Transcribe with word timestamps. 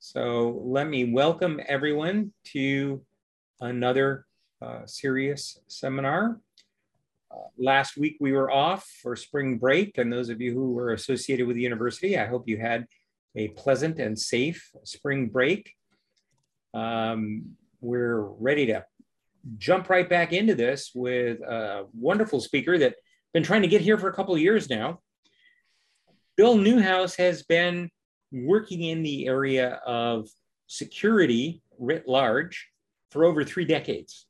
So 0.00 0.62
let 0.64 0.86
me 0.86 1.12
welcome 1.12 1.60
everyone 1.66 2.32
to 2.52 3.02
another 3.60 4.26
uh, 4.62 4.82
CERIAS 4.86 5.58
seminar. 5.66 6.40
Uh, 7.32 7.48
last 7.58 7.96
week 7.96 8.16
we 8.20 8.30
were 8.30 8.48
off 8.48 8.88
for 9.02 9.16
spring 9.16 9.58
break, 9.58 9.98
and 9.98 10.12
those 10.12 10.28
of 10.28 10.40
you 10.40 10.54
who 10.54 10.70
were 10.70 10.92
associated 10.92 11.48
with 11.48 11.56
the 11.56 11.62
university, 11.62 12.16
I 12.16 12.26
hope 12.26 12.48
you 12.48 12.58
had 12.58 12.86
a 13.34 13.48
pleasant 13.48 13.98
and 13.98 14.16
safe 14.16 14.70
spring 14.84 15.30
break. 15.30 15.74
Um, 16.74 17.56
we're 17.80 18.20
ready 18.22 18.66
to 18.66 18.84
jump 19.56 19.90
right 19.90 20.08
back 20.08 20.32
into 20.32 20.54
this 20.54 20.92
with 20.94 21.40
a 21.40 21.86
wonderful 21.92 22.40
speaker 22.40 22.78
that 22.78 22.90
has 22.92 23.32
been 23.34 23.42
trying 23.42 23.62
to 23.62 23.68
get 23.68 23.80
here 23.80 23.98
for 23.98 24.08
a 24.08 24.14
couple 24.14 24.34
of 24.34 24.40
years 24.40 24.70
now. 24.70 25.00
Bill 26.36 26.56
Newhouse 26.56 27.16
has 27.16 27.42
been 27.42 27.90
working 28.32 28.82
in 28.82 29.02
the 29.02 29.26
area 29.26 29.80
of 29.86 30.28
security 30.66 31.62
writ 31.78 32.06
large 32.06 32.68
for 33.10 33.24
over 33.24 33.44
three 33.44 33.64
decades. 33.64 34.26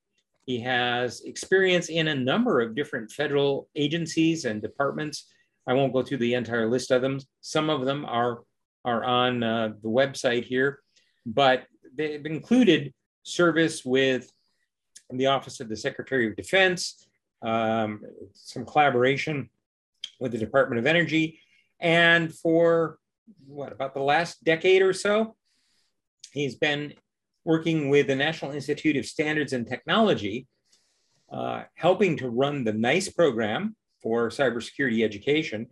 He 0.46 0.60
has 0.60 1.20
experience 1.22 1.88
in 1.88 2.08
a 2.08 2.14
number 2.14 2.60
of 2.60 2.74
different 2.74 3.10
federal 3.10 3.68
agencies 3.76 4.44
and 4.44 4.62
departments. 4.62 5.26
I 5.66 5.74
won't 5.74 5.92
go 5.92 6.02
through 6.02 6.18
the 6.18 6.34
entire 6.34 6.68
list 6.68 6.90
of 6.90 7.02
them. 7.02 7.18
Some 7.40 7.68
of 7.68 7.84
them 7.84 8.04
are, 8.06 8.42
are 8.84 9.04
on 9.04 9.42
uh, 9.42 9.72
the 9.82 9.88
website 9.88 10.44
here, 10.44 10.78
but 11.26 11.64
they've 11.94 12.24
included 12.24 12.94
service 13.24 13.84
with 13.84 14.32
the 15.10 15.26
Office 15.26 15.60
of 15.60 15.68
the 15.68 15.76
Secretary 15.76 16.28
of 16.28 16.36
Defense, 16.36 17.06
um, 17.42 18.02
some 18.32 18.64
collaboration 18.64 19.50
with 20.20 20.32
the 20.32 20.38
Department 20.38 20.78
of 20.78 20.86
Energy, 20.86 21.40
and 21.80 22.34
for 22.34 22.98
what 23.46 23.72
about 23.72 23.94
the 23.94 24.00
last 24.00 24.42
decade 24.44 24.82
or 24.82 24.92
so, 24.92 25.36
he's 26.32 26.54
been 26.54 26.94
working 27.44 27.88
with 27.88 28.08
the 28.08 28.16
National 28.16 28.52
Institute 28.52 28.96
of 28.96 29.06
Standards 29.06 29.52
and 29.52 29.66
Technology, 29.66 30.46
uh, 31.32 31.62
helping 31.74 32.16
to 32.18 32.28
run 32.28 32.64
the 32.64 32.72
NICE 32.72 33.10
program 33.10 33.76
for 34.02 34.28
cybersecurity 34.28 35.04
education, 35.04 35.66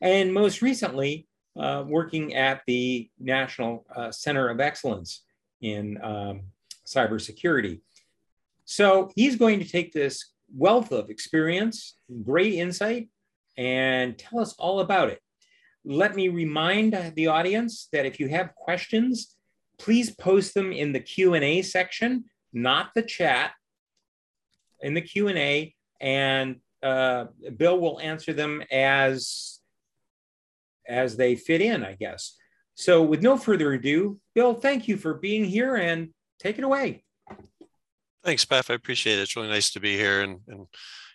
and 0.00 0.32
most 0.32 0.62
recently, 0.62 1.26
uh, 1.58 1.84
working 1.86 2.34
at 2.34 2.62
the 2.66 3.10
National 3.18 3.86
uh, 3.94 4.10
Center 4.10 4.48
of 4.48 4.60
Excellence 4.60 5.22
in 5.60 5.98
um, 6.02 6.42
cybersecurity. 6.86 7.80
So 8.64 9.10
he's 9.14 9.36
going 9.36 9.58
to 9.60 9.68
take 9.68 9.92
this 9.92 10.32
wealth 10.54 10.92
of 10.92 11.10
experience, 11.10 11.96
great 12.24 12.54
insight, 12.54 13.08
and 13.56 14.18
tell 14.18 14.40
us 14.40 14.54
all 14.58 14.80
about 14.80 15.08
it. 15.10 15.20
Let 15.84 16.14
me 16.14 16.28
remind 16.28 17.12
the 17.16 17.26
audience 17.26 17.88
that 17.92 18.06
if 18.06 18.20
you 18.20 18.28
have 18.28 18.54
questions, 18.54 19.34
please 19.78 20.14
post 20.14 20.54
them 20.54 20.72
in 20.72 20.92
the 20.92 21.00
Q&A 21.00 21.62
section, 21.62 22.24
not 22.52 22.90
the 22.94 23.02
chat, 23.02 23.52
in 24.80 24.94
the 24.94 25.00
Q&A, 25.00 25.74
and 26.00 26.56
uh, 26.82 27.26
Bill 27.56 27.78
will 27.78 28.00
answer 28.00 28.32
them 28.32 28.62
as, 28.70 29.58
as 30.88 31.16
they 31.16 31.34
fit 31.34 31.60
in, 31.60 31.84
I 31.84 31.94
guess. 31.94 32.36
So 32.74 33.02
with 33.02 33.22
no 33.22 33.36
further 33.36 33.72
ado, 33.72 34.18
Bill, 34.34 34.54
thank 34.54 34.88
you 34.88 34.96
for 34.96 35.14
being 35.14 35.44
here 35.44 35.76
and 35.76 36.10
take 36.38 36.58
it 36.58 36.64
away. 36.64 37.04
Thanks, 38.24 38.44
Beth. 38.44 38.70
I 38.70 38.74
appreciate 38.74 39.18
it. 39.18 39.22
It's 39.22 39.36
really 39.36 39.48
nice 39.48 39.70
to 39.72 39.80
be 39.80 39.96
here. 39.96 40.22
And, 40.22 40.40
and 40.46 40.66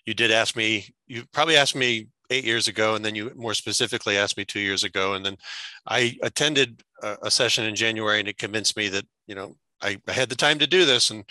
you 0.06 0.14
did 0.14 0.32
ask 0.32 0.56
me, 0.56 0.94
you 1.08 1.24
probably 1.32 1.58
asked 1.58 1.76
me 1.76 2.08
eight 2.30 2.44
years 2.44 2.68
ago, 2.68 2.96
and 2.96 3.04
then 3.04 3.16
you 3.16 3.32
more 3.36 3.54
specifically 3.54 4.18
asked 4.18 4.38
me 4.38 4.46
two 4.46 4.60
years 4.60 4.84
ago. 4.84 5.14
And 5.14 5.26
then 5.26 5.38
I 5.86 6.18
attended 6.22 6.84
a, 7.02 7.18
a 7.24 7.32
session 7.32 7.66
in 7.66 7.76
January 7.76 8.20
and 8.20 8.28
it 8.28 8.38
convinced 8.38 8.78
me 8.78 8.90
that, 8.90 9.06
you 9.28 9.36
know, 9.36 9.56
I, 9.82 9.98
I, 10.08 10.12
had 10.12 10.30
the 10.30 10.36
time 10.36 10.60
to 10.60 10.68
do 10.68 10.86
this. 10.86 11.12
And 11.12 11.24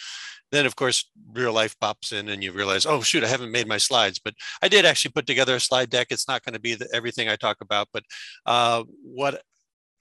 then 0.52 0.66
of 0.66 0.76
course, 0.76 1.10
real 1.32 1.52
life 1.52 1.78
pops 1.80 2.12
in 2.12 2.28
and 2.28 2.42
you 2.42 2.52
realize, 2.52 2.86
oh 2.86 3.00
shoot, 3.02 3.24
I 3.24 3.28
haven't 3.28 3.50
made 3.50 3.66
my 3.66 3.78
slides, 3.78 4.18
but 4.18 4.34
I 4.62 4.68
did 4.68 4.86
actually 4.86 5.12
put 5.12 5.26
together 5.26 5.56
a 5.56 5.60
slide 5.60 5.90
deck. 5.90 6.08
It's 6.10 6.28
not 6.28 6.44
going 6.44 6.54
to 6.54 6.60
be 6.60 6.74
the, 6.74 6.88
everything 6.94 7.28
I 7.28 7.36
talk 7.36 7.58
about, 7.60 7.88
but 7.92 8.04
uh, 8.46 8.84
what 9.02 9.42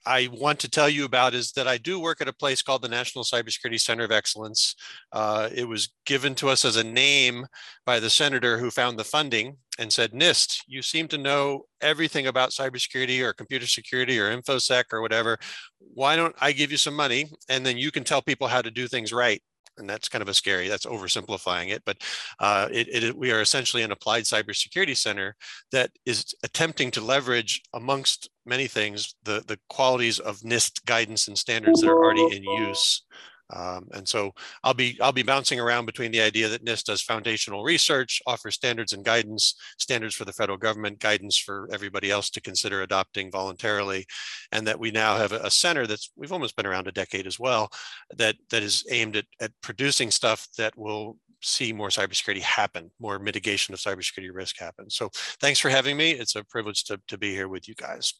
I 0.06 0.28
want 0.32 0.60
to 0.60 0.70
tell 0.70 0.88
you 0.88 1.04
about 1.04 1.34
is 1.34 1.50
that 1.52 1.66
I 1.66 1.78
do 1.78 1.98
work 1.98 2.20
at 2.20 2.28
a 2.28 2.32
place 2.32 2.62
called 2.62 2.82
the 2.82 2.88
National 2.88 3.24
Cybersecurity 3.24 3.80
Center 3.80 4.04
of 4.04 4.12
Excellence. 4.12 4.76
Uh, 5.12 5.48
it 5.52 5.68
was 5.68 5.92
given 6.06 6.36
to 6.36 6.48
us 6.48 6.64
as 6.64 6.76
a 6.76 6.84
name 6.84 7.44
by 7.84 7.98
the 7.98 8.08
senator 8.08 8.56
who 8.56 8.70
found 8.70 8.98
the 8.98 9.04
funding 9.04 9.56
and 9.78 9.92
said, 9.92 10.12
NIST, 10.12 10.62
you 10.66 10.82
seem 10.82 11.08
to 11.08 11.18
know 11.18 11.66
everything 11.80 12.26
about 12.26 12.50
cybersecurity 12.50 13.20
or 13.20 13.32
computer 13.32 13.66
security 13.66 14.18
or 14.18 14.34
InfoSec 14.34 14.84
or 14.92 15.00
whatever. 15.00 15.38
Why 15.78 16.16
don't 16.16 16.34
I 16.40 16.52
give 16.52 16.70
you 16.70 16.78
some 16.78 16.94
money 16.94 17.30
and 17.48 17.64
then 17.64 17.76
you 17.76 17.90
can 17.90 18.04
tell 18.04 18.22
people 18.22 18.48
how 18.48 18.62
to 18.62 18.70
do 18.70 18.88
things 18.88 19.12
right? 19.12 19.42
and 19.78 19.88
that's 19.88 20.08
kind 20.08 20.22
of 20.22 20.28
a 20.28 20.34
scary 20.34 20.68
that's 20.68 20.86
oversimplifying 20.86 21.70
it 21.70 21.82
but 21.84 21.98
uh, 22.40 22.68
it, 22.72 22.88
it, 22.88 23.16
we 23.16 23.32
are 23.32 23.40
essentially 23.40 23.82
an 23.82 23.92
applied 23.92 24.24
cybersecurity 24.24 24.96
center 24.96 25.34
that 25.72 25.90
is 26.04 26.34
attempting 26.42 26.90
to 26.90 27.00
leverage 27.00 27.62
amongst 27.74 28.30
many 28.44 28.66
things 28.66 29.14
the 29.24 29.42
the 29.46 29.58
qualities 29.68 30.18
of 30.18 30.40
nist 30.40 30.84
guidance 30.84 31.28
and 31.28 31.36
standards 31.36 31.80
that 31.80 31.90
are 31.90 32.04
already 32.04 32.36
in 32.36 32.42
use 32.42 33.02
um, 33.50 33.86
and 33.92 34.06
so 34.08 34.32
I'll 34.64 34.74
be 34.74 34.98
I'll 35.00 35.12
be 35.12 35.22
bouncing 35.22 35.60
around 35.60 35.86
between 35.86 36.10
the 36.10 36.20
idea 36.20 36.48
that 36.48 36.64
NIST 36.64 36.84
does 36.84 37.02
foundational 37.02 37.62
research, 37.62 38.20
offers 38.26 38.54
standards 38.54 38.92
and 38.92 39.04
guidance, 39.04 39.54
standards 39.78 40.14
for 40.14 40.24
the 40.24 40.32
federal 40.32 40.58
government, 40.58 40.98
guidance 40.98 41.38
for 41.38 41.68
everybody 41.72 42.10
else 42.10 42.30
to 42.30 42.40
consider 42.40 42.82
adopting 42.82 43.30
voluntarily, 43.30 44.06
and 44.50 44.66
that 44.66 44.78
we 44.78 44.90
now 44.90 45.16
have 45.16 45.32
a 45.32 45.50
center 45.50 45.86
that's 45.86 46.10
we've 46.16 46.32
almost 46.32 46.56
been 46.56 46.66
around 46.66 46.88
a 46.88 46.92
decade 46.92 47.26
as 47.26 47.38
well, 47.38 47.70
that 48.16 48.36
that 48.50 48.62
is 48.62 48.84
aimed 48.90 49.16
at, 49.16 49.26
at 49.40 49.52
producing 49.62 50.10
stuff 50.10 50.48
that 50.58 50.76
will 50.76 51.16
see 51.42 51.72
more 51.72 51.88
cybersecurity 51.88 52.40
happen, 52.40 52.90
more 52.98 53.18
mitigation 53.18 53.72
of 53.74 53.78
cybersecurity 53.78 54.30
risk 54.32 54.58
happen. 54.58 54.90
So 54.90 55.10
thanks 55.40 55.60
for 55.60 55.68
having 55.68 55.96
me. 55.96 56.12
It's 56.12 56.34
a 56.34 56.42
privilege 56.42 56.84
to, 56.84 57.00
to 57.08 57.18
be 57.18 57.30
here 57.30 57.46
with 57.46 57.68
you 57.68 57.74
guys 57.74 58.14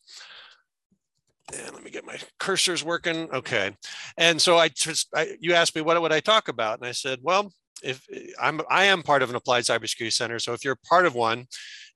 and 1.55 1.75
let 1.75 1.85
me 1.85 1.91
get 1.91 2.05
my 2.05 2.19
cursors 2.41 2.83
working. 2.83 3.31
Okay. 3.33 3.77
And 4.17 4.41
so 4.41 4.59
I 4.59 4.69
just, 4.69 5.09
I, 5.15 5.37
you 5.41 5.55
asked 5.55 5.77
me, 5.77 5.83
what 5.83 6.01
would 6.01 6.13
I 6.13 6.21
talk 6.21 6.49
about? 6.49 6.79
And 6.79 6.89
I 6.89 6.93
said, 6.93 7.21
well, 7.23 7.53
if 7.83 8.05
eh, 8.13 8.33
I'm, 8.41 8.61
I 8.71 8.85
am 8.85 9.03
part 9.03 9.23
of 9.23 9.31
an 9.31 9.37
applied 9.37 9.65
cybersecurity 9.65 10.13
center. 10.13 10.39
So 10.39 10.53
if 10.53 10.65
you're 10.65 10.79
part 10.89 11.07
of 11.07 11.15
one 11.15 11.47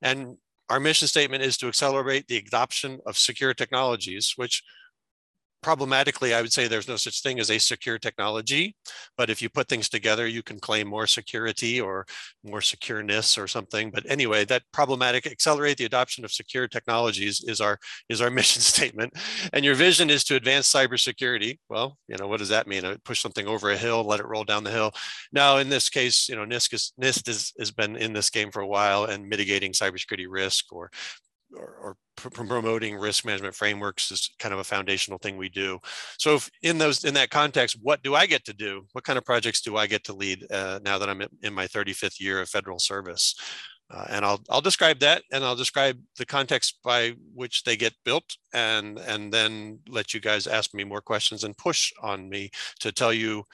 and 0.02 0.36
our 0.68 0.78
mission 0.78 1.08
statement 1.08 1.42
is 1.42 1.56
to 1.58 1.68
accelerate 1.68 2.28
the 2.28 2.36
adoption 2.36 3.00
of 3.06 3.18
secure 3.18 3.52
technologies, 3.52 4.34
which 4.36 4.62
problematically, 5.62 6.34
I 6.34 6.40
would 6.40 6.52
say 6.52 6.66
there's 6.66 6.88
no 6.88 6.96
such 6.96 7.22
thing 7.22 7.38
as 7.40 7.50
a 7.50 7.58
secure 7.58 7.98
technology, 7.98 8.74
but 9.16 9.30
if 9.30 9.42
you 9.42 9.48
put 9.48 9.68
things 9.68 9.88
together, 9.88 10.26
you 10.26 10.42
can 10.42 10.58
claim 10.58 10.88
more 10.88 11.06
security 11.06 11.80
or 11.80 12.06
more 12.44 12.60
secureness 12.60 13.36
or 13.36 13.46
something. 13.46 13.90
But 13.90 14.04
anyway, 14.08 14.44
that 14.46 14.62
problematic 14.72 15.26
accelerate 15.26 15.76
the 15.76 15.84
adoption 15.84 16.24
of 16.24 16.32
secure 16.32 16.68
technologies 16.68 17.42
is 17.46 17.60
our 17.60 17.78
is 18.08 18.20
our 18.20 18.30
mission 18.40 18.62
statement. 18.62 19.12
And 19.52 19.64
your 19.64 19.74
vision 19.74 20.10
is 20.10 20.24
to 20.24 20.36
advance 20.36 20.72
cybersecurity. 20.72 21.58
Well, 21.68 21.98
you 22.08 22.16
know, 22.16 22.28
what 22.28 22.38
does 22.38 22.48
that 22.50 22.66
mean? 22.66 22.84
I 22.84 22.96
Push 23.04 23.20
something 23.20 23.46
over 23.46 23.70
a 23.70 23.76
hill, 23.76 24.04
let 24.04 24.20
it 24.20 24.26
roll 24.26 24.44
down 24.44 24.64
the 24.64 24.70
hill. 24.70 24.92
Now, 25.32 25.56
in 25.56 25.68
this 25.68 25.88
case, 25.88 26.28
you 26.28 26.36
know, 26.36 26.44
NIST, 26.44 26.74
is, 26.74 26.92
NIST 27.00 27.28
is, 27.28 27.52
has 27.58 27.70
been 27.70 27.96
in 27.96 28.12
this 28.12 28.30
game 28.30 28.50
for 28.50 28.60
a 28.60 28.66
while 28.66 29.04
and 29.04 29.28
mitigating 29.28 29.72
cybersecurity 29.72 30.26
risk 30.28 30.72
or 30.72 30.90
or, 31.56 31.74
or 31.82 31.96
promoting 32.30 32.96
risk 32.96 33.24
management 33.24 33.54
frameworks 33.54 34.10
is 34.10 34.30
kind 34.38 34.52
of 34.52 34.60
a 34.60 34.64
foundational 34.64 35.18
thing 35.18 35.36
we 35.36 35.48
do. 35.48 35.78
So 36.18 36.38
in 36.62 36.78
those 36.78 37.04
in 37.04 37.14
that 37.14 37.30
context, 37.30 37.78
what 37.80 38.02
do 38.02 38.14
I 38.14 38.26
get 38.26 38.44
to 38.46 38.52
do? 38.52 38.86
What 38.92 39.04
kind 39.04 39.18
of 39.18 39.24
projects 39.24 39.60
do 39.60 39.76
I 39.76 39.86
get 39.86 40.04
to 40.04 40.12
lead 40.12 40.46
uh, 40.50 40.80
now 40.84 40.98
that 40.98 41.08
I'm 41.08 41.22
in 41.42 41.54
my 41.54 41.66
35th 41.66 42.20
year 42.20 42.40
of 42.40 42.48
federal 42.48 42.78
service? 42.78 43.34
Uh, 43.92 44.06
and 44.10 44.24
I'll 44.24 44.40
I'll 44.48 44.60
describe 44.60 45.00
that, 45.00 45.24
and 45.32 45.42
I'll 45.42 45.56
describe 45.56 45.98
the 46.16 46.26
context 46.26 46.78
by 46.84 47.14
which 47.34 47.64
they 47.64 47.76
get 47.76 47.92
built, 48.04 48.36
and 48.54 48.98
and 48.98 49.32
then 49.32 49.80
let 49.88 50.14
you 50.14 50.20
guys 50.20 50.46
ask 50.46 50.72
me 50.74 50.84
more 50.84 51.00
questions 51.00 51.42
and 51.42 51.56
push 51.56 51.92
on 52.00 52.28
me 52.28 52.50
to 52.80 52.92
tell 52.92 53.12
you 53.12 53.44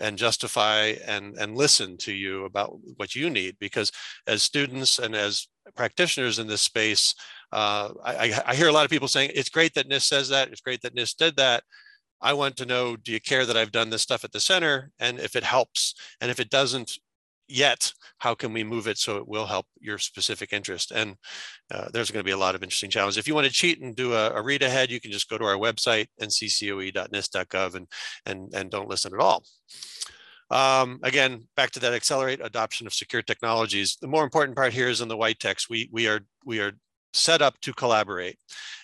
and 0.00 0.18
justify 0.18 0.94
and 1.06 1.36
and 1.36 1.56
listen 1.56 1.96
to 1.98 2.12
you 2.12 2.44
about 2.44 2.76
what 2.96 3.14
you 3.14 3.30
need 3.30 3.56
because 3.60 3.92
as 4.26 4.42
students 4.42 4.98
and 4.98 5.14
as 5.14 5.46
practitioners 5.76 6.38
in 6.38 6.46
this 6.46 6.62
space 6.62 7.14
uh, 7.54 7.94
I, 8.04 8.42
I, 8.46 8.54
hear 8.56 8.66
a 8.66 8.72
lot 8.72 8.84
of 8.84 8.90
people 8.90 9.06
saying 9.06 9.30
it's 9.32 9.48
great 9.48 9.74
that 9.74 9.88
NIST 9.88 10.08
says 10.08 10.28
that. 10.30 10.48
It's 10.48 10.60
great 10.60 10.82
that 10.82 10.96
NIST 10.96 11.16
did 11.16 11.36
that. 11.36 11.62
I 12.20 12.32
want 12.32 12.56
to 12.56 12.66
know, 12.66 12.96
do 12.96 13.12
you 13.12 13.20
care 13.20 13.46
that 13.46 13.56
I've 13.56 13.70
done 13.70 13.90
this 13.90 14.02
stuff 14.02 14.24
at 14.24 14.32
the 14.32 14.40
center? 14.40 14.90
And 14.98 15.20
if 15.20 15.36
it 15.36 15.44
helps, 15.44 15.94
and 16.20 16.32
if 16.32 16.40
it 16.40 16.50
doesn't 16.50 16.98
yet, 17.46 17.92
how 18.18 18.34
can 18.34 18.52
we 18.52 18.64
move 18.64 18.88
it 18.88 18.98
so 18.98 19.18
it 19.18 19.28
will 19.28 19.46
help 19.46 19.66
your 19.78 19.98
specific 19.98 20.52
interest? 20.52 20.90
And 20.90 21.14
uh, 21.72 21.90
there's 21.92 22.10
going 22.10 22.24
to 22.24 22.28
be 22.28 22.32
a 22.32 22.36
lot 22.36 22.56
of 22.56 22.64
interesting 22.64 22.90
challenges. 22.90 23.18
If 23.18 23.28
you 23.28 23.36
want 23.36 23.46
to 23.46 23.52
cheat 23.52 23.80
and 23.80 23.94
do 23.94 24.14
a, 24.14 24.30
a 24.30 24.42
read 24.42 24.64
ahead, 24.64 24.90
you 24.90 25.00
can 25.00 25.12
just 25.12 25.30
go 25.30 25.38
to 25.38 25.44
our 25.44 25.56
website, 25.56 26.06
nccoe.nist.gov, 26.20 27.74
and, 27.76 27.86
and, 28.26 28.52
and 28.52 28.68
don't 28.68 28.88
listen 28.88 29.14
at 29.14 29.20
all. 29.20 29.44
Um, 30.50 30.98
again, 31.04 31.46
back 31.56 31.70
to 31.72 31.80
that 31.80 31.94
accelerate 31.94 32.40
adoption 32.42 32.88
of 32.88 32.94
secure 32.94 33.22
technologies. 33.22 33.96
The 34.00 34.08
more 34.08 34.24
important 34.24 34.56
part 34.56 34.72
here 34.72 34.88
is 34.88 35.00
in 35.00 35.08
the 35.08 35.16
white 35.16 35.38
text. 35.38 35.70
We, 35.70 35.88
we, 35.92 36.08
are, 36.08 36.20
we 36.44 36.58
are 36.58 36.72
set 37.14 37.40
up 37.42 37.58
to 37.60 37.72
collaborate. 37.72 38.36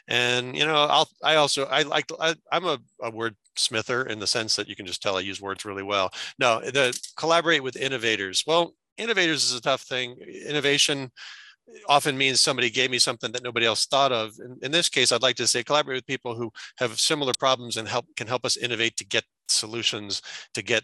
And 0.08 0.56
you 0.56 0.64
know, 0.64 0.74
I'll 0.74 1.08
I 1.22 1.36
also 1.36 1.66
I 1.66 1.82
like 1.82 2.06
I, 2.18 2.34
am 2.52 2.64
a, 2.64 2.78
a 3.02 3.10
word 3.10 3.36
smither 3.56 4.04
in 4.04 4.18
the 4.18 4.26
sense 4.26 4.56
that 4.56 4.68
you 4.68 4.76
can 4.76 4.86
just 4.86 5.02
tell 5.02 5.16
I 5.16 5.20
use 5.20 5.40
words 5.40 5.64
really 5.64 5.82
well. 5.82 6.10
No, 6.38 6.60
the 6.60 6.98
collaborate 7.16 7.62
with 7.62 7.76
innovators. 7.76 8.44
Well, 8.46 8.74
innovators 8.96 9.44
is 9.44 9.54
a 9.54 9.60
tough 9.60 9.82
thing. 9.82 10.16
Innovation 10.46 11.10
often 11.88 12.18
means 12.18 12.40
somebody 12.40 12.70
gave 12.70 12.90
me 12.90 12.98
something 12.98 13.30
that 13.32 13.44
nobody 13.44 13.66
else 13.66 13.86
thought 13.86 14.10
of. 14.10 14.32
In, 14.44 14.58
in, 14.62 14.72
this 14.72 14.88
case, 14.88 15.12
I'd 15.12 15.22
like 15.22 15.36
to 15.36 15.46
say 15.46 15.62
collaborate 15.62 15.98
with 15.98 16.06
people 16.06 16.34
who 16.34 16.50
have 16.78 16.98
similar 16.98 17.32
problems 17.38 17.76
and 17.76 17.86
help 17.86 18.06
can 18.16 18.26
help 18.26 18.44
us 18.44 18.56
innovate 18.56 18.96
to 18.96 19.06
get 19.06 19.24
solutions, 19.48 20.22
to 20.54 20.62
get 20.62 20.82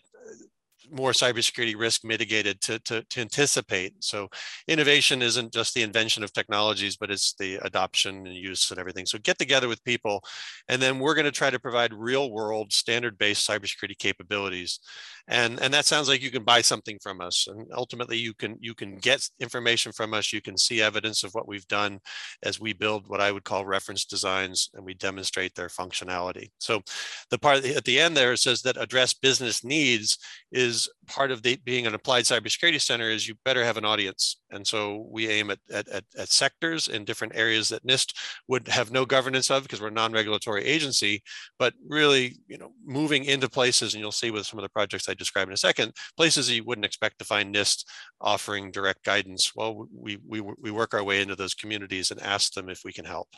more 0.90 1.12
cybersecurity 1.12 1.76
risk 1.76 2.04
mitigated 2.04 2.60
to, 2.62 2.78
to, 2.80 3.02
to 3.02 3.20
anticipate. 3.20 3.94
So 4.00 4.28
innovation 4.68 5.22
isn't 5.22 5.52
just 5.52 5.74
the 5.74 5.82
invention 5.82 6.22
of 6.22 6.32
technologies, 6.32 6.96
but 6.96 7.10
it's 7.10 7.34
the 7.34 7.56
adoption 7.62 8.26
and 8.26 8.34
use 8.34 8.70
and 8.70 8.78
everything. 8.78 9.06
So 9.06 9.18
get 9.18 9.38
together 9.38 9.68
with 9.68 9.84
people, 9.84 10.22
and 10.68 10.80
then 10.80 10.98
we're 10.98 11.14
going 11.14 11.26
to 11.26 11.32
try 11.32 11.50
to 11.50 11.58
provide 11.58 11.92
real 11.92 12.30
world 12.30 12.72
standard 12.72 13.18
based 13.18 13.48
cybersecurity 13.48 13.98
capabilities. 13.98 14.80
And, 15.28 15.60
and 15.60 15.74
that 15.74 15.86
sounds 15.86 16.08
like 16.08 16.22
you 16.22 16.30
can 16.30 16.44
buy 16.44 16.60
something 16.60 16.98
from 17.02 17.20
us. 17.20 17.48
And 17.48 17.66
ultimately 17.72 18.16
you 18.16 18.34
can, 18.34 18.56
you 18.60 18.74
can 18.74 18.96
get 18.96 19.28
information 19.40 19.92
from 19.92 20.14
us. 20.14 20.32
You 20.32 20.40
can 20.40 20.56
see 20.56 20.80
evidence 20.80 21.24
of 21.24 21.32
what 21.32 21.48
we've 21.48 21.66
done 21.68 21.98
as 22.42 22.60
we 22.60 22.72
build 22.72 23.08
what 23.08 23.20
I 23.20 23.32
would 23.32 23.44
call 23.44 23.66
reference 23.66 24.04
designs 24.04 24.70
and 24.74 24.84
we 24.84 24.94
demonstrate 24.94 25.54
their 25.54 25.68
functionality. 25.68 26.50
So 26.58 26.82
the 27.30 27.38
part 27.38 27.64
at 27.64 27.84
the 27.84 27.98
end 27.98 28.16
there 28.16 28.36
says 28.36 28.62
that 28.62 28.80
address 28.80 29.14
business 29.14 29.64
needs 29.64 30.18
is 30.52 30.88
part 31.06 31.30
of 31.30 31.42
the, 31.42 31.56
being 31.64 31.86
an 31.86 31.94
applied 31.94 32.24
cybersecurity 32.24 32.80
center 32.80 33.10
is 33.10 33.26
you 33.26 33.34
better 33.44 33.64
have 33.64 33.76
an 33.76 33.84
audience. 33.84 34.38
And 34.50 34.66
so 34.66 35.06
we 35.10 35.28
aim 35.28 35.50
at, 35.50 35.58
at, 35.72 35.88
at, 35.88 36.04
at 36.18 36.28
sectors 36.28 36.88
in 36.88 37.04
different 37.04 37.34
areas 37.36 37.68
that 37.68 37.84
NIST 37.86 38.14
would 38.48 38.68
have 38.68 38.90
no 38.90 39.04
governance 39.04 39.50
of 39.50 39.62
because 39.62 39.80
we're 39.80 39.88
a 39.88 39.92
non-regulatory 39.92 40.64
agency, 40.64 41.22
but 41.58 41.74
really, 41.88 42.36
you 42.46 42.58
know, 42.58 42.72
moving 42.84 43.24
into 43.24 43.48
places, 43.48 43.94
and 43.94 44.00
you'll 44.00 44.12
see 44.12 44.30
with 44.30 44.46
some 44.46 44.58
of 44.58 44.62
the 44.62 44.68
projects 44.68 45.08
I 45.08 45.14
describe 45.14 45.48
in 45.48 45.54
a 45.54 45.56
second, 45.56 45.92
places 46.16 46.50
you 46.50 46.64
wouldn't 46.64 46.84
expect 46.84 47.18
to 47.18 47.24
find 47.24 47.54
NIST 47.54 47.84
offering 48.20 48.70
direct 48.70 49.04
guidance. 49.04 49.52
Well, 49.54 49.88
we, 49.92 50.18
we, 50.26 50.40
we 50.40 50.70
work 50.70 50.94
our 50.94 51.04
way 51.04 51.20
into 51.20 51.36
those 51.36 51.54
communities 51.54 52.10
and 52.10 52.22
ask 52.22 52.52
them 52.52 52.68
if 52.68 52.82
we 52.84 52.92
can 52.92 53.04
help. 53.04 53.28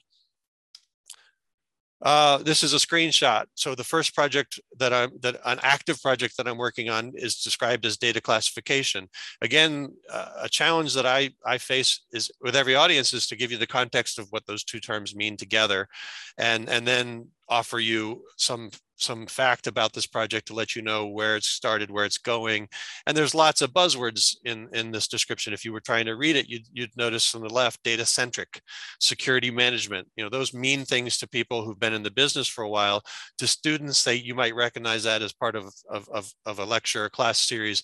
Uh, 2.01 2.39
this 2.39 2.63
is 2.63 2.75
a 2.75 2.77
screenshot. 2.77 3.47
So 3.55 3.75
the 3.75 3.85
first 3.85 4.15
project 4.15 4.61
that 4.79 4.93
I'm 4.93 5.11
that 5.21 5.41
an 5.45 5.59
active 5.63 6.01
project 6.01 6.37
that 6.37 6.47
I'm 6.47 6.59
working 6.59 6.89
on 6.89 7.13
is 7.15 7.41
described 7.41 7.85
as 7.85 7.97
data 7.97 8.21
classification. 8.21 9.09
Again, 9.43 9.93
uh, 10.13 10.31
a 10.43 10.49
challenge 10.49 10.95
that 10.95 11.07
I 11.07 11.31
I 11.45 11.59
face 11.59 12.05
is 12.13 12.31
with 12.41 12.55
every 12.55 12.77
audience 12.77 13.13
is 13.13 13.27
to 13.29 13.37
give 13.37 13.51
you 13.51 13.59
the 13.59 13.67
context 13.67 14.19
of 14.19 14.29
what 14.31 14.47
those 14.47 14.63
two 14.63 14.81
terms 14.81 15.17
mean 15.17 15.37
together, 15.37 15.89
and 16.37 16.69
and 16.69 16.87
then 16.87 17.29
offer 17.49 17.81
you 17.81 18.23
some 18.37 18.71
some 18.99 19.27
fact 19.27 19.67
about 19.67 19.93
this 19.93 20.07
project 20.07 20.47
to 20.49 20.55
let 20.55 20.77
you 20.77 20.83
know 20.83 21.07
where 21.07 21.37
it 21.37 21.45
started, 21.45 21.91
where 21.91 22.05
it's 22.05 22.19
going. 22.19 22.69
And 23.07 23.17
there's 23.17 23.35
lots 23.35 23.63
of 23.63 23.73
buzzwords 23.73 24.37
in, 24.45 24.69
in 24.73 24.91
this 24.91 25.09
description. 25.09 25.53
If 25.53 25.65
you 25.65 25.73
were 25.73 25.81
trying 25.81 26.07
to 26.07 26.17
read 26.17 26.37
it, 26.37 26.49
you'd, 26.49 26.67
you'd 26.73 26.97
notice 26.97 27.35
on 27.35 27.43
the 27.43 27.49
left, 27.49 27.83
data 27.83 28.05
centric, 28.05 28.61
security 29.01 29.51
management. 29.51 30.09
You 30.17 30.25
know, 30.25 30.31
those 30.31 30.53
mean 30.53 30.85
things 30.85 31.19
to 31.19 31.29
people 31.29 31.65
who've 31.65 31.79
been 31.79 31.95
in 31.95 32.03
the 32.03 32.11
business 32.11 32.49
for 32.49 32.65
a 32.65 32.71
while. 32.71 33.03
To 33.39 33.47
students, 33.47 34.05
they, 34.05 34.17
you 34.17 34.35
might 34.35 34.55
recognize 34.55 35.05
that 35.05 35.23
as 35.23 35.33
part 35.33 35.57
of, 35.57 35.73
of, 35.89 36.09
of, 36.13 36.31
of 36.45 36.59
a 36.59 36.65
lecture 36.65 37.05
or 37.05 37.09
class 37.09 37.39
series. 37.39 37.83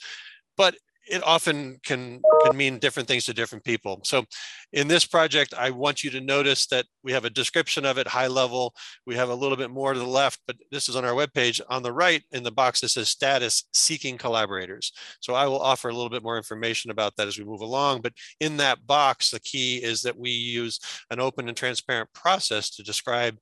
But 0.57 0.77
it 1.07 1.23
often 1.25 1.79
can 1.85 2.21
can 2.45 2.57
mean 2.57 2.79
different 2.79 3.09
things 3.09 3.25
to 3.25 3.35
different 3.35 3.65
people. 3.65 4.01
So 4.05 4.25
in 4.73 4.89
this 4.89 5.05
project, 5.05 5.55
I 5.55 5.71
want 5.71 6.03
you 6.03 6.11
to 6.11 6.21
notice 6.21 6.67
that 6.67 6.87
we 7.03 7.13
have 7.13 7.25
a 7.25 7.31
description 7.31 7.85
of 7.85 7.99
it 7.99 8.07
high 8.07 8.27
level. 8.27 8.75
We 9.07 9.15
have 9.17 9.29
a 9.29 9.35
little 9.35 9.57
bit 9.57 9.71
more 9.71 9.93
to 9.93 9.99
the 9.99 10.07
left, 10.07 10.41
but 10.47 10.57
this 10.71 10.89
is 10.89 10.97
on 10.97 11.05
our 11.05 11.13
webpage. 11.13 11.61
On 11.69 11.83
the 11.83 11.93
right 11.93 12.23
in 12.33 12.43
the 12.43 12.51
box 12.51 12.81
that 12.81 12.91
says 12.91 13.09
status 13.09 13.65
seeking 13.73 14.19
collaborators. 14.19 14.93
So 15.21 15.35
I 15.35 15.47
will 15.47 15.61
offer 15.61 15.89
a 15.89 15.95
little 15.95 16.11
bit 16.11 16.23
more 16.23 16.37
information 16.37 16.91
about 16.91 17.17
that 17.17 17.29
as 17.29 17.39
we 17.39 17.45
move 17.45 17.61
along. 17.61 18.01
But 18.01 18.15
in 18.41 18.57
that 18.59 18.87
box, 18.87 19.31
the 19.31 19.41
key 19.41 19.77
is 19.77 20.03
that 20.03 20.19
we 20.19 20.31
use 20.31 20.81
an 21.11 21.21
open 21.21 21.49
and 21.49 21.57
transparent 21.57 22.13
process 22.13 22.71
to 22.71 22.83
describe 22.83 23.39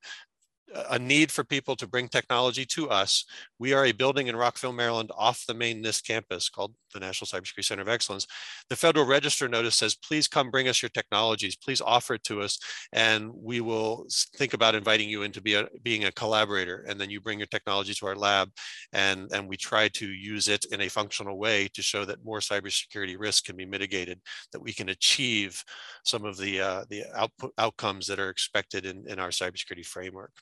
a 0.90 0.98
need 0.98 1.30
for 1.30 1.44
people 1.44 1.76
to 1.76 1.86
bring 1.86 2.08
technology 2.08 2.64
to 2.66 2.90
us. 2.90 3.24
We 3.58 3.72
are 3.72 3.86
a 3.86 3.92
building 3.92 4.28
in 4.28 4.36
Rockville, 4.36 4.72
Maryland, 4.72 5.10
off 5.16 5.44
the 5.46 5.54
main 5.54 5.82
NIST 5.82 6.06
campus 6.06 6.48
called 6.48 6.74
the 6.92 7.00
National 7.00 7.26
Cybersecurity 7.26 7.64
Center 7.64 7.82
of 7.82 7.88
Excellence. 7.88 8.26
The 8.68 8.76
Federal 8.76 9.06
Register 9.06 9.48
notice 9.48 9.76
says, 9.76 9.94
please 9.94 10.28
come 10.28 10.50
bring 10.50 10.68
us 10.68 10.82
your 10.82 10.90
technologies, 10.90 11.56
please 11.56 11.80
offer 11.80 12.14
it 12.14 12.24
to 12.24 12.42
us, 12.42 12.58
and 12.92 13.30
we 13.34 13.60
will 13.60 14.06
think 14.36 14.54
about 14.54 14.74
inviting 14.74 15.08
you 15.08 15.22
into 15.22 15.40
be 15.40 15.54
a, 15.54 15.68
being 15.82 16.04
a 16.04 16.12
collaborator. 16.12 16.84
And 16.88 17.00
then 17.00 17.10
you 17.10 17.20
bring 17.20 17.38
your 17.38 17.46
technology 17.46 17.94
to 17.94 18.06
our 18.06 18.16
lab, 18.16 18.50
and, 18.92 19.30
and 19.32 19.48
we 19.48 19.56
try 19.56 19.88
to 19.88 20.06
use 20.06 20.48
it 20.48 20.66
in 20.72 20.82
a 20.82 20.88
functional 20.88 21.38
way 21.38 21.68
to 21.74 21.82
show 21.82 22.04
that 22.04 22.24
more 22.24 22.40
cybersecurity 22.40 23.16
risk 23.18 23.44
can 23.44 23.56
be 23.56 23.66
mitigated, 23.66 24.20
that 24.52 24.62
we 24.62 24.72
can 24.72 24.90
achieve 24.90 25.62
some 26.04 26.24
of 26.24 26.36
the, 26.36 26.60
uh, 26.60 26.84
the 26.90 27.04
output, 27.14 27.52
outcomes 27.58 28.06
that 28.06 28.18
are 28.18 28.30
expected 28.30 28.84
in, 28.84 29.04
in 29.08 29.18
our 29.18 29.30
cybersecurity 29.30 29.86
framework. 29.86 30.32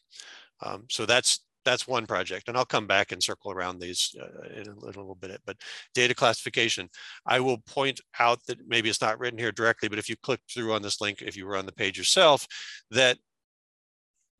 Um, 0.63 0.85
so 0.89 1.07
that's 1.07 1.41
that's 1.65 1.87
one 1.87 2.07
project 2.07 2.49
and 2.49 2.57
I'll 2.57 2.65
come 2.65 2.87
back 2.87 3.13
and 3.13 3.23
circle 3.23 3.53
around 3.53 3.79
these 3.79 4.15
uh, 4.21 4.61
in 4.61 4.69
a 4.69 4.79
little 4.79 5.15
bit, 5.15 5.41
but 5.45 5.57
data 5.95 6.15
classification. 6.15 6.89
I 7.27 7.41
will 7.41 7.59
point 7.59 8.01
out 8.19 8.45
that 8.47 8.67
maybe 8.67 8.89
it's 8.89 9.01
not 9.01 9.19
written 9.19 9.39
here 9.39 9.53
directly, 9.53 9.89
but 9.89 9.99
if 9.99 10.09
you 10.09 10.17
click 10.23 10.41
through 10.53 10.73
on 10.73 10.83
this 10.83 11.01
link, 11.01 11.23
if 11.23 11.37
you 11.37 11.47
were 11.47 11.57
on 11.57 11.67
the 11.67 11.73
page 11.73 11.99
yourself, 11.99 12.47
that 12.91 13.19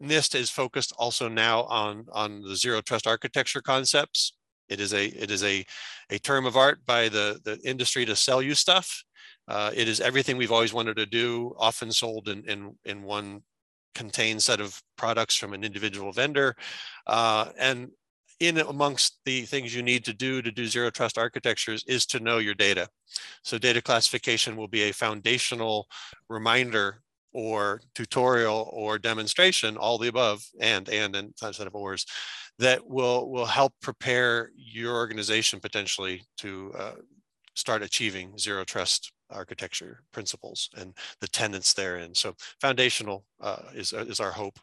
NIST 0.03 0.35
is 0.35 0.51
focused 0.51 0.93
also 0.99 1.29
now 1.29 1.65
on, 1.65 2.07
on 2.13 2.43
the 2.43 2.57
zero 2.57 2.81
trust 2.81 3.07
architecture 3.07 3.61
concepts. 3.61 4.33
It 4.69 4.81
is 4.81 4.95
a, 4.95 5.07
it 5.07 5.31
is 5.31 5.45
a, 5.45 5.65
a 6.11 6.19
term 6.19 6.47
of 6.47 6.57
art 6.57 6.87
by 6.87 7.09
the, 7.09 7.41
the 7.45 7.59
industry 7.65 8.07
to 8.07 8.17
sell 8.17 8.41
you 8.41 8.55
stuff. 8.55 9.05
Uh, 9.47 9.73
it 9.75 9.89
is 9.89 10.01
everything 10.01 10.37
we've 10.37 10.53
always 10.53 10.73
wanted 10.73 10.97
to 10.97 11.07
do, 11.07 11.55
often 11.59 11.91
sold 11.91 12.29
in, 12.29 12.49
in, 12.49 12.77
in 12.85 13.03
one 13.03 13.43
contained 13.95 14.43
set 14.43 14.61
of 14.61 14.81
products 14.97 15.35
from 15.35 15.53
an 15.53 15.65
individual 15.65 16.13
vendor. 16.13 16.57
Uh, 17.07 17.47
and 17.59 17.91
in 18.41 18.59
amongst 18.59 19.19
the 19.27 19.43
things 19.43 19.75
you 19.75 19.83
need 19.83 20.05
to 20.05 20.15
do 20.15 20.41
to 20.41 20.51
do 20.51 20.67
zero 20.67 20.91
trust 20.91 21.19
architectures 21.19 21.85
is 21.87 22.07
to 22.07 22.21
know 22.21 22.39
your 22.39 22.55
data. 22.55 22.89
So 23.43 23.59
data 23.59 23.83
classification 23.83 24.57
will 24.57 24.69
be 24.69 24.85
a 24.85 24.93
foundational 24.93 25.87
reminder 26.29 27.03
or 27.33 27.81
tutorial 27.95 28.69
or 28.73 28.99
demonstration, 28.99 29.77
all 29.77 29.99
the 29.99 30.09
above, 30.09 30.43
and 30.61 30.89
and 30.89 31.15
and 31.15 31.33
set 31.37 31.67
of 31.67 31.75
ors, 31.75 32.07
that 32.59 32.85
will 32.87 33.31
will 33.31 33.47
help 33.47 33.73
prepare 33.81 34.51
your 34.57 34.97
organization 34.97 35.61
potentially 35.61 36.23
to 36.39 36.73
uh, 36.77 36.93
start 37.55 37.83
achieving 37.83 38.37
zero 38.39 38.65
trust 38.65 39.13
architecture 39.31 40.03
principles 40.13 40.71
and 40.77 40.95
the 41.21 41.29
tenets 41.29 41.75
therein. 41.75 42.15
So 42.15 42.35
foundational 42.61 43.25
uh, 43.41 43.63
is, 43.75 43.93
uh, 43.93 44.05
is 44.09 44.21
our 44.21 44.31
hope. 44.33 44.59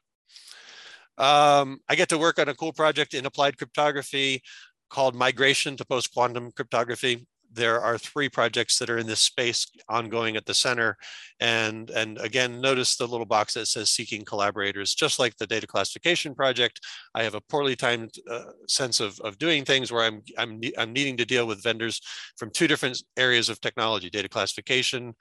Um, 1.17 1.79
I 1.89 1.95
get 1.95 2.09
to 2.09 2.17
work 2.17 2.37
on 2.39 2.49
a 2.49 2.53
cool 2.53 2.73
project 2.73 3.13
in 3.13 3.25
applied 3.25 3.57
cryptography 3.57 4.41
called 4.89 5.15
migration 5.15 5.75
to 5.77 5.85
post-quantum 5.85 6.51
cryptography 6.51 7.25
there 7.57 7.81
are 7.81 7.97
three 7.97 8.29
projects 8.29 8.79
that 8.79 8.89
are 8.89 8.97
in 8.97 9.07
this 9.07 9.19
space 9.19 9.67
ongoing 9.89 10.37
at 10.37 10.45
the 10.45 10.53
center. 10.53 10.95
And, 11.39 11.89
and 11.89 12.17
again, 12.19 12.61
notice 12.61 12.95
the 12.95 13.07
little 13.07 13.25
box 13.25 13.55
that 13.55 13.65
says 13.65 13.89
seeking 13.89 14.23
collaborators, 14.23 14.95
just 14.95 15.19
like 15.19 15.35
the 15.35 15.47
data 15.47 15.67
classification 15.67 16.33
project. 16.35 16.79
I 17.13 17.23
have 17.23 17.35
a 17.35 17.41
poorly 17.41 17.75
timed 17.75 18.13
uh, 18.29 18.51
sense 18.67 18.99
of, 18.99 19.19
of 19.21 19.37
doing 19.37 19.65
things 19.65 19.91
where 19.91 20.03
I'm, 20.03 20.21
I'm, 20.37 20.61
I'm 20.77 20.93
needing 20.93 21.17
to 21.17 21.25
deal 21.25 21.45
with 21.45 21.63
vendors 21.63 21.99
from 22.37 22.51
two 22.51 22.67
different 22.67 23.03
areas 23.17 23.49
of 23.49 23.59
technology, 23.59 24.09
data 24.09 24.29
classification, 24.29 25.15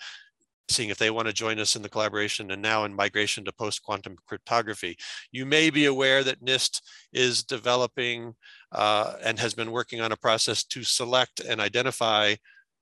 seeing 0.68 0.88
if 0.88 0.98
they 0.98 1.10
want 1.10 1.28
to 1.28 1.32
join 1.32 1.58
us 1.58 1.76
in 1.76 1.82
the 1.82 1.88
collaboration 1.88 2.50
and 2.50 2.60
now 2.60 2.84
in 2.84 2.94
migration 2.94 3.44
to 3.44 3.52
post-quantum 3.52 4.16
cryptography. 4.26 4.96
You 5.30 5.46
may 5.46 5.70
be 5.70 5.86
aware 5.86 6.24
that 6.24 6.44
NIST 6.44 6.80
is 7.12 7.42
developing 7.44 8.34
uh, 8.72 9.14
and 9.22 9.38
has 9.38 9.54
been 9.54 9.70
working 9.70 10.00
on 10.00 10.12
a 10.12 10.16
process 10.16 10.64
to 10.64 10.82
select 10.82 11.40
and 11.40 11.60
identify 11.60 12.34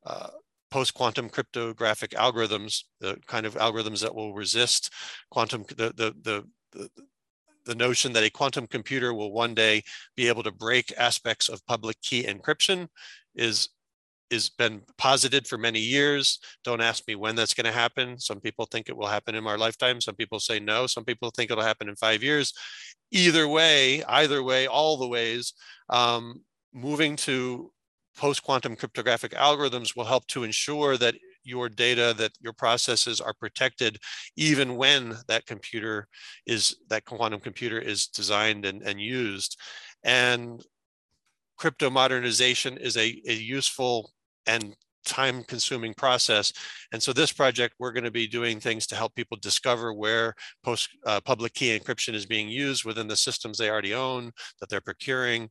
uh, 0.06 0.28
post-quantum 0.70 1.28
cryptographic 1.28 2.10
algorithms, 2.12 2.82
the 3.00 3.16
kind 3.26 3.46
of 3.46 3.54
algorithms 3.54 4.00
that 4.00 4.14
will 4.14 4.34
resist 4.34 4.90
quantum, 5.30 5.64
the, 5.76 5.92
the, 5.96 6.14
the, 6.22 6.44
the 6.72 6.90
the 7.66 7.74
notion 7.74 8.12
that 8.12 8.24
a 8.24 8.30
quantum 8.30 8.66
computer 8.66 9.14
will 9.14 9.32
one 9.32 9.54
day 9.54 9.82
be 10.16 10.28
able 10.28 10.42
to 10.42 10.52
break 10.52 10.92
aspects 10.98 11.48
of 11.48 11.64
public 11.66 12.00
key 12.02 12.24
encryption 12.24 12.88
is 13.34 13.70
has 14.34 14.50
been 14.50 14.82
posited 14.98 15.46
for 15.46 15.56
many 15.56 15.80
years. 15.80 16.38
Don't 16.62 16.82
ask 16.82 17.02
me 17.08 17.14
when 17.14 17.34
that's 17.34 17.54
going 17.54 17.64
to 17.64 17.72
happen. 17.72 18.18
Some 18.18 18.40
people 18.40 18.66
think 18.66 18.88
it 18.88 18.96
will 18.96 19.06
happen 19.06 19.34
in 19.34 19.46
our 19.46 19.58
lifetime. 19.58 20.00
Some 20.00 20.14
people 20.14 20.38
say 20.38 20.60
no. 20.60 20.86
Some 20.86 21.04
people 21.04 21.30
think 21.30 21.50
it'll 21.50 21.64
happen 21.64 21.88
in 21.88 21.96
five 21.96 22.22
years. 22.22 22.52
Either 23.10 23.48
way, 23.48 24.04
either 24.04 24.42
way, 24.42 24.66
all 24.66 24.96
the 24.98 25.08
ways, 25.08 25.54
um, 25.88 26.42
moving 26.72 27.16
to 27.16 27.72
post-quantum 28.16 28.76
cryptographic 28.76 29.32
algorithms 29.32 29.96
will 29.96 30.04
help 30.04 30.26
to 30.26 30.44
ensure 30.44 30.96
that 30.96 31.14
your 31.42 31.68
data, 31.68 32.14
that 32.16 32.32
your 32.40 32.52
processes 32.52 33.20
are 33.20 33.34
protected 33.34 33.98
even 34.36 34.76
when 34.76 35.14
that 35.28 35.46
computer 35.46 36.08
is, 36.46 36.76
that 36.88 37.04
quantum 37.04 37.40
computer 37.40 37.78
is 37.78 38.06
designed 38.06 38.64
and, 38.64 38.82
and 38.82 39.00
used. 39.00 39.60
And 40.02 40.64
crypto 41.56 41.90
modernization 41.90 42.78
is 42.78 42.96
a, 42.96 43.20
a 43.26 43.34
useful 43.34 44.13
and 44.46 44.74
time 45.04 45.44
consuming 45.44 45.94
process. 45.94 46.52
And 46.92 47.02
so 47.02 47.12
this 47.12 47.32
project, 47.32 47.74
we're 47.78 47.92
going 47.92 48.04
to 48.04 48.10
be 48.10 48.26
doing 48.26 48.58
things 48.58 48.86
to 48.88 48.96
help 48.96 49.14
people 49.14 49.36
discover 49.40 49.92
where 49.92 50.34
post 50.62 50.88
uh, 51.06 51.20
public 51.20 51.54
key 51.54 51.78
encryption 51.78 52.14
is 52.14 52.26
being 52.26 52.48
used 52.48 52.84
within 52.84 53.06
the 53.06 53.16
systems 53.16 53.58
they 53.58 53.70
already 53.70 53.94
own, 53.94 54.32
that 54.60 54.68
they're 54.68 54.80
procuring, 54.80 55.50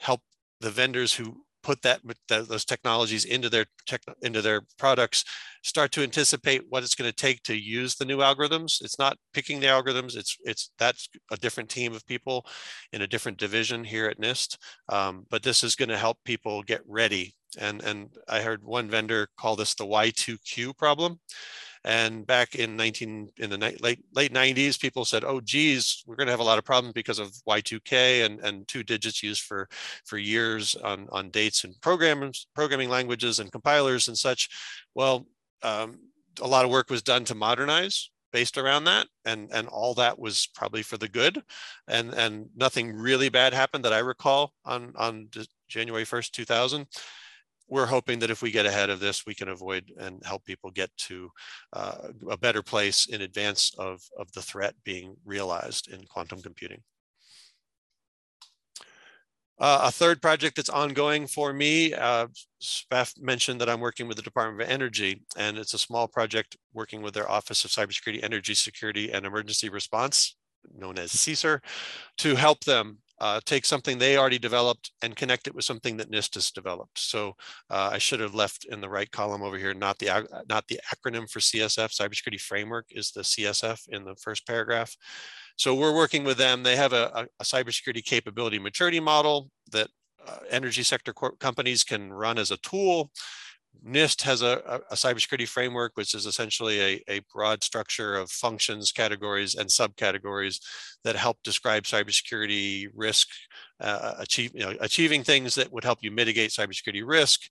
help 0.00 0.20
the 0.60 0.70
vendors 0.70 1.14
who 1.14 1.42
put 1.68 1.82
that, 1.82 2.00
those 2.28 2.64
technologies 2.64 3.26
into 3.26 3.50
their 3.50 3.66
tech, 3.86 4.00
into 4.22 4.40
their 4.40 4.62
products 4.78 5.22
start 5.62 5.92
to 5.92 6.02
anticipate 6.02 6.62
what 6.70 6.82
it's 6.82 6.94
going 6.94 7.10
to 7.10 7.14
take 7.14 7.42
to 7.42 7.54
use 7.54 7.94
the 7.94 8.06
new 8.06 8.18
algorithms. 8.18 8.80
It's 8.80 8.98
not 8.98 9.18
picking 9.34 9.60
the 9.60 9.66
algorithms 9.66 10.16
it's 10.16 10.38
it's 10.44 10.70
that's 10.78 11.10
a 11.30 11.36
different 11.36 11.68
team 11.68 11.92
of 11.92 12.06
people 12.06 12.46
in 12.94 13.02
a 13.02 13.06
different 13.06 13.36
division 13.36 13.84
here 13.84 14.06
at 14.06 14.18
nist. 14.18 14.56
Um, 14.88 15.26
but 15.28 15.42
this 15.42 15.62
is 15.62 15.76
going 15.76 15.90
to 15.90 15.98
help 15.98 16.16
people 16.24 16.62
get 16.62 16.80
ready. 16.86 17.34
And 17.58 17.82
and 17.82 18.08
i 18.28 18.40
heard 18.40 18.62
one 18.62 18.88
vendor 18.88 19.28
call 19.38 19.54
this 19.56 19.74
the 19.74 19.84
y2q 19.84 20.74
problem 20.78 21.20
and 21.84 22.26
back 22.26 22.54
in 22.54 22.76
19 22.76 23.30
in 23.38 23.50
the 23.50 23.58
late 23.80 24.04
late 24.14 24.32
90s, 24.32 24.80
people 24.80 25.04
said, 25.04 25.24
"Oh, 25.24 25.40
geez, 25.40 26.02
we're 26.06 26.16
going 26.16 26.26
to 26.26 26.32
have 26.32 26.40
a 26.40 26.44
lot 26.44 26.58
of 26.58 26.64
problems 26.64 26.92
because 26.94 27.18
of 27.18 27.32
Y2K 27.48 28.24
and 28.24 28.40
and 28.40 28.66
two 28.68 28.82
digits 28.82 29.22
used 29.22 29.42
for 29.42 29.68
for 30.04 30.18
years 30.18 30.76
on 30.76 31.08
on 31.10 31.30
dates 31.30 31.64
and 31.64 31.74
programs 31.80 32.46
programming 32.54 32.88
languages 32.88 33.38
and 33.38 33.52
compilers 33.52 34.08
and 34.08 34.16
such." 34.18 34.48
Well, 34.94 35.26
um, 35.62 35.98
a 36.40 36.46
lot 36.46 36.64
of 36.64 36.70
work 36.70 36.90
was 36.90 37.02
done 37.02 37.24
to 37.26 37.34
modernize 37.34 38.10
based 38.32 38.58
around 38.58 38.84
that 38.84 39.06
and 39.24 39.48
and 39.52 39.68
all 39.68 39.94
that 39.94 40.18
was 40.18 40.48
probably 40.54 40.82
for 40.82 40.98
the 40.98 41.08
good 41.08 41.42
and 41.86 42.12
and 42.12 42.46
nothing 42.56 42.94
really 42.94 43.28
bad 43.28 43.54
happened 43.54 43.84
that 43.84 43.92
i 43.92 43.98
recall 43.98 44.52
on 44.64 44.92
on 44.96 45.28
january 45.68 46.04
1st 46.04 46.30
2000 46.32 46.86
we're 47.68 47.86
hoping 47.86 48.18
that 48.20 48.30
if 48.30 48.42
we 48.42 48.50
get 48.50 48.66
ahead 48.66 48.90
of 48.90 49.00
this, 49.00 49.26
we 49.26 49.34
can 49.34 49.48
avoid 49.48 49.92
and 49.98 50.24
help 50.24 50.44
people 50.44 50.70
get 50.70 50.90
to 50.96 51.30
uh, 51.72 52.08
a 52.30 52.36
better 52.36 52.62
place 52.62 53.06
in 53.06 53.22
advance 53.22 53.74
of, 53.78 54.00
of 54.18 54.30
the 54.32 54.42
threat 54.42 54.74
being 54.84 55.16
realized 55.24 55.88
in 55.92 56.04
quantum 56.06 56.40
computing. 56.40 56.82
Uh, 59.60 59.80
a 59.84 59.90
third 59.90 60.22
project 60.22 60.54
that's 60.54 60.68
ongoing 60.68 61.26
for 61.26 61.52
me, 61.52 61.92
uh, 61.92 62.28
mentioned 63.20 63.60
that 63.60 63.68
I'm 63.68 63.80
working 63.80 64.06
with 64.06 64.16
the 64.16 64.22
Department 64.22 64.62
of 64.62 64.70
Energy, 64.70 65.22
and 65.36 65.58
it's 65.58 65.74
a 65.74 65.78
small 65.78 66.06
project 66.06 66.56
working 66.72 67.02
with 67.02 67.12
their 67.12 67.28
Office 67.28 67.64
of 67.64 67.72
Cybersecurity, 67.72 68.22
Energy 68.22 68.54
Security, 68.54 69.10
and 69.10 69.26
Emergency 69.26 69.68
Response, 69.68 70.36
known 70.76 70.96
as 70.96 71.10
CESER, 71.10 71.60
to 72.18 72.36
help 72.36 72.64
them 72.64 72.98
uh, 73.20 73.40
take 73.44 73.64
something 73.64 73.98
they 73.98 74.16
already 74.16 74.38
developed 74.38 74.92
and 75.02 75.16
connect 75.16 75.46
it 75.46 75.54
with 75.54 75.64
something 75.64 75.96
that 75.96 76.10
NIST 76.10 76.34
has 76.34 76.50
developed. 76.50 76.98
So 76.98 77.34
uh, 77.70 77.90
I 77.92 77.98
should 77.98 78.20
have 78.20 78.34
left 78.34 78.64
in 78.66 78.80
the 78.80 78.88
right 78.88 79.10
column 79.10 79.42
over 79.42 79.58
here, 79.58 79.74
not 79.74 79.98
the, 79.98 80.26
not 80.48 80.66
the 80.68 80.80
acronym 80.94 81.28
for 81.28 81.40
CSF, 81.40 81.94
Cybersecurity 81.96 82.40
Framework 82.40 82.86
is 82.90 83.10
the 83.10 83.22
CSF 83.22 83.88
in 83.88 84.04
the 84.04 84.14
first 84.16 84.46
paragraph. 84.46 84.96
So 85.56 85.74
we're 85.74 85.94
working 85.94 86.22
with 86.22 86.38
them. 86.38 86.62
They 86.62 86.76
have 86.76 86.92
a, 86.92 87.26
a 87.40 87.44
cybersecurity 87.44 88.04
capability 88.04 88.60
maturity 88.60 89.00
model 89.00 89.50
that 89.72 89.88
uh, 90.26 90.38
energy 90.50 90.82
sector 90.82 91.12
companies 91.12 91.82
can 91.82 92.12
run 92.12 92.38
as 92.38 92.50
a 92.50 92.56
tool. 92.58 93.10
NIST 93.86 94.22
has 94.22 94.42
a, 94.42 94.82
a, 94.90 94.94
cybersecurity 94.94 95.46
framework, 95.46 95.92
which 95.94 96.14
is 96.14 96.26
essentially 96.26 96.80
a, 96.80 97.02
a 97.08 97.20
broad 97.32 97.62
structure 97.62 98.16
of 98.16 98.30
functions, 98.30 98.92
categories, 98.92 99.54
and 99.54 99.68
subcategories 99.68 100.60
that 101.04 101.16
help 101.16 101.38
describe 101.42 101.84
cybersecurity 101.84 102.88
risk, 102.94 103.28
uh, 103.80 104.14
achieve, 104.18 104.52
you 104.54 104.60
know, 104.60 104.74
achieving 104.80 105.22
things 105.22 105.54
that 105.54 105.72
would 105.72 105.84
help 105.84 105.98
you 106.02 106.10
mitigate 106.10 106.50
cybersecurity 106.50 107.02
risk. 107.06 107.42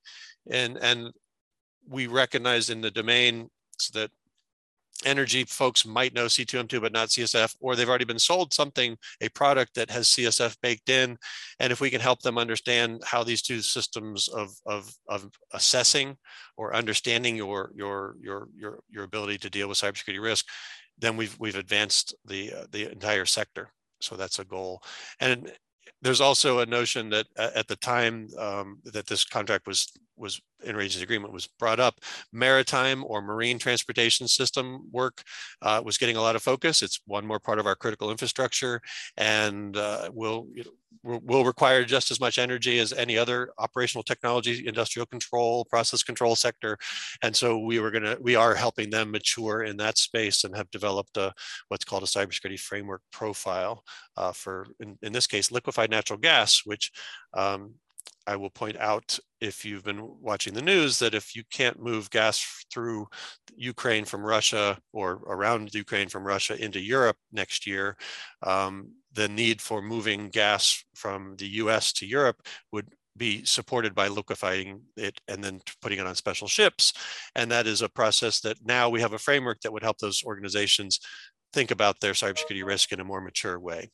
And, 0.50 0.78
and 0.78 1.12
we 1.88 2.08
recognize 2.08 2.70
in 2.70 2.82
the 2.82 2.92
domain 2.92 3.50
that 3.94 4.12
energy 5.06 5.44
folks 5.44 5.86
might 5.86 6.14
know 6.14 6.26
C2M2 6.26 6.82
but 6.82 6.92
not 6.92 7.10
CSF, 7.10 7.56
or 7.60 7.76
they've 7.76 7.90
already 7.90 8.06
been 8.06 8.20
sold 8.20 8.54
something, 8.54 8.98
a 9.22 9.30
product 9.30 9.76
that 9.76 9.90
has 9.90 10.08
CSF 10.10 10.58
baked 10.62 10.90
in. 10.90 11.18
And 11.60 11.72
if 11.72 11.82
we 11.82 11.90
can 11.90 12.02
help 12.02 12.22
them 12.22 12.38
understand 12.38 13.02
how 13.06 13.24
these 13.24 13.42
two 13.42 13.62
systems 13.62 14.28
of, 14.28 14.52
of, 14.66 14.92
of 15.08 15.30
assessing 15.54 16.18
or 16.58 16.76
understanding 16.76 17.36
your, 17.36 17.72
your, 17.76 18.16
your, 18.22 18.48
your, 18.56 18.80
your 18.90 19.04
ability 19.04 19.38
to 19.40 19.50
deal 19.50 19.68
with 19.68 19.78
cybersecurity 19.78 20.22
risk, 20.22 20.46
then 20.98 21.16
we've, 21.18 21.38
we've 21.40 21.56
advanced 21.56 22.16
the, 22.26 22.54
uh, 22.54 22.66
the 22.72 22.92
entire 22.92 23.26
sector. 23.26 23.70
So 24.02 24.16
that's 24.16 24.40
a 24.40 24.46
goal. 24.46 24.82
And 25.20 25.52
there's 26.02 26.22
also 26.22 26.60
a 26.60 26.66
notion 26.66 27.10
that 27.10 27.26
at 27.38 27.68
the 27.68 27.76
time 27.76 28.28
um, 28.38 28.80
that 28.86 29.08
this 29.08 29.26
contract 29.26 29.66
was 29.68 29.92
was 30.16 30.42
interagency 30.66 31.04
agreement 31.04 31.34
was 31.34 31.48
brought 31.60 31.80
up, 31.80 32.00
maritime 32.32 33.04
or 33.06 33.22
marine 33.22 33.60
transportation 33.60 34.28
system 34.28 34.88
work 34.92 35.24
uh, 35.62 35.82
was 35.84 35.98
getting 35.98 36.18
a 36.18 36.22
lot 36.22 36.36
of 36.36 36.44
focus. 36.44 36.82
It's 36.82 37.02
one 37.06 37.26
more 37.26 37.40
part 37.40 37.60
of 37.60 37.66
our 37.66 37.76
critical 37.76 38.12
infrastructure, 38.12 38.82
and 39.18 39.76
uh, 39.78 40.10
will 40.14 40.48
you 40.54 40.64
know, 40.64 40.72
will 41.04 41.46
require 41.46 41.86
just 41.86 42.12
as 42.12 42.20
much 42.20 42.38
energy 42.38 42.80
as 42.80 42.92
any 42.94 43.18
other 43.18 43.52
operational 43.58 44.04
technology, 44.04 44.68
industrial 44.68 45.06
control, 45.06 45.66
process 45.66 46.04
control 46.04 46.36
sector. 46.36 46.78
And 47.22 47.36
so 47.36 47.60
we 47.60 47.80
were 47.80 47.92
gonna, 47.92 48.18
we 48.20 48.36
are 48.36 48.56
helping 48.56 48.90
them 48.90 49.12
mature 49.12 49.64
in 49.64 49.78
that 49.78 49.98
space 49.98 50.44
and 50.44 50.56
have 50.56 50.70
developed 50.72 51.18
a, 51.18 51.34
what's 51.70 51.86
called 51.86 52.04
a 52.04 52.08
cybersecurity 52.08 52.60
framework 52.60 53.02
profile 53.12 53.84
uh, 54.18 54.32
for, 54.32 54.68
in, 54.80 54.98
in, 55.02 55.14
this 55.14 55.28
case, 55.28 55.52
liquefied 55.52 55.90
natural 55.92 56.20
gas, 56.20 56.62
which 56.66 56.92
um, 57.34 57.74
I 58.26 58.36
will 58.36 58.50
point 58.50 58.78
out 58.78 59.18
if 59.40 59.64
you've 59.64 59.84
been 59.84 60.20
watching 60.22 60.54
the 60.54 60.62
news 60.62 61.00
that 61.00 61.14
if 61.14 61.36
you 61.36 61.44
can't 61.52 61.82
move 61.82 62.10
gas 62.10 62.66
through 62.74 63.08
Ukraine 63.56 64.06
from 64.06 64.26
Russia 64.26 64.80
or 64.94 65.22
around 65.28 65.74
Ukraine 65.74 66.10
from 66.10 66.26
Russia 66.26 66.62
into 66.62 66.80
Europe 66.80 67.18
next 67.32 67.66
year, 67.68 67.98
um, 68.44 68.92
the 69.14 69.28
need 69.28 69.62
for 69.62 69.82
moving 69.82 70.30
gas 70.30 70.84
from 70.96 71.36
the 71.38 71.48
US 71.64 71.94
to 71.94 72.06
Europe 72.06 72.38
would 72.72 72.88
be 73.16 73.44
supported 73.46 73.96
by 73.96 74.08
liquefying 74.08 74.82
it 74.96 75.20
and 75.28 75.44
then 75.44 75.60
putting 75.82 76.00
it 76.00 76.06
on 76.06 76.16
special 76.16 76.48
ships. 76.48 76.94
And 77.36 77.52
that 77.52 77.66
is 77.68 77.82
a 77.82 77.90
process 77.90 78.40
that 78.42 78.58
now 78.66 78.90
we 78.90 79.02
have 79.02 79.14
a 79.14 79.20
framework 79.20 79.62
that 79.62 79.74
would 79.74 79.84
help 79.84 79.98
those 79.98 80.24
organizations 80.24 81.00
think 81.54 81.72
about 81.72 82.00
their 82.00 82.14
cybersecurity 82.14 82.66
risk 82.66 82.92
in 82.92 83.00
a 83.00 83.04
more 83.04 83.22
mature 83.22 83.60
way. 83.60 83.90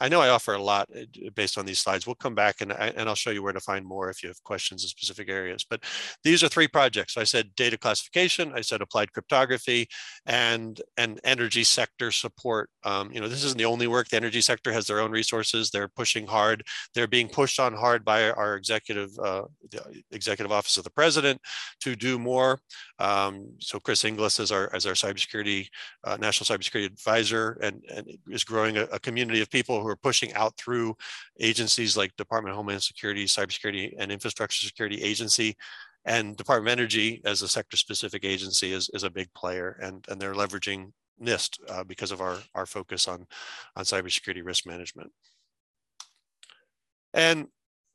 I 0.00 0.08
know 0.08 0.20
I 0.20 0.28
offer 0.28 0.54
a 0.54 0.62
lot 0.62 0.88
uh, 0.94 1.30
based 1.34 1.58
on 1.58 1.66
these 1.66 1.78
slides. 1.78 2.06
We'll 2.06 2.14
come 2.16 2.34
back 2.34 2.60
and, 2.60 2.72
and 2.72 3.08
I'll 3.08 3.14
show 3.14 3.30
you 3.30 3.42
where 3.42 3.52
to 3.52 3.60
find 3.60 3.84
more 3.84 4.10
if 4.10 4.22
you 4.22 4.28
have 4.28 4.42
questions 4.44 4.82
in 4.82 4.88
specific 4.88 5.28
areas. 5.28 5.64
But 5.68 5.84
these 6.22 6.42
are 6.42 6.48
three 6.48 6.68
projects. 6.68 7.16
I 7.16 7.24
said 7.24 7.54
data 7.56 7.78
classification, 7.78 8.52
I 8.54 8.60
said 8.60 8.82
applied 8.82 9.12
cryptography, 9.12 9.88
and, 10.26 10.80
and 10.96 11.20
energy 11.24 11.64
sector 11.64 12.12
support. 12.12 12.70
Um, 12.84 13.12
you 13.12 13.20
know, 13.20 13.28
this 13.28 13.44
isn't 13.44 13.58
the 13.58 13.64
only 13.64 13.86
work. 13.86 14.08
The 14.08 14.16
energy 14.16 14.40
sector 14.40 14.72
has 14.72 14.86
their 14.86 15.00
own 15.00 15.10
resources. 15.10 15.70
They're 15.70 15.88
pushing 15.88 16.26
hard. 16.26 16.62
They're 16.94 17.06
being 17.06 17.28
pushed 17.28 17.58
on 17.58 17.72
hard 17.72 18.04
by 18.04 18.30
our 18.30 18.56
executive, 18.56 19.10
uh, 19.18 19.44
executive 20.10 20.52
office 20.52 20.76
of 20.76 20.84
the 20.84 20.90
president 20.90 21.40
to 21.80 21.96
do 21.96 22.18
more. 22.18 22.58
Um, 22.98 23.48
so 23.60 23.78
Chris 23.80 24.04
Inglis 24.04 24.40
is 24.40 24.52
our, 24.52 24.70
as 24.74 24.86
our 24.86 24.94
cybersecurity, 24.94 25.68
uh, 26.04 26.16
national 26.18 26.56
cybersecurity 26.56 26.86
advisor 26.86 27.58
and, 27.62 27.82
and 27.94 28.06
is 28.28 28.44
growing 28.44 28.76
a, 28.76 28.82
a 28.92 28.98
community 28.98 29.40
of 29.40 29.50
people 29.50 29.85
who 29.86 29.92
are 29.92 29.96
pushing 29.96 30.32
out 30.34 30.56
through 30.56 30.96
agencies 31.40 31.96
like 31.96 32.14
Department 32.16 32.52
of 32.52 32.56
Homeland 32.56 32.82
Security, 32.82 33.24
Cybersecurity 33.24 33.94
and 33.98 34.10
Infrastructure 34.10 34.66
Security 34.66 35.02
Agency, 35.02 35.56
and 36.04 36.36
Department 36.36 36.72
of 36.72 36.78
Energy 36.78 37.20
as 37.24 37.42
a 37.42 37.48
sector-specific 37.48 38.24
agency 38.24 38.72
is, 38.72 38.88
is 38.94 39.02
a 39.02 39.10
big 39.10 39.32
player, 39.34 39.78
and, 39.82 40.04
and 40.08 40.20
they're 40.20 40.34
leveraging 40.34 40.92
NIST 41.20 41.58
uh, 41.68 41.84
because 41.84 42.12
of 42.12 42.20
our, 42.20 42.38
our 42.54 42.66
focus 42.66 43.08
on, 43.08 43.26
on 43.74 43.84
cybersecurity 43.84 44.44
risk 44.44 44.66
management. 44.66 45.10
And 47.14 47.48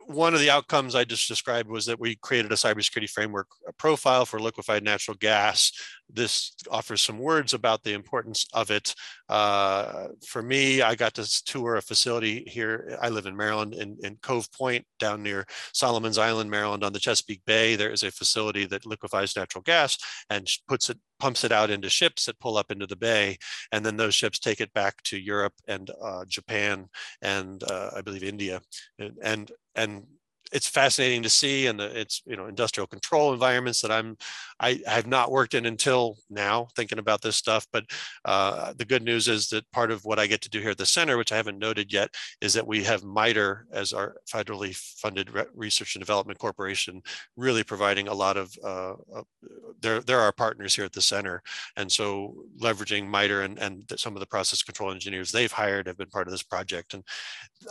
one 0.07 0.33
of 0.33 0.39
the 0.39 0.49
outcomes 0.49 0.95
I 0.95 1.03
just 1.03 1.27
described 1.27 1.69
was 1.69 1.85
that 1.85 1.99
we 1.99 2.15
created 2.15 2.51
a 2.51 2.55
cybersecurity 2.55 3.09
framework 3.09 3.47
profile 3.77 4.25
for 4.25 4.39
liquefied 4.39 4.83
natural 4.83 5.15
gas. 5.15 5.71
This 6.13 6.53
offers 6.69 7.01
some 7.01 7.19
words 7.19 7.53
about 7.53 7.83
the 7.83 7.93
importance 7.93 8.45
of 8.53 8.71
it. 8.71 8.93
Uh, 9.29 10.07
for 10.25 10.41
me, 10.41 10.81
I 10.81 10.95
got 10.95 11.13
to 11.15 11.43
tour 11.45 11.75
a 11.75 11.81
facility 11.81 12.43
here. 12.47 12.97
I 13.01 13.09
live 13.09 13.25
in 13.25 13.35
Maryland 13.35 13.73
in, 13.73 13.97
in 14.03 14.17
Cove 14.21 14.51
Point 14.51 14.85
down 14.99 15.23
near 15.23 15.45
Solomon's 15.73 16.17
Island, 16.17 16.49
Maryland 16.49 16.83
on 16.83 16.93
the 16.93 16.99
Chesapeake 16.99 17.45
Bay. 17.45 17.75
There 17.75 17.91
is 17.91 18.03
a 18.03 18.11
facility 18.11 18.65
that 18.65 18.85
liquefies 18.85 19.35
natural 19.35 19.61
gas 19.61 19.97
and 20.29 20.47
puts 20.67 20.89
it 20.89 20.99
pumps 21.19 21.43
it 21.43 21.51
out 21.51 21.69
into 21.69 21.87
ships 21.87 22.25
that 22.25 22.39
pull 22.39 22.57
up 22.57 22.71
into 22.71 22.87
the 22.87 22.95
bay, 22.95 23.37
and 23.71 23.85
then 23.85 23.95
those 23.95 24.15
ships 24.15 24.39
take 24.39 24.59
it 24.59 24.73
back 24.73 25.01
to 25.03 25.19
Europe 25.19 25.53
and 25.67 25.91
uh, 26.01 26.25
Japan 26.27 26.87
and 27.21 27.63
uh, 27.63 27.91
I 27.95 28.01
believe 28.01 28.23
India, 28.23 28.59
and 28.97 29.17
and, 29.21 29.51
and 29.75 30.03
it's 30.51 30.67
fascinating 30.67 31.23
to 31.23 31.29
see 31.29 31.67
and 31.67 31.79
it's 31.79 32.21
you 32.25 32.35
know 32.35 32.47
industrial 32.47 32.87
control 32.87 33.33
environments 33.33 33.81
that 33.81 33.91
i'm 33.91 34.17
i 34.59 34.79
have 34.85 35.07
not 35.07 35.31
worked 35.31 35.53
in 35.53 35.65
until 35.65 36.17
now 36.29 36.67
thinking 36.75 36.99
about 36.99 37.21
this 37.21 37.35
stuff 37.35 37.65
but 37.71 37.85
uh, 38.25 38.73
the 38.77 38.85
good 38.85 39.03
news 39.03 39.27
is 39.27 39.49
that 39.49 39.69
part 39.71 39.91
of 39.91 40.03
what 40.05 40.19
i 40.19 40.27
get 40.27 40.41
to 40.41 40.49
do 40.49 40.59
here 40.59 40.71
at 40.71 40.77
the 40.77 40.85
center 40.85 41.17
which 41.17 41.31
i 41.31 41.35
haven't 41.35 41.59
noted 41.59 41.91
yet 41.91 42.09
is 42.41 42.53
that 42.53 42.67
we 42.67 42.83
have 42.83 43.03
MITRE 43.03 43.67
as 43.71 43.93
our 43.93 44.15
federally 44.29 44.75
funded 44.75 45.29
research 45.53 45.95
and 45.95 46.01
development 46.01 46.39
corporation 46.39 47.01
really 47.35 47.63
providing 47.63 48.07
a 48.07 48.13
lot 48.13 48.37
of 48.37 48.53
uh, 48.63 48.93
uh, 49.13 50.01
our 50.09 50.31
partners 50.31 50.75
here 50.75 50.85
at 50.85 50.93
the 50.93 51.01
center. 51.01 51.41
And 51.77 51.91
so 51.91 52.45
leveraging 52.59 53.07
MITRE 53.07 53.41
and, 53.41 53.59
and 53.59 53.83
some 53.97 54.15
of 54.15 54.19
the 54.19 54.25
process 54.25 54.63
control 54.63 54.91
engineers 54.91 55.31
they've 55.31 55.51
hired 55.51 55.87
have 55.87 55.97
been 55.97 56.09
part 56.09 56.27
of 56.27 56.31
this 56.31 56.43
project. 56.43 56.93
And 56.93 57.03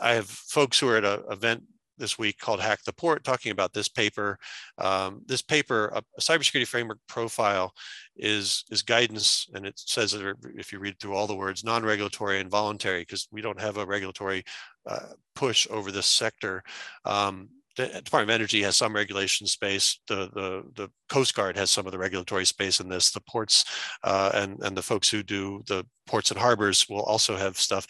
i 0.00 0.14
have 0.14 0.28
folks 0.28 0.78
who 0.78 0.88
are 0.88 0.96
at 0.96 1.04
an 1.04 1.22
event 1.30 1.62
this 2.00 2.18
week 2.18 2.38
called 2.38 2.60
Hack 2.60 2.82
the 2.84 2.92
Port, 2.92 3.22
talking 3.22 3.52
about 3.52 3.72
this 3.72 3.88
paper. 3.88 4.38
Um, 4.78 5.22
this 5.26 5.42
paper, 5.42 5.92
a, 5.94 6.02
a, 6.18 6.20
cybersecurity 6.20 6.66
framework 6.66 6.98
profile, 7.06 7.72
is 8.16 8.64
is 8.70 8.82
guidance, 8.82 9.48
and 9.54 9.64
it 9.64 9.78
says 9.78 10.14
if 10.56 10.72
you 10.72 10.80
read 10.80 10.98
through 10.98 11.14
all 11.14 11.28
the 11.28 11.36
words, 11.36 11.62
non-regulatory 11.62 12.40
and 12.40 12.50
voluntary, 12.50 13.02
because 13.02 13.28
we 13.30 13.40
don't 13.40 13.60
have 13.60 13.76
a 13.76 13.86
regulatory 13.86 14.42
uh, 14.88 15.12
push 15.36 15.68
over 15.70 15.92
this 15.92 16.06
sector. 16.06 16.62
Um, 17.04 17.50
the 17.76 17.86
Department 17.86 18.30
of 18.30 18.34
Energy 18.34 18.62
has 18.62 18.76
some 18.76 18.94
regulation 18.94 19.46
space. 19.46 20.00
The, 20.08 20.28
the, 20.34 20.64
the 20.74 20.90
Coast 21.08 21.34
Guard 21.34 21.56
has 21.56 21.70
some 21.70 21.86
of 21.86 21.92
the 21.92 21.98
regulatory 21.98 22.44
space 22.44 22.80
in 22.80 22.88
this. 22.88 23.10
The 23.10 23.20
ports 23.20 23.64
uh, 24.02 24.30
and, 24.34 24.58
and 24.62 24.76
the 24.76 24.82
folks 24.82 25.08
who 25.08 25.22
do 25.22 25.62
the 25.66 25.86
ports 26.06 26.30
and 26.30 26.40
harbors 26.40 26.88
will 26.88 27.02
also 27.02 27.36
have 27.36 27.56
stuff. 27.56 27.86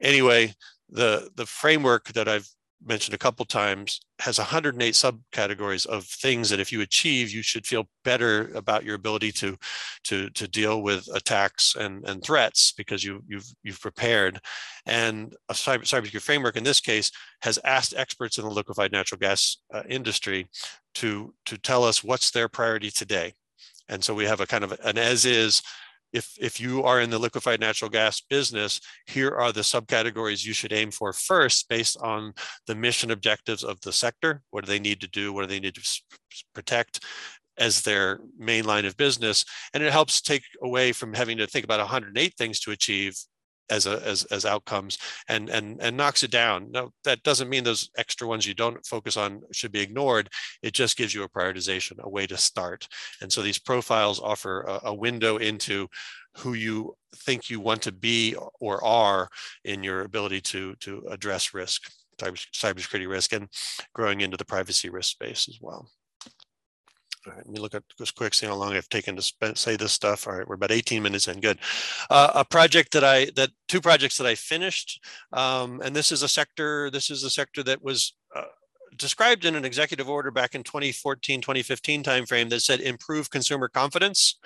Anyway, 0.00 0.52
the, 0.90 1.30
the 1.36 1.46
framework 1.46 2.12
that 2.12 2.28
I've 2.28 2.48
mentioned 2.84 3.14
a 3.14 3.18
couple 3.18 3.44
times 3.44 4.00
has 4.18 4.38
108 4.38 4.94
subcategories 4.94 5.86
of 5.86 6.04
things 6.04 6.50
that 6.50 6.60
if 6.60 6.72
you 6.72 6.80
achieve 6.80 7.30
you 7.30 7.42
should 7.42 7.66
feel 7.66 7.88
better 8.04 8.50
about 8.54 8.84
your 8.84 8.94
ability 8.94 9.32
to 9.32 9.56
to 10.04 10.30
to 10.30 10.48
deal 10.48 10.82
with 10.82 11.08
attacks 11.14 11.76
and 11.76 12.06
and 12.08 12.22
threats 12.22 12.72
because 12.72 13.04
you 13.04 13.22
you've 13.26 13.46
you've 13.62 13.80
prepared. 13.80 14.40
And 14.86 15.34
a 15.48 15.54
cyber 15.54 15.82
cybersecurity 15.82 16.20
framework 16.22 16.56
in 16.56 16.64
this 16.64 16.80
case 16.80 17.10
has 17.42 17.58
asked 17.64 17.94
experts 17.96 18.38
in 18.38 18.44
the 18.44 18.50
liquefied 18.50 18.92
natural 18.92 19.18
gas 19.18 19.58
uh, 19.72 19.82
industry 19.88 20.48
to 20.94 21.34
to 21.46 21.58
tell 21.58 21.84
us 21.84 22.04
what's 22.04 22.30
their 22.30 22.48
priority 22.48 22.90
today. 22.90 23.34
And 23.88 24.02
so 24.02 24.14
we 24.14 24.24
have 24.24 24.40
a 24.40 24.46
kind 24.46 24.64
of 24.64 24.72
an 24.84 24.98
as 24.98 25.24
is 25.24 25.62
if, 26.12 26.32
if 26.40 26.60
you 26.60 26.82
are 26.82 27.00
in 27.00 27.10
the 27.10 27.18
liquefied 27.18 27.60
natural 27.60 27.90
gas 27.90 28.20
business, 28.20 28.80
here 29.06 29.30
are 29.30 29.52
the 29.52 29.60
subcategories 29.60 30.44
you 30.44 30.52
should 30.52 30.72
aim 30.72 30.90
for 30.90 31.12
first 31.12 31.68
based 31.68 31.96
on 31.98 32.32
the 32.66 32.74
mission 32.74 33.10
objectives 33.10 33.64
of 33.64 33.80
the 33.80 33.92
sector. 33.92 34.42
What 34.50 34.64
do 34.64 34.70
they 34.70 34.78
need 34.78 35.00
to 35.00 35.08
do? 35.08 35.32
What 35.32 35.42
do 35.42 35.48
they 35.48 35.60
need 35.60 35.74
to 35.74 36.02
protect? 36.54 37.00
as 37.58 37.82
their 37.82 38.18
main 38.38 38.64
line 38.64 38.86
of 38.86 38.96
business 38.96 39.44
and 39.74 39.82
it 39.82 39.92
helps 39.92 40.22
take 40.22 40.42
away 40.62 40.90
from 40.90 41.12
having 41.12 41.36
to 41.36 41.46
think 41.46 41.66
about 41.66 41.80
108 41.80 42.34
things 42.38 42.58
to 42.58 42.70
achieve 42.70 43.14
as 43.70 43.86
a 43.86 44.02
as, 44.06 44.24
as 44.24 44.44
outcomes 44.44 44.98
and 45.28 45.48
and 45.48 45.80
and 45.80 45.96
knocks 45.96 46.22
it 46.22 46.30
down. 46.30 46.70
No 46.70 46.92
that 47.04 47.22
doesn't 47.22 47.48
mean 47.48 47.64
those 47.64 47.90
extra 47.96 48.26
ones 48.26 48.46
you 48.46 48.54
don't 48.54 48.84
focus 48.86 49.16
on 49.16 49.42
should 49.52 49.72
be 49.72 49.80
ignored. 49.80 50.28
It 50.62 50.74
just 50.74 50.96
gives 50.96 51.14
you 51.14 51.22
a 51.22 51.28
prioritization 51.28 51.98
a 52.00 52.08
way 52.08 52.26
to 52.26 52.36
start. 52.36 52.86
And 53.20 53.32
so 53.32 53.42
these 53.42 53.58
profiles 53.58 54.20
offer 54.20 54.62
a, 54.62 54.80
a 54.84 54.94
window 54.94 55.36
into 55.36 55.88
who 56.38 56.54
you 56.54 56.96
think 57.16 57.50
you 57.50 57.60
want 57.60 57.82
to 57.82 57.92
be 57.92 58.34
or 58.60 58.82
are 58.84 59.28
in 59.64 59.82
your 59.82 60.02
ability 60.02 60.40
to 60.40 60.74
to 60.76 61.06
address 61.10 61.54
risk 61.54 61.90
cyber, 62.20 62.46
cybersecurity 62.54 63.08
risk 63.08 63.32
and 63.32 63.48
growing 63.94 64.20
into 64.20 64.36
the 64.36 64.44
privacy 64.44 64.88
risk 64.88 65.10
space 65.10 65.48
as 65.48 65.58
well 65.60 65.88
let 67.26 67.48
me 67.48 67.60
look 67.60 67.74
at 67.74 67.84
this 67.98 68.10
quick, 68.10 68.34
see 68.34 68.46
how 68.46 68.54
long 68.54 68.74
I've 68.74 68.88
taken 68.88 69.16
to 69.16 69.22
spend, 69.22 69.56
say 69.58 69.76
this 69.76 69.92
stuff. 69.92 70.26
All 70.26 70.36
right, 70.36 70.46
we're 70.46 70.56
about 70.56 70.70
18 70.70 71.02
minutes 71.02 71.28
in. 71.28 71.40
Good. 71.40 71.58
Uh, 72.10 72.32
a 72.34 72.44
project 72.44 72.92
that 72.92 73.04
I 73.04 73.26
that 73.36 73.50
two 73.68 73.80
projects 73.80 74.18
that 74.18 74.26
I 74.26 74.34
finished, 74.34 75.04
um, 75.32 75.80
and 75.82 75.94
this 75.94 76.12
is 76.12 76.22
a 76.22 76.28
sector. 76.28 76.90
This 76.90 77.10
is 77.10 77.24
a 77.24 77.30
sector 77.30 77.62
that 77.64 77.82
was 77.82 78.14
uh, 78.34 78.42
described 78.96 79.44
in 79.44 79.54
an 79.54 79.64
executive 79.64 80.08
order 80.08 80.30
back 80.30 80.54
in 80.54 80.62
2014 80.62 81.40
2015 81.40 82.02
timeframe 82.02 82.50
that 82.50 82.60
said 82.60 82.80
improve 82.80 83.30
consumer 83.30 83.68
confidence 83.68 84.38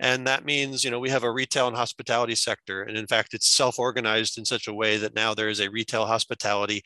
and 0.00 0.26
that 0.26 0.44
means 0.44 0.82
you 0.82 0.90
know 0.90 0.98
we 0.98 1.08
have 1.08 1.22
a 1.22 1.30
retail 1.30 1.68
and 1.68 1.76
hospitality 1.76 2.34
sector 2.34 2.82
and 2.82 2.96
in 2.96 3.06
fact 3.06 3.32
it's 3.32 3.48
self-organized 3.48 4.38
in 4.38 4.44
such 4.44 4.66
a 4.66 4.74
way 4.74 4.96
that 4.96 5.14
now 5.14 5.34
there 5.34 5.48
is 5.48 5.60
a 5.60 5.70
retail 5.70 6.06
hospitality 6.06 6.82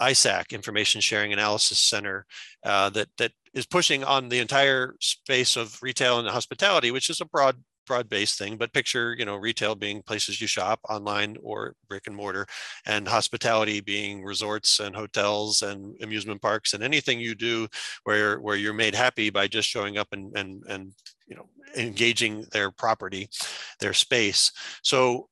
ISAC, 0.00 0.50
Information 0.52 1.00
Sharing 1.00 1.32
Analysis 1.32 1.78
Center, 1.78 2.26
uh, 2.64 2.90
that 2.90 3.08
that 3.18 3.32
is 3.52 3.66
pushing 3.66 4.04
on 4.04 4.28
the 4.28 4.38
entire 4.38 4.96
space 5.00 5.56
of 5.56 5.78
retail 5.82 6.18
and 6.18 6.28
hospitality, 6.28 6.90
which 6.90 7.10
is 7.10 7.20
a 7.20 7.26
broad 7.26 7.56
broad-based 7.86 8.38
thing 8.38 8.56
but 8.56 8.72
picture 8.72 9.14
you 9.18 9.26
know 9.26 9.36
retail 9.36 9.74
being 9.74 10.02
places 10.02 10.40
you 10.40 10.46
shop 10.46 10.80
online 10.88 11.36
or 11.42 11.74
brick 11.86 12.06
and 12.06 12.16
mortar 12.16 12.46
and 12.86 13.06
hospitality 13.06 13.82
being 13.82 14.24
resorts 14.24 14.80
and 14.80 14.96
hotels 14.96 15.60
and 15.60 15.94
amusement 16.02 16.40
parks 16.40 16.72
and 16.72 16.82
anything 16.82 17.20
you 17.20 17.34
do 17.34 17.68
where 18.04 18.40
where 18.40 18.56
you're 18.56 18.72
made 18.72 18.94
happy 18.94 19.28
by 19.28 19.46
just 19.46 19.68
showing 19.68 19.98
up 19.98 20.08
and 20.12 20.34
and 20.34 20.62
and 20.66 20.92
you 21.26 21.36
know 21.36 21.46
engaging 21.76 22.44
their 22.52 22.70
property 22.70 23.28
their 23.80 23.92
space. 23.92 24.52
So 24.82 25.28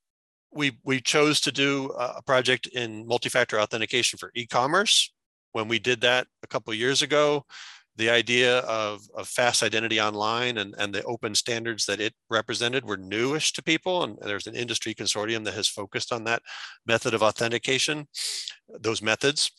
we 0.53 0.79
we 0.85 1.01
chose 1.01 1.41
to 1.43 1.53
do 1.53 1.91
a 1.99 2.23
project 2.23 2.67
in 2.69 3.07
multi-factor 3.07 3.61
authentication 3.61 4.19
for 4.19 4.31
e-commerce. 4.35 5.12
When 5.53 5.69
we 5.69 5.79
did 5.79 6.01
that 6.03 6.27
a 6.43 6.47
couple 6.47 6.73
years 6.75 7.03
ago, 7.03 7.45
the 7.97 8.09
idea 8.09 8.61
of, 8.61 9.03
of 9.15 9.29
fast 9.29 9.62
identity 9.62 10.01
online 10.01 10.59
and, 10.59 10.75
and 10.79 10.95
the 10.95 11.03
open 11.05 11.35
standards 11.35 11.85
that 11.87 12.01
it 12.01 12.15
represented 12.31 12.85
were 12.85 12.97
newish 12.97 13.53
to 13.53 13.62
people. 13.62 14.05
And 14.05 14.17
there's 14.23 14.47
an 14.47 14.55
industry 14.55 14.95
consortium 14.95 15.45
that 15.45 15.55
has 15.55 15.69
focused 15.69 16.11
on 16.11 16.25
that 16.25 16.43
method 16.87 17.12
of 17.12 17.23
authentication, 17.23 18.09
those 18.81 19.03
methods 19.03 19.51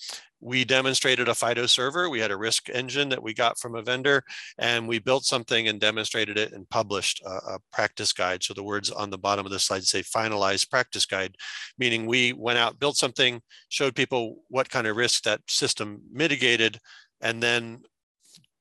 we 0.43 0.65
demonstrated 0.65 1.29
a 1.29 1.35
FIDO 1.35 1.65
server. 1.67 2.09
We 2.09 2.19
had 2.19 2.31
a 2.31 2.37
risk 2.37 2.69
engine 2.69 3.07
that 3.09 3.23
we 3.23 3.33
got 3.33 3.57
from 3.57 3.75
a 3.75 3.81
vendor, 3.81 4.23
and 4.57 4.87
we 4.87 4.99
built 4.99 5.23
something 5.23 5.69
and 5.69 5.79
demonstrated 5.79 6.37
it 6.37 6.51
and 6.51 6.69
published 6.69 7.21
a, 7.25 7.29
a, 7.29 7.59
practice 7.71 8.11
guide. 8.11 8.43
So 8.43 8.53
the 8.53 8.63
words 8.63 8.91
on 8.91 9.09
the 9.09 9.17
bottom 9.17 9.45
of 9.45 9.51
the 9.51 9.59
slide 9.59 9.85
say 9.85 10.01
finalized 10.01 10.69
practice 10.69 11.05
guide, 11.05 11.35
meaning 11.77 12.05
we 12.05 12.33
went 12.33 12.59
out, 12.59 12.79
built 12.79 12.97
something, 12.97 13.41
showed 13.69 13.95
people 13.95 14.43
what 14.49 14.69
kind 14.69 14.85
of 14.85 14.97
risk 14.97 15.23
that 15.23 15.39
system 15.47 16.01
mitigated, 16.11 16.77
and 17.21 17.41
then 17.41 17.81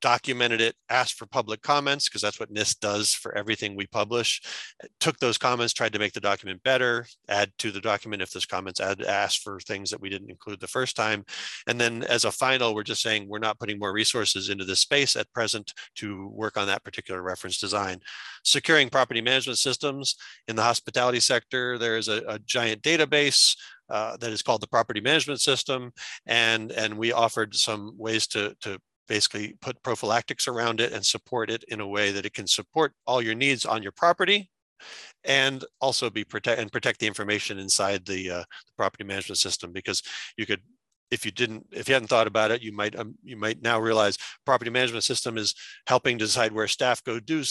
documented 0.03 0.61
it, 0.61 0.75
asked 0.91 1.15
for 1.15 1.25
public 1.25 1.63
comments, 1.63 2.09
because 2.09 2.21
that's 2.21 2.39
what 2.39 2.53
NIST 2.53 2.81
does 2.81 3.15
for 3.15 3.35
everything 3.35 3.75
we 3.75 3.87
publish, 3.87 4.43
took 5.01 5.19
those 5.19 5.39
comments, 5.39 5.73
tried 5.73 5.95
to 5.95 5.99
make 5.99 6.13
the 6.13 6.21
document 6.21 6.63
better, 6.63 7.07
add 7.29 7.51
to 7.59 7.71
the 7.71 7.81
document 7.81 8.21
if 8.21 8.31
those 8.31 8.45
comments 8.45 8.81
add, 8.81 9.01
asked 9.03 9.43
for 9.43 9.59
things 9.61 9.89
that 9.91 10.01
we 10.01 10.11
didn't 10.11 10.31
include 10.31 10.61
the 10.61 10.67
first 10.67 10.95
time. 10.97 11.25
And 11.67 11.81
then 11.81 12.03
as 12.03 12.27
a 12.27 12.31
final, 12.31 12.75
we're 12.75 12.83
just 12.83 13.01
saying 13.01 13.29
we're 13.29 13.39
not 13.39 13.59
putting 13.59 13.79
more 13.79 13.93
resources 13.93 14.51
into 14.51 14.65
this 14.65 14.81
space 14.81 15.17
at 15.17 15.33
present 15.33 15.73
to 15.97 16.29
work 16.29 16.59
on 16.59 16.67
that 16.67 16.85
particular 16.85 17.23
reference 17.23 17.59
design. 17.59 18.01
Securing 18.45 18.91
property 18.91 19.21
management 19.21 19.59
systems 19.59 20.17
in 20.49 20.57
the 20.57 20.63
hospitality 20.63 21.21
sector, 21.21 21.79
there 21.79 21.97
is 21.97 22.09
a, 22.09 22.23
a 22.27 22.39
giant 22.41 22.83
database 22.83 23.57
uh, 23.89 24.17
that 24.17 24.33
is 24.33 24.43
called 24.43 24.61
the 24.61 24.67
property 24.67 25.01
management 25.01 25.41
system. 25.41 25.93
And, 26.27 26.73
and 26.73 26.99
we 26.99 27.13
offered 27.13 27.55
some 27.55 27.95
ways 27.97 28.27
to, 28.29 28.57
to 28.63 28.79
basically 29.13 29.55
put 29.61 29.83
prophylactics 29.83 30.49
around 30.49 30.81
it 30.81 30.91
and 30.91 31.05
support 31.05 31.51
it 31.51 31.63
in 31.69 31.83
a 31.83 31.87
way 31.87 32.13
that 32.13 32.25
it 32.25 32.33
can 32.33 32.47
support 32.47 32.95
all 33.07 33.21
your 33.21 33.35
needs 33.35 33.67
on 33.67 33.83
your 33.83 33.93
property 33.93 34.49
and 35.25 35.67
also 35.83 36.09
be 36.09 36.25
protect 36.25 36.59
and 36.59 36.73
protect 36.73 36.99
the 36.99 37.07
information 37.07 37.59
inside 37.59 38.07
the, 38.07 38.31
uh, 38.31 38.39
the 38.39 38.73
property 38.75 39.05
management 39.05 39.37
system 39.37 39.71
because 39.71 40.03
you 40.39 40.47
could 40.47 40.63
if 41.11 41.27
you 41.27 41.31
didn't 41.31 41.67
if 41.73 41.89
you 41.89 41.95
hadn't 41.95 42.09
thought 42.09 42.27
about 42.27 42.51
it 42.51 42.63
you 42.63 42.73
might 42.73 42.99
um, 42.99 43.15
you 43.23 43.37
might 43.37 43.61
now 43.61 43.79
realize 43.79 44.17
property 44.47 44.71
management 44.71 45.05
system 45.05 45.37
is 45.37 45.55
helping 45.87 46.17
decide 46.17 46.51
where 46.51 46.67
staff 46.67 47.05
go 47.05 47.21
do 47.21 47.45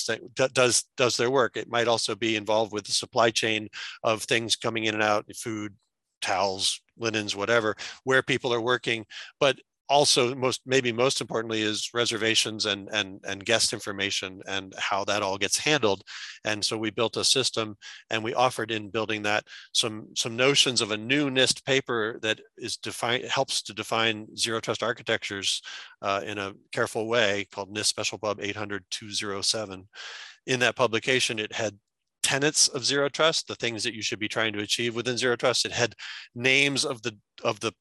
does 0.53 0.85
does 0.97 1.15
their 1.15 1.29
work. 1.29 1.55
It 1.55 1.69
might 1.69 1.87
also 1.87 2.15
be 2.15 2.35
involved 2.37 2.73
with 2.73 2.85
the 2.85 2.91
supply 2.91 3.29
chain 3.29 3.69
of 4.01 4.23
things 4.23 4.55
coming 4.55 4.85
in 4.85 4.95
and 4.95 5.03
out 5.03 5.25
food 5.35 5.75
towels 6.23 6.81
linens 6.97 7.35
whatever 7.35 7.75
where 8.03 8.23
people 8.23 8.51
are 8.51 8.61
working. 8.61 9.05
But 9.39 9.59
also 9.91 10.33
most 10.33 10.61
maybe 10.65 10.93
most 10.93 11.19
importantly 11.19 11.61
is 11.61 11.89
reservations 11.93 12.65
and 12.65 12.87
and 12.93 13.19
and 13.25 13.45
guest 13.45 13.73
information 13.73 14.41
and 14.47 14.73
how 14.77 15.03
that 15.03 15.21
all 15.21 15.37
gets 15.37 15.57
handled. 15.57 16.01
And 16.45 16.63
so 16.63 16.77
we 16.77 16.91
built 16.91 17.17
a 17.17 17.25
system 17.25 17.75
and 18.09 18.23
we 18.23 18.33
offered 18.33 18.71
in 18.71 18.89
building 18.89 19.21
that 19.23 19.43
some 19.73 20.07
some 20.15 20.37
notions 20.37 20.79
of 20.79 20.91
a 20.91 20.97
new 20.97 21.29
nist 21.29 21.65
paper 21.65 22.17
that 22.21 22.39
is 22.57 22.77
define 22.77 23.23
helps 23.25 23.61
to 23.63 23.73
define 23.73 24.27
zero 24.37 24.61
trust 24.61 24.81
architectures 24.81 25.61
uh, 26.01 26.21
in 26.25 26.37
a 26.37 26.53
careful 26.71 27.07
way 27.07 27.45
called 27.53 27.75
nist 27.75 27.87
special 27.87 28.17
pub 28.17 28.39
800 28.41 28.85
207 28.89 29.87
in 30.47 30.59
that 30.61 30.77
publication 30.77 31.37
it 31.37 31.53
had 31.53 31.77
tenets 32.23 32.67
of 32.69 32.85
zero 32.85 33.09
trust 33.09 33.47
the 33.47 33.55
things 33.55 33.83
that 33.83 33.93
you 33.93 34.01
should 34.01 34.19
be 34.19 34.27
trying 34.27 34.53
to 34.53 34.59
achieve 34.59 34.95
within 34.95 35.17
zero 35.17 35.35
trust. 35.35 35.65
It 35.65 35.71
had 35.71 35.95
names 36.35 36.85
of 36.85 37.01
the 37.01 37.17
of 37.43 37.59
the 37.59 37.73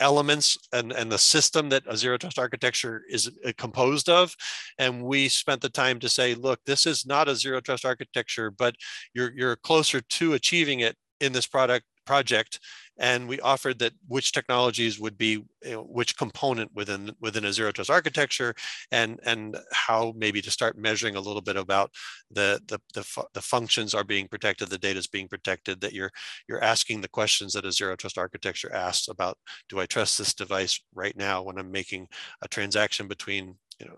elements 0.00 0.58
and, 0.72 0.92
and 0.92 1.12
the 1.12 1.18
system 1.18 1.68
that 1.68 1.82
a 1.86 1.96
zero 1.96 2.16
trust 2.16 2.38
architecture 2.38 3.02
is 3.08 3.30
uh, 3.46 3.52
composed 3.56 4.08
of. 4.08 4.34
And 4.78 5.02
we 5.02 5.28
spent 5.28 5.60
the 5.60 5.68
time 5.68 6.00
to 6.00 6.08
say, 6.08 6.34
look, 6.34 6.60
this 6.66 6.86
is 6.86 7.06
not 7.06 7.28
a 7.28 7.36
zero 7.36 7.60
trust 7.60 7.84
architecture, 7.84 8.50
but 8.50 8.74
you're, 9.14 9.32
you're 9.32 9.56
closer 9.56 10.00
to 10.00 10.32
achieving 10.32 10.80
it 10.80 10.96
in 11.20 11.32
this 11.32 11.46
product 11.46 11.84
project 12.06 12.58
and 13.00 13.26
we 13.26 13.40
offered 13.40 13.78
that 13.80 13.92
which 14.08 14.32
technologies 14.32 15.00
would 15.00 15.18
be 15.18 15.44
you 15.64 15.72
know, 15.72 15.82
which 15.82 16.16
component 16.16 16.70
within 16.74 17.10
within 17.20 17.44
a 17.46 17.52
zero 17.52 17.72
trust 17.72 17.90
architecture 17.90 18.54
and 18.92 19.18
and 19.24 19.56
how 19.72 20.12
maybe 20.16 20.40
to 20.42 20.50
start 20.50 20.78
measuring 20.78 21.16
a 21.16 21.20
little 21.20 21.42
bit 21.42 21.56
about 21.56 21.90
the 22.30 22.60
the 22.68 22.78
the, 22.94 23.24
the 23.34 23.42
functions 23.42 23.94
are 23.94 24.04
being 24.04 24.28
protected 24.28 24.68
the 24.68 24.78
data 24.78 24.98
is 24.98 25.06
being 25.08 25.28
protected 25.28 25.80
that 25.80 25.92
you're 25.92 26.10
you're 26.48 26.62
asking 26.62 27.00
the 27.00 27.08
questions 27.08 27.54
that 27.54 27.64
a 27.64 27.72
zero 27.72 27.96
trust 27.96 28.18
architecture 28.18 28.72
asks 28.72 29.08
about 29.08 29.38
do 29.68 29.80
i 29.80 29.86
trust 29.86 30.18
this 30.18 30.34
device 30.34 30.80
right 30.94 31.16
now 31.16 31.42
when 31.42 31.58
i'm 31.58 31.72
making 31.72 32.06
a 32.42 32.48
transaction 32.48 33.08
between 33.08 33.56
you 33.80 33.86
know 33.86 33.96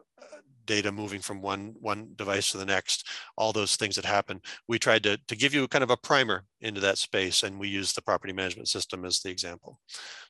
data 0.66 0.92
moving 0.92 1.20
from 1.20 1.40
one 1.40 1.74
one 1.80 2.10
device 2.16 2.52
to 2.52 2.58
the 2.58 2.64
next, 2.64 3.08
all 3.36 3.52
those 3.52 3.76
things 3.76 3.96
that 3.96 4.04
happen. 4.04 4.40
We 4.68 4.78
tried 4.78 5.02
to, 5.04 5.18
to 5.28 5.36
give 5.36 5.54
you 5.54 5.66
kind 5.68 5.84
of 5.84 5.90
a 5.90 5.96
primer 5.96 6.44
into 6.60 6.80
that 6.80 6.98
space 6.98 7.42
and 7.42 7.58
we 7.58 7.68
used 7.68 7.96
the 7.96 8.02
property 8.02 8.32
management 8.32 8.68
system 8.68 9.04
as 9.04 9.20
the 9.20 9.30
example. 9.30 9.78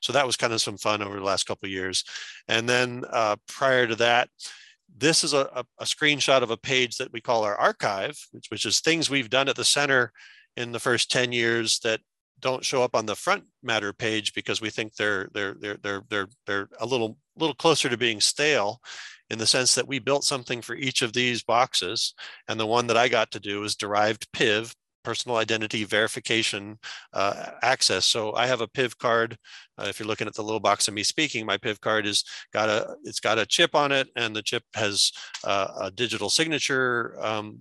So 0.01 0.13
that 0.13 0.25
was 0.25 0.37
kind 0.37 0.53
of 0.53 0.61
some 0.61 0.77
fun 0.77 1.01
over 1.01 1.17
the 1.17 1.25
last 1.25 1.45
couple 1.45 1.67
of 1.67 1.71
years. 1.71 2.03
And 2.47 2.67
then 2.67 3.03
uh, 3.11 3.35
prior 3.47 3.87
to 3.87 3.95
that, 3.97 4.29
this 4.95 5.23
is 5.23 5.33
a, 5.33 5.49
a, 5.55 5.65
a, 5.79 5.85
screenshot 5.85 6.43
of 6.43 6.51
a 6.51 6.57
page 6.57 6.97
that 6.97 7.11
we 7.11 7.21
call 7.21 7.43
our 7.43 7.55
archive, 7.55 8.15
which, 8.31 8.47
which 8.49 8.65
is 8.65 8.79
things 8.79 9.09
we've 9.09 9.29
done 9.29 9.49
at 9.49 9.55
the 9.55 9.63
center 9.63 10.11
in 10.55 10.71
the 10.71 10.79
first 10.79 11.11
10 11.11 11.31
years 11.31 11.79
that 11.79 11.99
don't 12.43 12.63
show 12.63 12.83
up 12.83 12.95
on 12.95 13.07
the 13.07 13.15
front 13.15 13.45
matter 13.63 13.93
page 13.93 14.33
because 14.33 14.61
we 14.61 14.69
think 14.69 14.93
they're 14.95 15.29
they're 15.33 15.55
they're 15.55 15.77
they're 15.81 16.03
they're 16.09 16.27
they're 16.45 16.69
a 16.79 16.85
little 16.85 17.17
little 17.37 17.55
closer 17.55 17.89
to 17.89 17.97
being 17.97 18.21
stale 18.21 18.79
in 19.29 19.39
the 19.39 19.47
sense 19.47 19.73
that 19.73 19.87
we 19.87 19.97
built 19.97 20.23
something 20.23 20.61
for 20.61 20.75
each 20.75 21.01
of 21.01 21.13
these 21.13 21.41
boxes 21.41 22.13
and 22.47 22.59
the 22.59 22.67
one 22.67 22.85
that 22.87 22.97
I 22.97 23.07
got 23.07 23.31
to 23.31 23.39
do 23.39 23.63
is 23.63 23.75
derived 23.75 24.31
PIV 24.33 24.75
personal 25.03 25.37
identity 25.37 25.83
verification 25.83 26.79
uh, 27.13 27.51
access. 27.61 28.05
So 28.05 28.33
I 28.35 28.47
have 28.47 28.61
a 28.61 28.67
PIV 28.67 28.97
card. 28.97 29.37
Uh, 29.77 29.87
if 29.89 29.99
you're 29.99 30.07
looking 30.07 30.27
at 30.27 30.33
the 30.33 30.43
little 30.43 30.59
box 30.59 30.87
of 30.87 30.93
me 30.93 31.03
speaking, 31.03 31.45
my 31.45 31.57
PIV 31.57 31.81
card 31.81 32.05
is 32.05 32.23
got 32.53 32.69
a 32.69 32.95
it's 33.03 33.19
got 33.19 33.37
a 33.37 33.45
chip 33.45 33.75
on 33.75 33.91
it, 33.91 34.07
and 34.15 34.35
the 34.35 34.41
chip 34.41 34.63
has 34.75 35.11
uh, 35.43 35.67
a 35.81 35.91
digital 35.91 36.29
signature 36.29 37.17
um, 37.19 37.59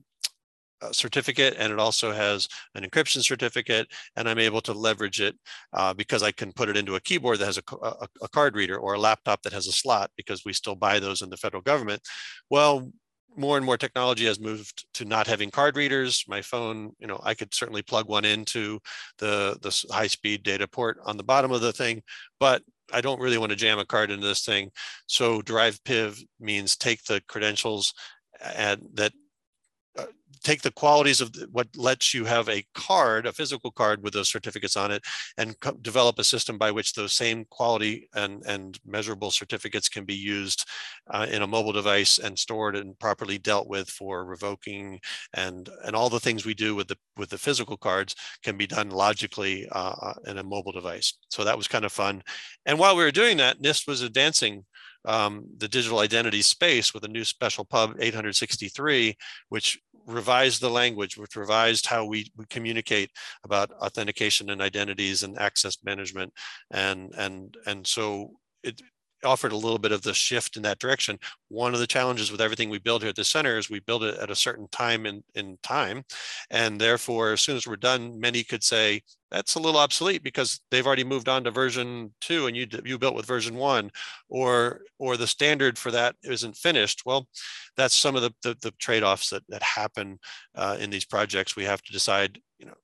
certificate 0.90 1.55
and 1.59 1.73
it 1.73 1.79
also 1.79 2.12
has 2.12 2.49
an 2.75 2.85
encryption 2.85 3.23
certificate 3.23 3.87
and 4.16 4.29
I'm 4.29 4.38
able 4.38 4.61
to 4.62 4.73
leverage 4.73 5.21
it 5.21 5.37
uh, 5.73 5.95
because 5.95 6.23
I 6.23 6.33
can 6.33 6.53
put 6.53 6.68
it 6.68 6.77
into 6.77 6.97
a 6.97 7.01
keyboard 7.01 7.38
that 7.38 7.47
has 7.47 7.59
a, 7.59 7.77
a, 7.83 8.09
a, 8.23 8.29
card 8.29 8.57
reader 8.57 8.79
or 8.79 8.95
a 8.95 8.99
laptop 8.99 9.42
that 9.42 9.53
has 9.53 9.66
a 9.66 9.73
slot 9.73 10.11
because 10.16 10.45
we 10.45 10.53
still 10.53 10.75
buy 10.75 10.99
those 10.99 11.23
in 11.23 11.31
the 11.31 11.37
federal 11.37 11.62
government. 11.62 12.01
Well, 12.51 12.90
more 13.37 13.57
and 13.57 13.64
more 13.64 13.79
technology 13.79 14.27
has 14.27 14.40
moved 14.40 14.87
to 14.95 15.05
not 15.05 15.27
having 15.27 15.51
card 15.51 15.77
readers. 15.77 16.25
My 16.29 16.42
phone, 16.42 16.92
you 16.99 17.07
know, 17.07 17.21
I 17.23 17.35
could 17.35 17.55
certainly 17.55 17.83
plug 17.83 18.09
one 18.09 18.25
into 18.25 18.79
the, 19.18 19.57
the 19.62 19.95
high 19.95 20.07
speed 20.07 20.42
data 20.42 20.68
port 20.68 20.99
on 21.05 21.16
the 21.16 21.23
bottom 21.23 21.53
of 21.53 21.61
the 21.61 21.73
thing, 21.73 22.03
but 22.38 22.62
I 22.92 23.01
don't 23.01 23.21
really 23.21 23.38
want 23.38 23.51
to 23.51 23.57
jam 23.57 23.79
a 23.79 23.87
card 23.87 24.11
into 24.11 24.27
this 24.27 24.45
thing. 24.45 24.71
So 25.07 25.40
derived 25.42 25.85
PIV 25.85 26.25
means 26.40 26.77
take 26.77 27.05
the 27.05 27.23
credentials 27.27 27.95
and 28.55 28.83
that 28.95 29.12
take 30.42 30.62
the 30.62 30.70
qualities 30.72 31.20
of 31.20 31.35
what 31.52 31.68
lets 31.76 32.12
you 32.12 32.24
have 32.24 32.48
a 32.48 32.64
card, 32.74 33.26
a 33.26 33.33
physical 33.33 33.70
card 33.70 34.02
with 34.02 34.12
those 34.12 34.31
certificates 34.31 34.76
on 34.76 34.90
it, 34.90 35.02
and 35.38 35.55
develop 35.83 36.18
a 36.18 36.24
system 36.24 36.59
by 36.59 36.70
which 36.70 36.92
those 36.92 37.12
same 37.12 37.44
quality 37.50 38.09
and, 38.14 38.42
and 38.46 38.78
measurable 38.85 39.31
certificates 39.31 39.88
can 39.88 40.05
be 40.05 40.14
used 40.14 40.68
uh, 41.11 41.26
in 41.31 41.42
a 41.42 41.46
mobile 41.46 41.72
device 41.72 42.18
and 42.18 42.38
stored 42.38 42.76
and 42.76 42.98
properly 42.98 43.38
dealt 43.38 43.68
with 43.68 43.88
for 43.88 44.24
revoking 44.24 45.00
and 45.35 45.68
and 45.85 45.94
all 45.94 46.09
the 46.09 46.20
things 46.20 46.44
we 46.44 46.55
do 46.55 46.74
with 46.74 46.88
the 46.88 46.96
with 47.16 47.31
the 47.31 47.38
physical 47.38 47.76
cards 47.76 48.14
can 48.42 48.57
be 48.57 48.66
done 48.66 48.90
logically 48.90 49.68
uh, 49.72 49.94
uh 50.02 50.14
in 50.26 50.38
a 50.38 50.42
mobile 50.42 50.72
device. 50.72 51.14
So 51.31 51.44
that 51.44 51.57
was 51.57 51.68
kind 51.68 51.85
of 51.85 51.92
fun. 51.92 52.22
And 52.66 52.78
while 52.78 52.96
we 52.96 53.05
were 53.05 53.11
doing 53.11 53.37
that, 53.38 53.61
NIST 53.61 53.87
was 53.87 54.02
advancing 54.02 54.64
um, 55.05 55.45
the 55.59 55.69
digital 55.69 55.99
identity 55.99 56.43
space 56.43 56.95
with 56.95 57.05
a 57.05 57.09
new 57.09 57.25
special 57.25 57.65
pub 57.65 57.97
863, 57.99 59.17
which 59.49 59.79
revised 60.07 60.61
the 60.61 60.71
language, 60.71 61.17
which 61.17 61.37
revised 61.37 61.87
how 61.87 62.05
we, 62.05 62.31
we 62.37 62.45
communicate 62.47 63.11
about 63.45 63.73
authentication 63.73 64.51
and 64.51 64.61
identities 64.61 65.23
and 65.23 65.38
access 65.38 65.79
management. 65.85 66.33
And, 66.71 67.12
and, 67.17 67.57
and 67.67 67.87
so 67.87 68.33
it, 68.62 68.81
offered 69.24 69.52
a 69.52 69.56
little 69.56 69.78
bit 69.78 69.92
of 69.92 70.02
the 70.02 70.14
shift 70.14 70.56
in 70.56 70.62
that 70.62 70.78
direction. 70.78 71.18
One 71.48 71.74
of 71.74 71.80
the 71.80 71.87
challenges 71.87 72.30
with 72.30 72.40
everything 72.40 72.68
we 72.68 72.78
build 72.78 73.02
here 73.02 73.11
at 73.11 73.16
the 73.16 73.24
center 73.24 73.58
is 73.58 73.70
we 73.70 73.80
build 73.80 74.04
it 74.04 74.18
at 74.18 74.30
a 74.30 74.37
certain 74.37 74.68
time 74.68 75.06
in, 75.06 75.22
in 75.35 75.58
time. 75.62 76.04
And 76.50 76.80
therefore, 76.80 77.32
as 77.32 77.40
soon 77.40 77.56
as 77.56 77.66
we're 77.66 77.76
done, 77.76 78.18
many 78.18 78.42
could 78.44 78.62
say, 78.62 79.02
that's 79.32 79.54
a 79.54 79.58
little 79.58 79.80
obsolete 79.80 80.22
because 80.22 80.61
they've 80.70 80.87
already 80.87 81.04
moved 81.04 81.28
on 81.28 81.42
to 81.44 81.50
version 81.50 82.12
two 82.20 82.46
and 82.46 82.56
you 82.56 82.66
you 82.85 82.98
built 82.98 83.14
with 83.14 83.24
version 83.24 83.56
one 83.56 83.90
or 84.28 84.82
or 84.98 85.16
the 85.16 85.26
standard 85.26 85.78
for 85.78 85.90
that 85.90 86.14
isn't 86.22 86.54
finished 86.54 87.02
well 87.06 87.26
that's 87.76 87.94
some 87.94 88.14
of 88.14 88.20
the 88.20 88.32
the, 88.42 88.54
the 88.61 88.70
trade-offs 88.72 89.30
that 89.30 89.42
that 89.48 89.62
happen 89.62 90.18
uh, 90.54 90.76
in 90.78 90.90
these 90.90 91.06
projects 91.06 91.56
we 91.56 91.64
have 91.64 91.80
to 91.82 91.92
decide 91.92 92.38
you 92.58 92.66
know 92.66 92.74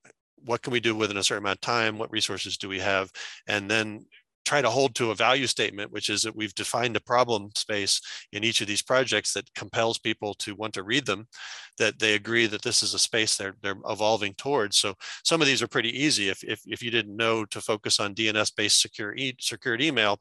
what 0.44 0.62
can 0.62 0.72
we 0.72 0.80
do 0.80 0.96
within 0.96 1.18
a 1.18 1.22
certain 1.22 1.44
amount 1.44 1.56
of 1.56 1.60
time 1.60 1.98
what 1.98 2.10
resources 2.10 2.56
do 2.56 2.68
we 2.68 2.78
have 2.78 3.12
and 3.46 3.70
then 3.70 4.04
try 4.48 4.62
to 4.62 4.70
hold 4.70 4.94
to 4.94 5.10
a 5.10 5.14
value 5.14 5.46
statement, 5.46 5.92
which 5.92 6.08
is 6.08 6.22
that 6.22 6.34
we've 6.34 6.54
defined 6.54 6.96
a 6.96 7.00
problem 7.00 7.50
space 7.54 8.00
in 8.32 8.42
each 8.42 8.62
of 8.62 8.66
these 8.66 8.80
projects 8.80 9.34
that 9.34 9.52
compels 9.54 9.98
people 9.98 10.32
to 10.32 10.54
want 10.54 10.72
to 10.72 10.82
read 10.82 11.04
them, 11.04 11.28
that 11.76 11.98
they 11.98 12.14
agree 12.14 12.46
that 12.46 12.62
this 12.62 12.82
is 12.82 12.94
a 12.94 12.98
space 12.98 13.36
they're, 13.36 13.56
they're 13.62 13.76
evolving 13.90 14.32
towards. 14.38 14.78
So 14.78 14.94
some 15.22 15.42
of 15.42 15.46
these 15.46 15.60
are 15.60 15.68
pretty 15.68 15.90
easy. 16.02 16.30
If, 16.30 16.42
if, 16.44 16.62
if 16.66 16.82
you 16.82 16.90
didn't 16.90 17.14
know 17.14 17.44
to 17.44 17.60
focus 17.60 18.00
on 18.00 18.14
DNS-based 18.14 18.80
secure 18.80 19.14
e 19.14 19.36
secured 19.38 19.82
email, 19.82 20.18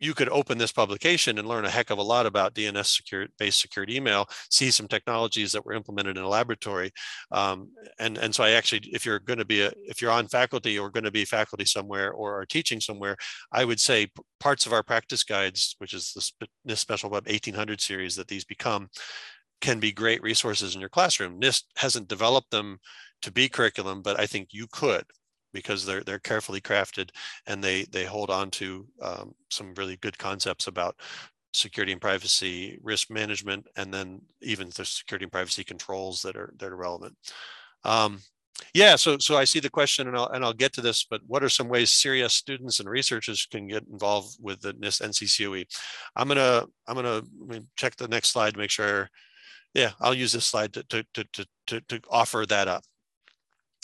you 0.00 0.14
could 0.14 0.28
open 0.28 0.58
this 0.58 0.72
publication 0.72 1.38
and 1.38 1.48
learn 1.48 1.64
a 1.64 1.70
heck 1.70 1.90
of 1.90 1.98
a 1.98 2.02
lot 2.02 2.26
about 2.26 2.54
DNS 2.54 2.86
secure, 2.86 3.26
based 3.38 3.60
secured 3.60 3.90
email, 3.90 4.26
see 4.50 4.70
some 4.70 4.88
technologies 4.88 5.52
that 5.52 5.64
were 5.64 5.72
implemented 5.72 6.16
in 6.16 6.22
a 6.22 6.28
laboratory. 6.28 6.92
Um, 7.32 7.70
and, 7.98 8.16
and 8.18 8.34
so 8.34 8.44
I 8.44 8.50
actually, 8.50 8.88
if 8.92 9.04
you're 9.04 9.18
going 9.18 9.38
to 9.38 9.44
be, 9.44 9.62
a, 9.62 9.72
if 9.86 10.00
you're 10.00 10.10
on 10.10 10.28
faculty 10.28 10.78
or 10.78 10.90
going 10.90 11.04
to 11.04 11.10
be 11.10 11.24
faculty 11.24 11.64
somewhere 11.64 12.12
or 12.12 12.40
are 12.40 12.46
teaching 12.46 12.80
somewhere, 12.80 13.16
I 13.52 13.64
would 13.64 13.80
say 13.80 14.08
parts 14.40 14.66
of 14.66 14.72
our 14.72 14.82
practice 14.82 15.24
guides, 15.24 15.74
which 15.78 15.94
is 15.94 16.12
this 16.64 16.80
special 16.80 17.10
web 17.10 17.26
1800 17.26 17.80
series 17.80 18.16
that 18.16 18.28
these 18.28 18.44
become, 18.44 18.88
can 19.60 19.80
be 19.80 19.92
great 19.92 20.22
resources 20.22 20.74
in 20.74 20.80
your 20.80 20.88
classroom. 20.88 21.40
NIST 21.40 21.64
hasn't 21.76 22.08
developed 22.08 22.50
them 22.50 22.78
to 23.22 23.32
be 23.32 23.48
curriculum, 23.48 24.02
but 24.02 24.18
I 24.20 24.26
think 24.26 24.50
you 24.52 24.66
could 24.70 25.04
because 25.52 25.84
they're 25.84 26.02
they're 26.02 26.18
carefully 26.18 26.60
crafted 26.60 27.10
and 27.46 27.62
they 27.62 27.84
they 27.84 28.04
hold 28.04 28.30
on 28.30 28.50
to 28.52 28.86
um, 29.02 29.34
some 29.50 29.74
really 29.74 29.96
good 29.96 30.18
concepts 30.18 30.66
about 30.66 30.96
security 31.52 31.92
and 31.92 32.00
privacy, 32.00 32.78
risk 32.82 33.10
management, 33.10 33.66
and 33.76 33.92
then 33.92 34.20
even 34.42 34.70
the 34.76 34.84
security 34.84 35.24
and 35.24 35.32
privacy 35.32 35.64
controls 35.64 36.22
that 36.22 36.36
are 36.36 36.52
that 36.58 36.70
are 36.70 36.76
relevant. 36.76 37.16
Um, 37.84 38.20
yeah, 38.74 38.96
so 38.96 39.18
so 39.18 39.36
I 39.36 39.44
see 39.44 39.60
the 39.60 39.70
question, 39.70 40.08
and 40.08 40.16
I'll 40.16 40.28
and 40.28 40.44
I'll 40.44 40.52
get 40.52 40.72
to 40.74 40.80
this. 40.80 41.04
But 41.04 41.20
what 41.26 41.42
are 41.42 41.48
some 41.48 41.68
ways 41.68 41.90
serious 41.90 42.34
students 42.34 42.80
and 42.80 42.88
researchers 42.88 43.46
can 43.50 43.66
get 43.68 43.84
involved 43.90 44.36
with 44.40 44.60
the 44.60 44.74
NIST 44.74 45.02
NCCOE? 45.02 45.66
I'm 46.16 46.28
gonna 46.28 46.66
I'm 46.86 46.96
gonna 46.96 47.22
check 47.76 47.96
the 47.96 48.08
next 48.08 48.30
slide 48.30 48.54
to 48.54 48.58
make 48.58 48.70
sure. 48.70 49.08
Yeah, 49.74 49.92
I'll 50.00 50.14
use 50.14 50.32
this 50.32 50.46
slide 50.46 50.72
to 50.74 50.82
to 50.84 51.04
to 51.12 51.46
to, 51.68 51.80
to 51.82 52.00
offer 52.10 52.46
that 52.46 52.68
up. 52.68 52.84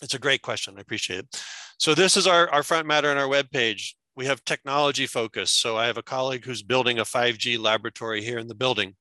It's 0.05 0.15
a 0.15 0.19
great 0.19 0.43
question. 0.43 0.75
I 0.77 0.83
appreciate 0.83 1.21
it. 1.21 1.43
So 1.79 1.95
this 1.95 2.17
is 2.17 2.27
our, 2.27 2.49
our 2.51 2.63
front 2.63 2.87
matter 2.87 3.11
on 3.11 3.17
our 3.17 3.27
web 3.27 3.51
page. 3.51 3.97
We 4.17 4.27
have 4.27 4.45
technology 4.45 5.07
focus. 5.07 5.51
So 5.51 5.77
I 5.77 5.87
have 5.87 5.97
a 5.97 6.03
colleague 6.03 6.45
who's 6.45 6.63
building 6.63 6.99
a 6.99 7.05
5G 7.05 7.59
laboratory 7.59 8.23
here 8.23 8.39
in 8.39 8.47
the 8.47 8.55
building. 8.55 8.95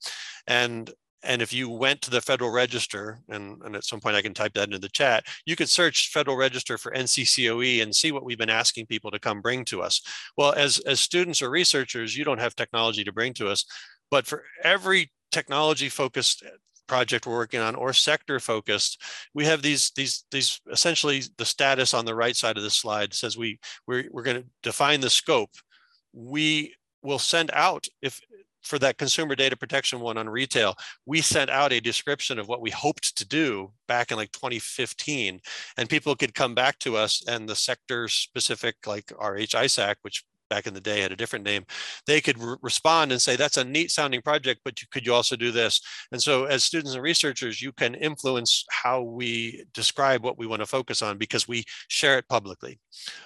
And 0.48 0.92
and 1.26 1.42
if 1.42 1.54
you 1.54 1.70
went 1.70 2.02
to 2.02 2.12
the 2.12 2.20
Federal 2.20 2.52
Register, 2.52 3.20
and, 3.30 3.62
and 3.64 3.78
at 3.78 3.86
some 3.86 4.02
point 4.02 4.18
I 4.18 4.22
can 4.22 4.34
type 4.34 4.54
that 4.56 4.68
into 4.68 4.78
the 4.78 4.90
chat, 4.90 5.24
you 5.46 5.56
could 5.56 5.70
search 5.70 6.10
Federal 6.10 6.36
Register 6.36 6.78
for 6.78 6.92
NCCOE 6.92 7.82
and 7.82 7.96
see 7.96 8.12
what 8.12 8.26
we've 8.26 8.38
been 8.38 8.50
asking 8.50 8.88
people 8.88 9.10
to 9.10 9.20
come 9.20 9.40
bring 9.40 9.64
to 9.66 9.82
us. 9.82 10.02
Well, 10.36 10.52
as, 10.52 10.80
as 10.80 11.00
students 11.00 11.42
or 11.42 11.50
researchers, 11.50 12.18
you 12.18 12.26
don't 12.26 12.42
have 12.42 12.58
technology 12.58 13.06
to 13.06 13.14
bring 13.14 13.34
to 13.36 13.48
us, 13.48 13.64
but 14.12 14.28
for 14.28 14.44
every 14.66 15.14
technology 15.32 15.88
focused 15.88 16.44
project 16.88 17.26
we're 17.26 17.34
working 17.34 17.60
on 17.60 17.76
or 17.76 17.94
sector 17.94 18.40
focused, 18.40 19.02
we 19.34 19.46
have 19.46 19.62
these 19.62 19.92
these 19.96 20.26
these 20.32 20.60
essentially 20.72 21.24
the 21.38 21.46
status 21.46 21.94
on 21.94 22.06
the 22.06 22.16
right 22.16 22.36
side 22.36 22.58
of 22.58 22.64
the 22.64 22.70
slide 22.70 23.14
says 23.14 23.38
we 23.38 23.60
we're, 23.88 24.06
we're 24.12 24.24
going 24.24 24.42
to 24.42 24.48
define 24.62 25.02
the 25.02 25.10
scope. 25.10 25.52
We 26.14 26.76
will 27.02 27.20
send 27.20 27.52
out 27.54 27.88
if 28.02 28.20
for 28.64 28.80
that 28.80 28.98
consumer 28.98 29.36
data 29.36 29.56
protection 29.56 30.00
one 30.00 30.18
on 30.18 30.30
retail, 30.30 30.76
we 31.06 31.22
sent 31.22 31.50
out 31.50 31.74
a 31.74 31.82
description 31.82 32.40
of 32.40 32.48
what 32.48 32.62
we 32.62 32.70
hoped 32.70 33.16
to 33.18 33.28
do 33.28 33.72
back 33.88 34.12
in 34.12 34.18
like 34.18 34.32
2015. 34.32 35.40
And 35.78 35.90
people 35.90 36.16
could 36.16 36.34
come 36.34 36.56
back 36.56 36.80
to 36.80 36.96
us 36.96 37.24
and 37.28 37.48
the 37.48 37.56
sector 37.56 38.08
specific, 38.08 38.76
like 38.88 39.12
RH 39.12 39.54
ISAC, 39.54 39.96
which 40.02 40.24
back 40.54 40.68
in 40.68 40.74
the 40.76 40.82
day 40.82 41.02
had 41.02 41.12
a 41.12 41.16
different 41.16 41.46
name, 41.46 41.66
they 42.06 42.22
could 42.22 42.38
re 42.38 42.56
respond 42.62 43.12
and 43.12 43.20
say, 43.20 43.36
that's 43.36 43.58
a 43.58 43.64
neat 43.64 43.90
sounding 43.90 44.22
project, 44.22 44.62
but 44.64 44.80
you, 44.82 44.88
could 44.92 45.06
you 45.06 45.14
also 45.14 45.36
do 45.36 45.52
this? 45.52 45.82
And 46.12 46.22
so 46.22 46.46
as 46.46 46.64
students 46.64 46.94
and 46.94 47.02
researchers, 47.02 47.60
you 47.60 47.72
can 47.72 47.96
influence 47.96 48.64
how 48.70 49.02
we 49.02 49.66
describe 49.74 50.24
what 50.24 50.38
we 50.38 50.46
want 50.46 50.62
to 50.62 50.68
focus 50.68 51.02
on 51.02 51.18
because 51.18 51.48
we 51.48 51.64
share 51.88 52.20
it 52.20 52.28
publicly. 52.28 52.80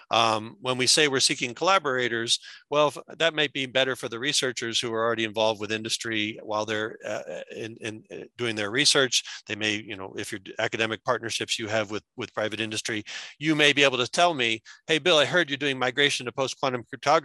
Um, 0.09 0.55
when 0.61 0.77
we 0.77 0.87
say 0.87 1.09
we're 1.09 1.19
seeking 1.19 1.53
collaborators, 1.53 2.39
well, 2.69 2.93
that 3.17 3.33
might 3.33 3.51
be 3.51 3.65
better 3.65 3.97
for 3.97 4.07
the 4.07 4.19
researchers 4.19 4.79
who 4.79 4.93
are 4.93 5.05
already 5.05 5.25
involved 5.25 5.59
with 5.59 5.71
industry 5.71 6.39
while 6.43 6.65
they're 6.65 6.97
uh, 7.05 7.23
uh 7.33 7.41
in, 7.63 7.75
in, 7.81 8.03
uh, 8.11 8.23
doing 8.37 8.55
their 8.55 8.71
research. 8.71 9.23
They 9.47 9.55
may, 9.55 9.73
you 9.75 9.97
know, 9.97 10.13
if 10.17 10.31
you're 10.31 10.41
academic 10.59 11.03
partnerships 11.03 11.59
you 11.59 11.67
have 11.67 11.91
with, 11.91 12.03
with 12.15 12.33
private 12.33 12.61
industry, 12.61 13.03
you 13.37 13.53
may 13.53 13.73
be 13.73 13.83
able 13.83 13.97
to 13.97 14.07
tell 14.07 14.33
me, 14.33 14.61
hey, 14.87 14.99
Bill, 14.99 15.17
I 15.17 15.25
heard 15.25 15.49
you're 15.49 15.57
doing 15.57 15.77
migration 15.77 16.25
to 16.25 16.31
post-quantum 16.31 16.83
cryptography. 16.87 17.16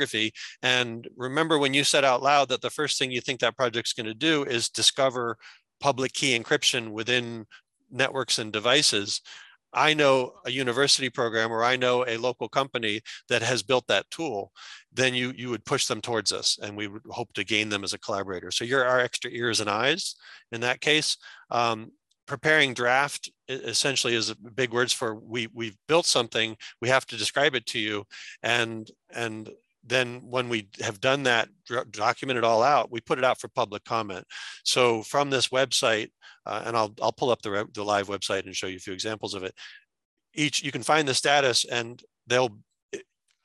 And 0.62 1.08
remember 1.16 1.58
when 1.58 1.74
you 1.74 1.84
said 1.84 2.04
out 2.04 2.22
loud 2.22 2.48
that 2.48 2.62
the 2.62 2.70
first 2.70 2.98
thing 2.98 3.10
you 3.10 3.20
think 3.20 3.40
that 3.40 3.56
project's 3.56 3.92
going 3.92 4.06
to 4.06 4.14
do 4.14 4.44
is 4.44 4.68
discover 4.68 5.36
public 5.80 6.12
key 6.12 6.38
encryption 6.38 6.90
within 6.90 7.46
networks 7.90 8.38
and 8.38 8.52
devices. 8.52 9.20
I 9.74 9.94
know 9.94 10.34
a 10.44 10.50
university 10.50 11.08
program 11.08 11.50
or 11.50 11.64
I 11.64 11.76
know 11.76 12.04
a 12.06 12.18
local 12.18 12.48
company 12.48 13.00
that 13.28 13.42
has 13.42 13.62
built 13.62 13.86
that 13.88 14.10
tool, 14.10 14.52
then 14.92 15.14
you 15.14 15.32
you 15.34 15.48
would 15.50 15.64
push 15.64 15.86
them 15.86 16.00
towards 16.00 16.32
us 16.32 16.58
and 16.62 16.76
we 16.76 16.88
would 16.88 17.02
hope 17.08 17.32
to 17.34 17.44
gain 17.44 17.68
them 17.70 17.82
as 17.82 17.94
a 17.94 17.98
collaborator. 17.98 18.50
So 18.50 18.64
you're 18.64 18.84
our 18.84 19.00
extra 19.00 19.30
ears 19.30 19.60
and 19.60 19.70
eyes 19.70 20.14
in 20.52 20.60
that 20.60 20.80
case. 20.80 21.16
Um, 21.50 21.92
preparing 22.26 22.74
draft 22.74 23.30
essentially 23.48 24.14
is 24.14 24.32
big 24.54 24.72
words 24.72 24.92
for 24.92 25.14
we 25.16 25.48
we've 25.52 25.76
built 25.88 26.06
something 26.06 26.56
we 26.80 26.88
have 26.88 27.04
to 27.06 27.16
describe 27.16 27.54
it 27.54 27.66
to 27.66 27.78
you 27.78 28.04
and 28.42 28.90
and 29.10 29.50
then 29.84 30.20
when 30.24 30.48
we 30.48 30.68
have 30.80 31.00
done 31.00 31.24
that 31.24 31.48
document 31.90 32.38
it 32.38 32.44
all 32.44 32.62
out 32.62 32.90
we 32.90 33.00
put 33.00 33.18
it 33.18 33.24
out 33.24 33.40
for 33.40 33.48
public 33.48 33.84
comment. 33.84 34.24
So 34.64 35.02
from 35.02 35.30
this 35.30 35.48
website 35.48 36.10
uh, 36.46 36.62
and 36.66 36.76
I'll, 36.76 36.94
I'll 37.00 37.12
pull 37.12 37.30
up 37.30 37.42
the, 37.42 37.68
the 37.72 37.84
live 37.84 38.08
website 38.08 38.46
and 38.46 38.54
show 38.54 38.66
you 38.66 38.76
a 38.76 38.80
few 38.80 38.92
examples 38.92 39.34
of 39.34 39.44
it. 39.44 39.54
Each 40.34 40.62
you 40.62 40.72
can 40.72 40.82
find 40.82 41.06
the 41.06 41.14
status 41.14 41.64
and 41.64 42.02
they'll 42.26 42.58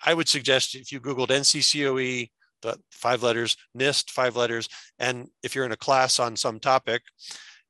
i 0.06 0.14
would 0.14 0.30
suggest 0.30 0.76
if 0.76 0.92
you 0.92 1.02
googled 1.02 1.30
nccoe 1.30 2.30
the 2.62 2.78
five 2.92 3.24
letters 3.24 3.58
nist 3.78 4.12
five 4.12 4.36
letters 4.36 4.70
and 5.00 5.28
if 5.44 5.56
you're 5.56 5.66
in 5.66 5.72
a 5.72 5.78
class 5.78 6.20
on 6.20 6.36
some 6.36 6.60
topic 6.60 7.02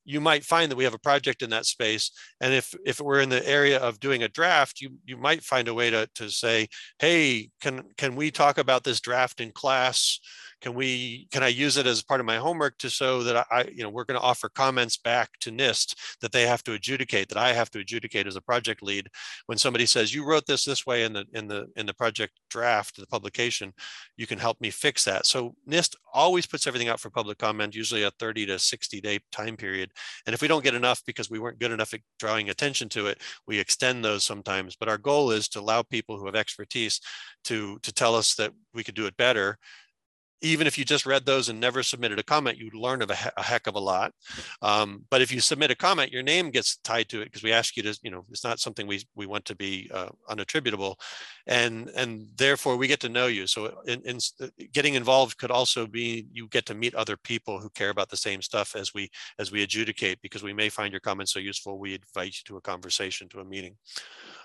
you 0.08 0.22
might 0.22 0.46
find 0.46 0.72
that 0.72 0.78
we 0.78 0.86
have 0.86 0.94
a 0.94 1.00
project 1.00 1.42
in 1.42 1.50
that 1.50 1.66
space. 1.66 2.12
And 2.40 2.54
if, 2.54 2.74
if 2.86 3.02
we're 3.02 3.20
in 3.20 3.28
the 3.28 3.46
area 3.46 3.78
of 3.78 4.00
doing 4.00 4.24
a 4.24 4.30
draft, 4.30 4.80
you, 4.80 4.92
you 5.06 5.18
might 5.18 5.44
find 5.44 5.68
a 5.68 5.74
way 5.74 5.90
to, 5.90 6.08
to 6.16 6.30
say, 6.30 6.70
hey, 6.98 7.50
can, 7.60 7.84
can 7.98 8.16
we 8.16 8.32
talk 8.32 8.58
about 8.58 8.86
this 8.86 9.02
draft 9.02 9.42
in 9.42 9.52
class? 9.52 10.22
Can 10.62 10.74
we 10.74 11.28
can 11.32 11.44
i 11.44 11.48
use 11.48 11.78
it 11.78 11.86
as 11.86 12.04
part 12.04 12.20
of 12.20 12.26
my 12.26 12.38
homework 12.38 12.78
to 12.78 12.90
show 12.90 13.24
that 13.24 13.46
i 13.52 13.64
you 13.74 13.84
know 13.84 13.90
we're 13.90 14.04
going 14.04 14.20
to 14.20 14.26
offer 14.26 14.50
comments 14.50 14.98
back 14.98 15.30
to 15.40 15.52
nist 15.52 15.96
that 16.22 16.32
they 16.32 16.48
have 16.48 16.64
to 16.64 16.74
adjudicate 16.74 17.30
that 17.30 17.38
i 17.38 17.54
have 17.54 17.70
to 17.70 17.80
adjudicate 17.80 18.28
as 18.28 18.36
a 18.36 18.42
project 18.42 18.82
lead? 18.82 19.10
When 19.46 19.58
somebody 19.58 19.86
says 19.86 20.14
you 20.14 20.26
wrote 20.26 20.46
this 20.46 20.66
this 20.66 20.86
way 20.86 21.04
in 21.04 21.14
the 21.14 21.26
in 21.34 21.48
the 21.48 21.68
in 21.76 21.86
the 21.86 21.94
project 21.94 22.34
draft 22.50 22.98
the 22.98 23.08
publication 23.08 23.74
you 24.16 24.26
can 24.26 24.40
help 24.40 24.60
me 24.62 24.70
fix 24.70 25.04
that. 25.06 25.26
So 25.26 25.56
nist 25.70 25.96
always 26.14 26.46
puts 26.48 26.66
everything 26.66 26.88
out 26.90 27.00
for 27.00 27.10
public 27.10 27.38
comment 27.38 27.76
usually 27.76 28.04
a 28.04 28.12
30 28.12 28.48
to 28.48 28.60
60 28.60 29.02
day 29.02 29.20
time 29.32 29.58
period. 29.58 29.92
And 30.26 30.34
if 30.34 30.42
we 30.42 30.48
don't 30.48 30.64
get 30.64 30.76
enough 30.76 31.02
because 31.06 31.30
we 31.30 31.40
weren't 31.40 31.60
good 31.60 31.72
enough 31.72 31.94
at 31.94 32.02
drawing 32.20 32.50
attention 32.50 32.90
to 32.90 33.08
it 33.08 33.22
we 33.46 33.60
extend 33.60 34.04
those 34.04 34.24
sometimes. 34.24 34.76
But 34.76 34.90
our 34.90 34.98
goal 34.98 35.32
is 35.32 35.48
to 35.50 35.60
allow 35.60 35.84
people 35.84 36.18
who 36.18 36.26
have 36.26 36.36
expertise 36.36 37.00
to 37.46 37.80
to 37.84 37.94
tell 37.94 38.16
us 38.16 38.36
that 38.36 38.54
we 38.74 38.84
could 38.84 38.96
do 38.96 39.06
it 39.06 39.18
better 39.18 39.58
even 40.42 40.68
if 40.68 40.78
you 40.78 40.86
just 40.86 41.06
read 41.06 41.26
those 41.26 41.50
and 41.50 41.60
never 41.60 41.84
submitted 41.84 42.20
a 42.20 42.24
comment, 42.24 42.58
you'd 42.58 42.76
learn 42.76 43.02
of 43.02 43.10
a, 43.10 43.16
he 43.16 43.30
a 43.38 43.44
heck 43.44 43.68
of 43.68 43.76
a 43.76 43.80
lot. 43.80 44.14
Um, 44.62 45.04
but 45.10 45.22
if 45.22 45.32
you 45.32 45.40
submit 45.40 45.72
a 45.72 45.76
comment, 45.76 46.12
your 46.12 46.24
name 46.24 46.52
gets 46.52 46.78
tied 46.78 47.10
to 47.10 47.22
it 47.22 47.26
because 47.26 47.44
we 47.44 47.52
ask 47.52 47.76
you 47.76 47.84
to, 47.84 47.98
you 48.04 48.12
know, 48.12 48.26
it's 48.30 48.44
not 48.44 48.60
something 48.60 48.86
we, 48.86 49.04
we 49.16 49.26
want 49.26 49.46
to 49.46 49.56
be 49.56 49.90
uh, 49.94 50.10
unattributable. 50.30 50.96
And, 51.48 51.90
and 51.96 52.28
therefore 52.36 52.78
we 52.78 52.88
get 52.88 53.00
to 53.02 53.10
know 53.10 53.28
you. 53.28 53.48
So 53.48 53.82
in, 53.88 54.02
in, 54.02 54.20
uh, 54.42 54.48
getting 54.74 54.94
involved 54.94 55.38
could 55.38 55.52
also 55.52 55.88
be, 55.88 56.28
you 56.32 56.48
get 56.50 56.66
to 56.68 56.76
meet 56.76 56.94
other 56.96 57.18
people 57.18 57.60
who 57.60 57.70
care 57.70 57.90
about 57.90 58.10
the 58.10 58.18
same 58.18 58.42
stuff 58.42 58.76
as 58.76 58.94
we, 58.94 59.10
as 59.40 59.52
we 59.52 59.64
adjudicate, 59.64 60.22
because 60.22 60.44
we 60.44 60.54
may 60.54 60.70
find 60.70 60.92
your 60.92 61.00
comments 61.00 61.34
so 61.34 61.40
useful, 61.40 61.80
we 61.80 61.96
invite 61.96 62.36
you 62.38 62.44
to 62.46 62.58
a 62.58 62.62
conversation, 62.62 63.30
to 63.30 63.40
a 63.40 63.46
meeting. 63.46 63.76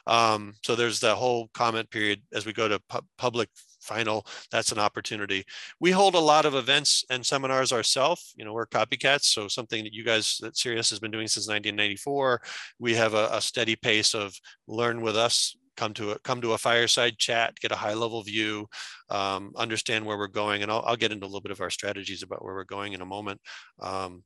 Um, 0.07 0.55
so 0.63 0.75
there's 0.75 1.01
the 1.01 1.15
whole 1.15 1.49
comment 1.55 1.91
period 1.91 2.23
as 2.33 2.47
we 2.47 2.53
go 2.53 2.69
to 2.69 2.81
pu 2.89 3.01
public 3.19 3.49
final, 3.83 4.27
that's 4.51 4.73
an 4.73 4.79
opportunity. 4.79 5.45
We 5.81 5.91
hold 5.91 6.15
a 6.15 6.21
lot 6.21 6.45
of 6.45 6.55
events 6.55 7.05
and 7.11 7.25
seminars 7.25 7.73
ourselves. 7.73 8.33
You 8.37 8.45
know, 8.45 8.53
we're 8.53 8.67
copycats. 8.67 9.25
So 9.25 9.49
something 9.49 9.85
that 9.85 9.93
you 9.93 10.05
guys 10.05 10.39
that 10.41 10.57
CERIAS 10.57 10.91
has 10.91 11.01
been 11.01 11.11
doing 11.11 11.29
since 11.29 11.49
1994. 11.49 12.43
We 12.79 12.95
have 12.95 13.15
a, 13.15 13.29
a 13.33 13.41
steady 13.41 13.77
pace 13.77 14.15
of 14.15 14.35
learn 14.67 15.01
with 15.01 15.17
us 15.17 15.57
come 15.77 15.95
to 15.95 16.13
a 16.13 16.19
come 16.21 16.41
to 16.41 16.53
a 16.53 16.59
fireside 16.59 17.19
chat, 17.19 17.59
get 17.61 17.73
a 17.73 17.77
high 17.77 17.95
level 17.95 18.23
view, 18.23 18.69
um, 19.11 19.53
understand 19.57 20.05
where 20.05 20.19
we're 20.19 20.27
going, 20.27 20.63
and 20.63 20.71
I'll, 20.71 20.83
I'll, 20.87 20.97
get 20.97 21.13
into 21.13 21.25
a 21.25 21.29
little 21.29 21.41
bit 21.41 21.53
of 21.53 21.61
our 21.61 21.71
strategies 21.71 22.23
about 22.23 22.45
where 22.45 22.55
we're 22.55 22.65
going 22.65 22.93
in 22.93 23.01
a 23.01 23.07
moment. 23.07 23.41
Um, 23.81 24.23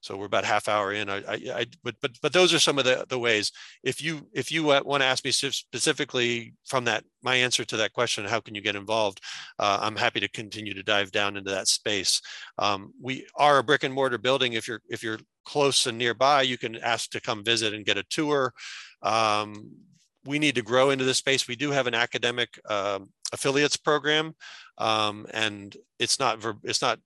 so 0.00 0.16
we're 0.16 0.26
about 0.26 0.44
half 0.44 0.68
hour 0.68 0.92
in. 0.92 1.10
I, 1.10 1.16
I, 1.16 1.40
I, 1.54 1.66
but 1.82 1.96
but 2.00 2.12
but 2.22 2.32
those 2.32 2.54
are 2.54 2.58
some 2.58 2.78
of 2.78 2.84
the 2.84 3.04
the 3.08 3.18
ways. 3.18 3.50
If 3.82 4.02
you 4.02 4.28
if 4.32 4.52
you 4.52 4.64
want 4.64 5.02
to 5.02 5.06
ask 5.06 5.24
me 5.24 5.32
specifically 5.32 6.54
from 6.64 6.84
that 6.84 7.04
my 7.22 7.34
answer 7.34 7.64
to 7.64 7.76
that 7.78 7.92
question, 7.92 8.24
how 8.24 8.40
can 8.40 8.54
you 8.54 8.60
get 8.60 8.76
involved? 8.76 9.20
Uh, 9.58 9.78
I'm 9.80 9.96
happy 9.96 10.20
to 10.20 10.28
continue 10.28 10.74
to 10.74 10.82
dive 10.82 11.10
down 11.10 11.36
into 11.36 11.50
that 11.50 11.68
space. 11.68 12.20
Um, 12.58 12.92
we 13.00 13.26
are 13.36 13.58
a 13.58 13.64
brick 13.64 13.82
and 13.82 13.92
mortar 13.92 14.18
building. 14.18 14.52
If 14.52 14.68
you're 14.68 14.82
if 14.88 15.02
you're 15.02 15.18
close 15.44 15.86
and 15.86 15.98
nearby, 15.98 16.42
you 16.42 16.58
can 16.58 16.76
ask 16.76 17.10
to 17.10 17.20
come 17.20 17.42
visit 17.42 17.74
and 17.74 17.84
get 17.84 17.96
a 17.96 18.04
tour. 18.04 18.52
Um, 19.02 19.70
we 20.24 20.38
need 20.38 20.54
to 20.56 20.62
grow 20.62 20.90
into 20.90 21.04
this 21.04 21.18
space. 21.18 21.48
We 21.48 21.56
do 21.56 21.70
have 21.70 21.86
an 21.86 21.94
academic 21.94 22.60
um, 22.68 23.10
affiliates 23.32 23.76
program, 23.76 24.34
um, 24.76 25.26
and 25.32 25.76
it's 25.98 26.20
not 26.20 26.44
it's 26.62 26.82
not 26.82 27.00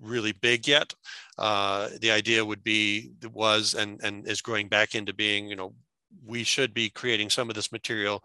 really 0.00 0.32
big 0.32 0.66
yet. 0.66 0.94
Uh, 1.38 1.88
the 2.00 2.10
idea 2.10 2.44
would 2.44 2.62
be 2.62 3.12
was 3.32 3.74
and 3.74 4.00
and 4.02 4.26
is 4.28 4.40
growing 4.40 4.68
back 4.68 4.94
into 4.94 5.12
being 5.12 5.48
you 5.48 5.56
know 5.56 5.74
we 6.24 6.44
should 6.44 6.72
be 6.72 6.88
creating 6.88 7.30
some 7.30 7.48
of 7.48 7.56
this 7.56 7.72
material 7.72 8.22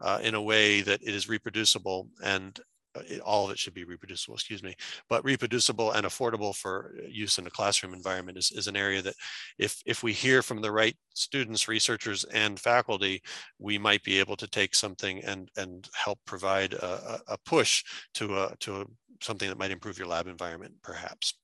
uh, 0.00 0.18
in 0.22 0.34
a 0.34 0.42
way 0.42 0.80
that 0.80 1.02
it 1.02 1.14
is 1.14 1.28
reproducible 1.28 2.08
and 2.24 2.60
it, 2.94 3.20
all 3.20 3.44
of 3.44 3.50
it 3.50 3.58
should 3.58 3.74
be 3.74 3.84
reproducible, 3.84 4.34
excuse 4.34 4.62
me, 4.62 4.74
but 5.08 5.24
reproducible 5.24 5.92
and 5.92 6.06
affordable 6.06 6.54
for 6.54 6.94
use 7.08 7.38
in 7.38 7.46
a 7.46 7.50
classroom 7.50 7.94
environment 7.94 8.38
is, 8.38 8.52
is 8.52 8.66
an 8.66 8.76
area 8.76 9.02
that 9.02 9.14
if, 9.58 9.82
if 9.86 10.02
we 10.02 10.12
hear 10.12 10.42
from 10.42 10.60
the 10.60 10.70
right 10.70 10.96
students, 11.14 11.68
researchers, 11.68 12.24
and 12.24 12.58
faculty, 12.58 13.22
we 13.58 13.78
might 13.78 14.02
be 14.02 14.18
able 14.18 14.36
to 14.36 14.46
take 14.48 14.74
something 14.74 15.22
and, 15.24 15.50
and 15.56 15.88
help 15.94 16.18
provide 16.26 16.74
a, 16.74 17.20
a 17.28 17.38
push 17.46 17.84
to, 18.14 18.38
a, 18.38 18.54
to 18.60 18.82
a 18.82 18.84
something 19.22 19.48
that 19.48 19.58
might 19.58 19.70
improve 19.70 19.98
your 19.98 20.08
lab 20.08 20.26
environment, 20.26 20.74
perhaps. 20.82 21.34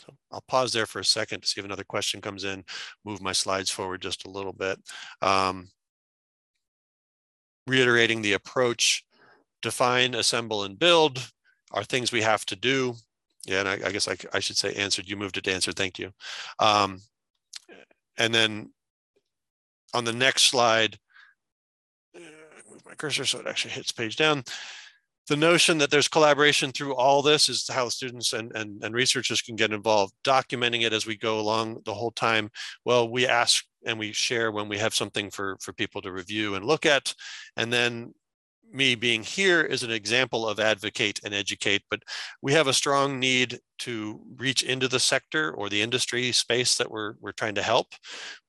So 0.00 0.14
I'll 0.30 0.44
pause 0.46 0.72
there 0.72 0.86
for 0.86 1.00
a 1.00 1.04
second 1.04 1.40
to 1.40 1.48
see 1.48 1.60
if 1.60 1.64
another 1.64 1.84
question 1.84 2.20
comes 2.20 2.44
in, 2.44 2.64
move 3.04 3.22
my 3.22 3.32
slides 3.32 3.70
forward 3.70 4.02
just 4.02 4.26
a 4.26 4.30
little 4.30 4.52
bit. 4.52 4.78
Um, 5.22 5.68
reiterating 7.66 8.22
the 8.22 8.34
approach, 8.34 9.04
define, 9.62 10.14
assemble, 10.14 10.64
and 10.64 10.78
build 10.78 11.30
are 11.72 11.84
things 11.84 12.12
we 12.12 12.22
have 12.22 12.44
to 12.46 12.56
do. 12.56 12.94
Yeah, 13.46 13.60
and 13.60 13.68
I, 13.68 13.72
I 13.74 13.92
guess 13.92 14.08
I, 14.08 14.16
I, 14.32 14.40
should 14.40 14.56
say 14.56 14.74
answered. 14.74 15.08
You 15.08 15.16
moved 15.16 15.36
it 15.36 15.44
to 15.44 15.52
answered. 15.52 15.76
Thank 15.76 15.98
you. 15.98 16.10
Um, 16.58 17.00
and 18.18 18.34
then 18.34 18.72
on 19.94 20.04
the 20.04 20.12
next 20.12 20.44
slide, 20.44 20.98
uh, 22.14 22.20
move 22.70 22.84
my 22.84 22.94
cursor 22.94 23.24
so 23.24 23.38
it 23.38 23.46
actually 23.46 23.72
hits 23.72 23.92
page 23.92 24.16
down 24.16 24.42
the 25.28 25.36
notion 25.36 25.78
that 25.78 25.90
there's 25.90 26.08
collaboration 26.08 26.70
through 26.70 26.94
all 26.94 27.20
this 27.20 27.48
is 27.48 27.68
how 27.68 27.88
students 27.88 28.32
and, 28.32 28.52
and, 28.54 28.82
and 28.84 28.94
researchers 28.94 29.42
can 29.42 29.56
get 29.56 29.72
involved, 29.72 30.14
documenting 30.22 30.82
it 30.82 30.92
as 30.92 31.06
we 31.06 31.16
go 31.16 31.40
along 31.40 31.80
the 31.84 31.94
whole 31.94 32.12
time. 32.12 32.48
Well, 32.84 33.08
we 33.10 33.26
ask 33.26 33.64
and 33.84 33.98
we 33.98 34.12
share 34.12 34.52
when 34.52 34.68
we 34.68 34.78
have 34.78 34.94
something 34.94 35.30
for, 35.30 35.56
for 35.60 35.72
people 35.72 36.00
to 36.02 36.12
review 36.12 36.54
and 36.54 36.64
look 36.64 36.86
at. 36.86 37.12
And 37.56 37.72
then 37.72 38.14
me 38.72 38.94
being 38.94 39.22
here 39.22 39.62
is 39.62 39.82
an 39.82 39.90
example 39.90 40.46
of 40.46 40.60
advocate 40.60 41.20
and 41.24 41.34
educate, 41.34 41.82
but 41.90 42.00
we 42.42 42.52
have 42.52 42.66
a 42.66 42.72
strong 42.72 43.18
need 43.18 43.58
to 43.80 44.20
reach 44.36 44.62
into 44.62 44.88
the 44.88 45.00
sector 45.00 45.52
or 45.52 45.68
the 45.68 45.82
industry 45.82 46.32
space 46.32 46.76
that 46.76 46.90
we're, 46.90 47.14
we're 47.20 47.32
trying 47.32 47.54
to 47.54 47.62
help. 47.62 47.88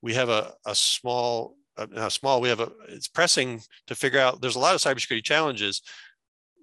We 0.02 0.14
have 0.14 0.28
a, 0.28 0.52
a 0.66 0.74
small, 0.74 1.56
uh, 1.76 2.08
small, 2.08 2.40
we 2.40 2.48
have 2.48 2.60
a, 2.60 2.70
it's 2.88 3.08
pressing 3.08 3.60
to 3.86 3.94
figure 3.94 4.20
out, 4.20 4.40
there's 4.40 4.56
a 4.56 4.60
lot 4.60 4.74
of 4.74 4.80
cybersecurity 4.80 5.24
challenges, 5.24 5.82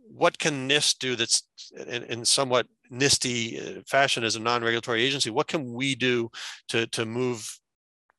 what 0.07 0.37
can 0.37 0.69
NIST 0.69 0.99
do 0.99 1.15
that's 1.15 1.43
in, 1.87 2.03
in 2.03 2.25
somewhat 2.25 2.67
NISTy 2.91 3.79
uh, 3.79 3.81
fashion 3.87 4.23
as 4.23 4.35
a 4.35 4.39
non-regulatory 4.39 5.03
agency? 5.03 5.29
What 5.29 5.47
can 5.47 5.73
we 5.73 5.95
do 5.95 6.29
to, 6.69 6.85
to 6.87 7.05
move 7.05 7.49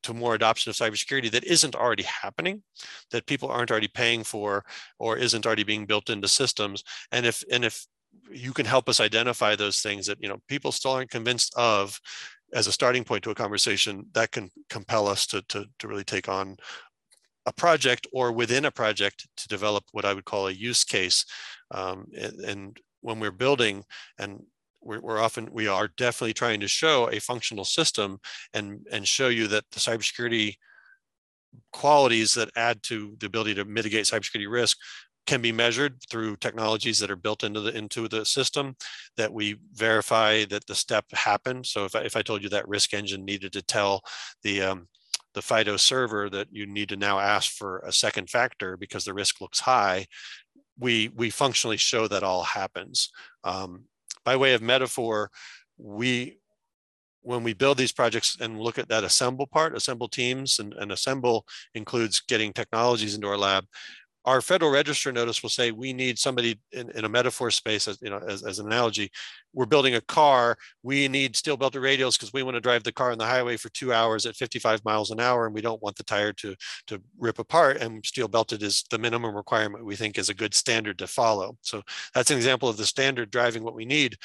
to 0.07 0.15
more 0.15 0.35
adoption 0.35 0.71
of 0.71 0.77
cybersecurity 0.77 1.31
that 1.33 1.45
isn't 1.45 1.75
already 1.75 2.05
happening, 2.05 2.63
that 3.11 3.27
people 3.27 3.49
aren't 3.49 3.71
already 3.71 3.89
paying 3.89 4.25
for, 4.25 4.65
or 4.99 5.17
isn't 5.17 5.47
already 5.47 5.65
being 5.65 5.85
built 5.85 6.11
into 6.11 6.29
systems? 6.29 6.83
And 7.13 7.27
if 7.27 7.43
and 7.51 7.65
if 7.65 7.87
you 8.31 8.53
can 8.53 8.67
help 8.67 8.89
us 8.89 9.01
identify 9.01 9.55
those 9.55 9.81
things 9.81 10.07
that 10.07 10.19
you 10.21 10.29
know 10.29 10.39
people 10.49 10.73
still 10.73 10.93
aren't 10.93 11.11
convinced 11.11 11.53
of 11.57 12.01
as 12.55 12.67
a 12.67 12.73
starting 12.73 13.05
point 13.05 13.25
to 13.25 13.31
a 13.31 13.35
conversation 13.35 14.07
that 14.13 14.31
can 14.31 14.49
compel 14.71 15.09
us 15.09 15.27
to, 15.27 15.43
to, 15.49 15.65
to 15.81 15.89
really 15.89 16.05
take 16.05 16.29
on 16.29 16.57
a 17.45 17.53
project 17.53 18.07
or 18.13 18.31
within 18.31 18.65
a 18.65 18.71
project 18.71 19.27
to 19.37 19.49
develop 19.49 19.85
what 19.91 20.05
I 20.05 20.15
would 20.15 20.25
call 20.25 20.47
a 20.47 20.53
use 20.53 20.85
case. 20.85 21.25
Um, 21.73 22.07
and, 22.17 22.41
and, 22.41 22.81
when 23.03 23.21
we're 23.21 23.31
building 23.31 23.85
and 24.19 24.43
we're, 24.87 25.01
we're, 25.01 25.21
often, 25.21 25.49
we 25.53 25.69
are 25.69 25.89
definitely 25.97 26.35
trying 26.35 26.61
to 26.61 26.69
show 26.69 27.11
a 27.11 27.21
functional 27.21 27.65
system 27.65 28.19
and, 28.55 28.87
and 28.91 29.07
show 29.07 29.29
you 29.29 29.47
that 29.49 29.65
the 29.73 29.81
cybersecurity 29.81 30.57
qualities 31.73 32.35
that 32.35 32.51
add 32.57 32.83
to 32.85 33.17
the 33.19 33.27
ability 33.27 33.55
to 33.55 33.65
mitigate 33.65 34.05
cybersecurity 34.05 34.51
risk 34.51 34.77
can 35.27 35.43
be 35.43 35.53
measured 35.53 36.01
through 36.09 36.37
technologies 36.37 36.99
that 36.99 37.11
are 37.11 37.17
built 37.17 37.43
into 37.43 37.61
the 37.61 37.77
into 37.77 38.09
the 38.09 38.25
system 38.25 38.77
that 39.17 39.33
we 39.33 39.57
verify 39.73 40.45
that 40.45 40.67
the 40.67 40.75
step 40.75 41.05
happened. 41.13 41.67
So 41.67 41.85
if 41.85 41.97
I, 41.97 42.01
if 42.01 42.17
I 42.17 42.23
told 42.23 42.43
you 42.43 42.49
that 42.51 42.69
risk 42.69 42.95
engine 42.95 43.25
needed 43.25 43.53
to 43.55 43.63
tell 43.63 44.03
the 44.43 44.63
um, 44.63 44.89
the 45.35 45.43
FIDO 45.43 45.77
server 45.77 46.31
that 46.31 46.49
you 46.51 46.67
need 46.67 46.89
to 46.89 46.97
now 46.97 47.19
ask 47.19 47.53
for 47.53 47.81
a 47.81 47.93
second 47.93 48.31
factor 48.31 48.77
because 48.77 49.05
the 49.05 49.15
risk 49.15 49.41
looks 49.41 49.61
high, 49.61 50.07
we 50.79 51.09
we 51.15 51.31
functionally 51.31 51.77
show 51.77 52.07
that 52.09 52.23
all 52.23 52.45
happens. 52.45 53.11
Um, 53.45 53.85
by 54.27 54.37
way 54.37 54.53
of 54.53 54.61
metaphor, 54.61 55.31
we 55.79 56.39
when 57.23 57.43
we 57.43 57.55
build 57.55 57.77
these 57.77 57.93
projects 57.93 58.37
and 58.41 58.61
look 58.61 58.79
at 58.79 58.89
that 58.89 59.03
assemble 59.03 59.49
part, 59.49 59.75
assemble 59.75 60.09
teams, 60.09 60.61
and, 60.61 60.73
and 60.75 60.93
assemble 60.93 61.45
includes 61.75 62.21
getting 62.21 62.53
technologies 62.53 63.17
into 63.17 63.27
our 63.27 63.37
lab, 63.37 63.65
our 64.27 64.41
federal 64.41 64.73
register 64.73 65.13
notice 65.13 65.43
will 65.43 65.51
say 65.51 65.71
we 65.71 65.93
need 65.93 66.19
somebody 66.19 66.59
in, 66.73 66.91
in 66.91 67.05
a 67.05 67.09
metaphor 67.09 67.51
space 67.51 67.87
as 67.87 67.99
you 68.03 68.11
know 68.11 68.19
as, 68.19 68.43
as 68.43 68.59
an 68.59 68.67
analogy. 68.67 69.11
We're 69.55 69.67
building 69.67 69.95
a 69.95 70.01
car. 70.01 70.59
We 70.83 71.07
need 71.07 71.37
steel 71.37 71.57
belted 71.57 71.81
radials 71.81 72.19
because 72.19 72.33
we 72.33 72.43
want 72.43 72.57
to 72.57 72.61
drive 72.61 72.83
the 72.83 72.93
car 72.93 73.13
on 73.13 73.19
the 73.19 73.25
highway 73.25 73.57
for 73.57 73.69
two 73.71 73.93
hours 73.93 74.27
at 74.27 74.35
55 74.35 74.85
miles 74.85 75.11
an 75.13 75.21
hour 75.21 75.47
and 75.47 75.55
we 75.55 75.61
don't 75.61 75.83
want 75.83 75.97
the 75.97 76.03
tire 76.03 76.33
to 76.35 76.57
to 76.89 77.01
rip 77.19 77.39
apart 77.39 77.79
and 77.79 78.05
steel 78.05 78.29
belted 78.29 78.63
is 78.63 78.85
the 78.91 78.99
minimum 78.99 79.35
requirement 79.35 79.85
we 79.85 79.97
think 79.97 80.19
is 80.19 80.29
a 80.29 80.35
good 80.35 80.55
standard 80.55 80.99
to 80.99 81.07
follow. 81.07 81.57
So 81.63 81.83
that's 82.13 82.31
an 82.31 82.37
example 82.37 82.69
of 82.69 82.77
the 82.77 82.87
standard 82.87 83.31
driving 83.31 83.63
what 83.63 83.75
we 83.75 83.85
need. 83.85 84.17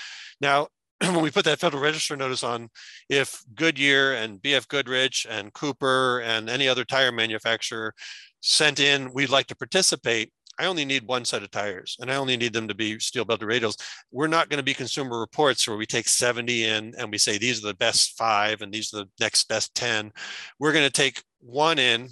Now 0.42 0.68
when 1.02 1.22
we 1.22 1.32
put 1.32 1.46
that 1.46 1.60
federal 1.60 1.82
register 1.82 2.16
notice 2.16 2.44
on, 2.44 2.70
if 3.10 3.44
Goodyear 3.56 4.14
and 4.14 4.40
BF 4.40 4.68
Goodrich 4.68 5.26
and 5.30 5.54
Cooper 5.54 6.22
and 6.22 6.50
any 6.50 6.68
other 6.68 6.86
tire 6.86 7.12
manufacturer 7.12 7.94
sent 8.42 8.80
in, 8.80 9.14
we'd 9.14 9.30
like 9.30 9.48
to 9.48 9.56
participate, 9.56 10.32
I 10.60 10.66
only 10.66 10.86
need 10.86 11.08
one 11.08 11.26
set 11.26 11.44
of 11.44 11.52
tires 11.52 11.98
and 12.00 12.12
I 12.12 12.16
only 12.16 12.38
need 12.38 12.54
them 12.54 12.68
to 12.68 12.76
be 12.76 13.00
steel 13.00 13.26
belted 13.26 13.48
radials. 13.48 13.82
We're 14.12 14.28
not 14.28 14.50
going 14.50 14.58
to 14.58 14.64
be 14.64 14.74
consumer 14.74 15.20
reports 15.20 15.68
where 15.68 15.78
we 15.78 15.86
take 15.86 16.08
70 16.08 16.66
in 16.66 16.94
and 16.98 17.10
we 17.10 17.18
say 17.18 17.38
these 17.38 17.64
are 17.64 17.68
the 17.68 17.74
best 17.74 18.18
five 18.18 18.62
and 18.62 18.72
these 18.72 18.94
are 18.94 18.98
the 18.98 19.10
next 19.20 19.48
best 19.48 19.74
10. 19.76 20.12
We're 20.60 20.74
going 20.74 20.86
to 20.86 20.92
take 20.92 21.24
one 21.40 21.80
in. 21.80 22.10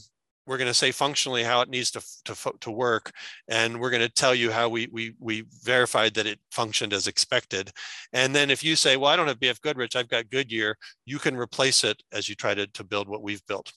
We're 0.48 0.58
going 0.58 0.68
to 0.68 0.74
say 0.74 0.92
functionally 0.92 1.44
how 1.44 1.62
it 1.62 1.70
needs 1.70 1.92
to, 1.92 2.02
to, 2.26 2.52
to 2.62 2.72
work. 2.72 3.12
And 3.50 3.80
we're 3.80 3.92
going 3.92 4.02
to 4.02 4.10
tell 4.10 4.34
you 4.34 4.50
how 4.50 4.68
we, 4.68 4.88
we, 4.92 5.14
we 5.20 5.46
verified 5.62 6.16
that 6.16 6.26
it 6.26 6.40
functioned 6.50 6.92
as 6.92 7.06
expected. 7.06 7.72
And 8.14 8.36
then 8.36 8.50
if 8.50 8.64
you 8.64 8.76
say, 8.76 8.98
well, 8.98 9.12
I 9.12 9.16
don't 9.16 9.28
have 9.28 9.40
BF 9.40 9.62
Goodrich, 9.62 9.96
I've 9.96 10.10
got 10.10 10.32
Goodyear, 10.32 10.76
you 11.06 11.20
can 11.20 11.38
replace 11.38 11.84
it 11.84 12.02
as 12.12 12.28
you 12.28 12.34
try 12.34 12.56
to, 12.56 12.66
to 12.66 12.84
build 12.84 13.08
what 13.08 13.22
we've 13.22 13.46
built. 13.46 13.72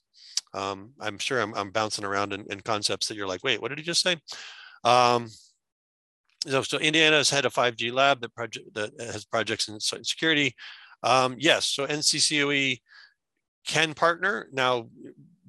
Um, 0.55 0.93
I'm 1.01 1.19
sure 1.19 1.41
I'm, 1.41 1.55
I'm 1.55 1.71
bouncing 1.71 2.05
around 2.05 2.33
in, 2.33 2.45
in, 2.51 2.61
concepts 2.61 3.09
that 3.09 3.17
you're 3.17 3.27
like, 3.27 3.43
wait, 3.43 3.63
what 3.63 3.69
did 3.69 3.79
he 3.79 3.85
just 3.85 4.03
say? 4.03 4.17
Um, 4.85 5.29
so, 6.47 6.63
so 6.63 6.79
Indiana 6.79 7.17
has 7.17 7.31
had 7.31 7.47
a 7.47 7.51
5G 7.51 7.93
lab 7.93 8.21
that 8.21 8.35
project 8.35 8.75
that 8.75 8.93
has 9.01 9.25
projects 9.25 9.69
in 9.69 9.81
security. 9.81 10.55
Um, 11.03 11.37
yes, 11.39 11.67
so 11.67 11.87
NCCOE 11.87 12.81
can 13.67 13.95
partner. 13.95 14.49
Now, 14.53 14.89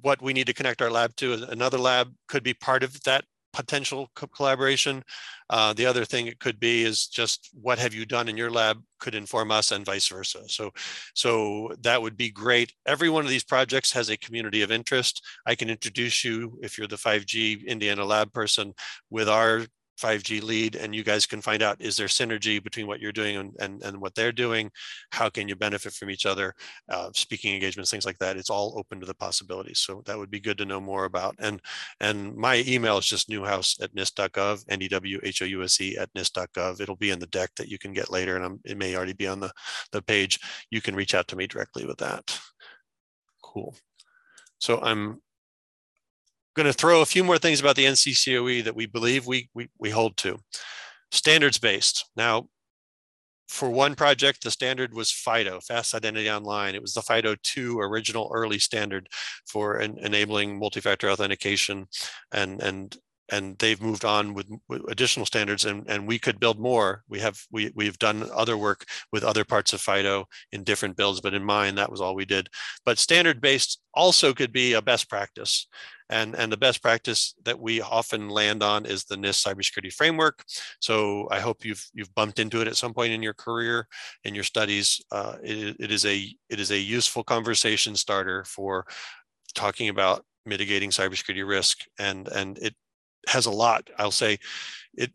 what 0.00 0.22
we 0.22 0.32
need 0.32 0.46
to 0.46 0.54
connect 0.54 0.82
our 0.82 0.90
lab 0.90 1.16
to 1.16 1.46
another 1.48 1.78
lab 1.78 2.12
could 2.28 2.42
be 2.42 2.54
part 2.54 2.82
of 2.82 3.02
that 3.02 3.24
potential 3.54 4.10
co 4.14 4.26
collaboration. 4.26 5.02
Uh, 5.48 5.72
the 5.72 5.86
other 5.86 6.04
thing 6.04 6.26
it 6.26 6.40
could 6.40 6.58
be 6.58 6.82
is 6.82 7.06
just 7.06 7.50
what 7.52 7.78
have 7.78 7.94
you 7.94 8.04
done 8.04 8.28
in 8.28 8.36
your 8.36 8.50
lab 8.50 8.82
could 8.98 9.14
inform 9.14 9.50
us 9.50 9.70
and 9.72 9.84
vice 9.84 10.08
versa. 10.08 10.40
So, 10.48 10.72
so 11.14 11.70
that 11.82 12.02
would 12.02 12.16
be 12.16 12.30
great. 12.30 12.72
Every 12.86 13.08
one 13.08 13.24
of 13.24 13.30
these 13.30 13.44
projects 13.44 13.92
has 13.92 14.10
a 14.10 14.16
community 14.16 14.62
of 14.62 14.72
interest. 14.72 15.22
I 15.46 15.54
can 15.54 15.70
introduce 15.70 16.24
you 16.24 16.58
if 16.62 16.76
you're 16.76 16.88
the 16.88 16.96
5G 16.96 17.66
Indiana 17.66 18.04
lab 18.04 18.32
person 18.32 18.74
with 19.10 19.28
our 19.28 19.66
5G 20.00 20.42
lead 20.42 20.76
and 20.76 20.94
you 20.94 21.04
guys 21.04 21.26
can 21.26 21.40
find 21.40 21.62
out 21.62 21.80
is 21.80 21.96
there 21.96 22.06
synergy 22.06 22.62
between 22.62 22.86
what 22.86 23.00
you're 23.00 23.12
doing 23.12 23.36
and, 23.36 23.52
and, 23.60 23.82
and 23.82 24.00
what 24.00 24.14
they're 24.14 24.32
doing? 24.32 24.70
How 25.10 25.28
can 25.28 25.48
you 25.48 25.56
benefit 25.56 25.92
from 25.92 26.10
each 26.10 26.26
other? 26.26 26.54
Uh, 26.88 27.10
speaking 27.14 27.54
engagements, 27.54 27.90
things 27.90 28.06
like 28.06 28.18
that. 28.18 28.36
It's 28.36 28.50
all 28.50 28.74
open 28.78 29.00
to 29.00 29.06
the 29.06 29.14
possibilities. 29.14 29.80
So 29.80 30.02
that 30.06 30.18
would 30.18 30.30
be 30.30 30.40
good 30.40 30.58
to 30.58 30.64
know 30.64 30.80
more 30.80 31.04
about. 31.04 31.34
And, 31.38 31.60
and 32.00 32.34
my 32.36 32.64
email 32.66 32.98
is 32.98 33.06
just 33.06 33.28
newhouse 33.28 33.76
at 33.80 33.94
nist.gov, 33.94 34.64
N-E-W-H-O-U-S-E 34.68 35.96
at 35.96 36.12
nist.gov. 36.14 36.80
It'll 36.80 36.96
be 36.96 37.10
in 37.10 37.18
the 37.18 37.26
deck 37.26 37.50
that 37.56 37.68
you 37.68 37.78
can 37.78 37.92
get 37.92 38.10
later 38.10 38.36
and 38.36 38.44
I'm, 38.44 38.60
it 38.64 38.76
may 38.76 38.96
already 38.96 39.12
be 39.12 39.28
on 39.28 39.40
the, 39.40 39.52
the 39.92 40.02
page. 40.02 40.40
You 40.70 40.80
can 40.80 40.94
reach 40.94 41.14
out 41.14 41.28
to 41.28 41.36
me 41.36 41.46
directly 41.46 41.86
with 41.86 41.98
that. 41.98 42.38
Cool. 43.42 43.74
So 44.58 44.80
I'm 44.80 45.20
going 46.54 46.66
to 46.66 46.72
throw 46.72 47.02
a 47.02 47.06
few 47.06 47.24
more 47.24 47.38
things 47.38 47.60
about 47.60 47.76
the 47.76 47.84
NCCOE 47.84 48.64
that 48.64 48.76
we 48.76 48.86
believe 48.86 49.26
we, 49.26 49.48
we, 49.54 49.68
we 49.78 49.90
hold 49.90 50.16
to. 50.18 50.38
Standards 51.10 51.58
based. 51.58 52.06
Now, 52.16 52.48
for 53.48 53.70
one 53.70 53.94
project, 53.94 54.42
the 54.42 54.50
standard 54.50 54.94
was 54.94 55.12
FIDO, 55.12 55.60
Fast 55.60 55.94
Identity 55.94 56.30
Online. 56.30 56.74
It 56.74 56.82
was 56.82 56.94
the 56.94 57.02
FIDO 57.02 57.36
2 57.42 57.78
original 57.78 58.30
early 58.32 58.58
standard 58.58 59.08
for 59.46 59.80
en 59.80 59.98
enabling 60.00 60.58
multi-factor 60.58 61.10
authentication 61.10 61.86
and, 62.32 62.62
and 62.62 62.96
and 63.30 63.58
they've 63.58 63.80
moved 63.80 64.04
on 64.04 64.34
with, 64.34 64.46
with, 64.68 64.82
additional 64.88 65.24
standards 65.24 65.64
and, 65.64 65.84
and 65.88 66.06
we 66.06 66.18
could 66.18 66.38
build 66.38 66.58
more. 66.58 67.04
We 67.08 67.20
have, 67.20 67.40
we, 67.50 67.72
we've 67.74 67.98
done 67.98 68.28
other 68.34 68.56
work 68.56 68.84
with 69.12 69.24
other 69.24 69.44
parts 69.44 69.72
of 69.72 69.80
FIDO 69.80 70.26
in 70.52 70.62
different 70.62 70.96
builds, 70.96 71.20
but 71.20 71.34
in 71.34 71.42
mine, 71.42 71.76
that 71.76 71.90
was 71.90 72.00
all 72.00 72.14
we 72.14 72.26
did. 72.26 72.48
But 72.84 72.98
standard 72.98 73.40
based 73.40 73.80
also 73.94 74.34
could 74.34 74.52
be 74.52 74.74
a 74.74 74.82
best 74.82 75.08
practice. 75.08 75.66
And, 76.10 76.34
and 76.34 76.52
the 76.52 76.56
best 76.56 76.82
practice 76.82 77.34
that 77.44 77.58
we 77.58 77.80
often 77.80 78.28
land 78.28 78.62
on 78.62 78.84
is 78.84 79.04
the 79.04 79.16
NIST 79.16 79.46
cybersecurity 79.46 79.92
framework. 79.92 80.44
So 80.80 81.28
I 81.30 81.40
hope 81.40 81.64
you've, 81.64 81.84
you've 81.94 82.14
bumped 82.14 82.38
into 82.38 82.60
it 82.60 82.68
at 82.68 82.76
some 82.76 82.92
point 82.92 83.12
in 83.12 83.22
your 83.22 83.34
career, 83.34 83.88
in 84.24 84.34
your 84.34 84.44
studies. 84.44 85.00
Uh, 85.10 85.36
it, 85.42 85.76
it, 85.80 85.90
is 85.90 86.04
a, 86.04 86.28
it 86.50 86.60
is 86.60 86.70
a 86.70 86.78
useful 86.78 87.24
conversation 87.24 87.96
starter 87.96 88.44
for 88.44 88.86
talking 89.54 89.88
about 89.88 90.24
mitigating 90.44 90.90
cybersecurity 90.90 91.46
risk. 91.46 91.78
And, 91.98 92.28
and 92.28 92.58
it 92.58 92.74
has 93.28 93.46
a 93.46 93.50
lot. 93.50 93.88
I'll 93.98 94.10
say 94.10 94.38
it. 94.94 95.10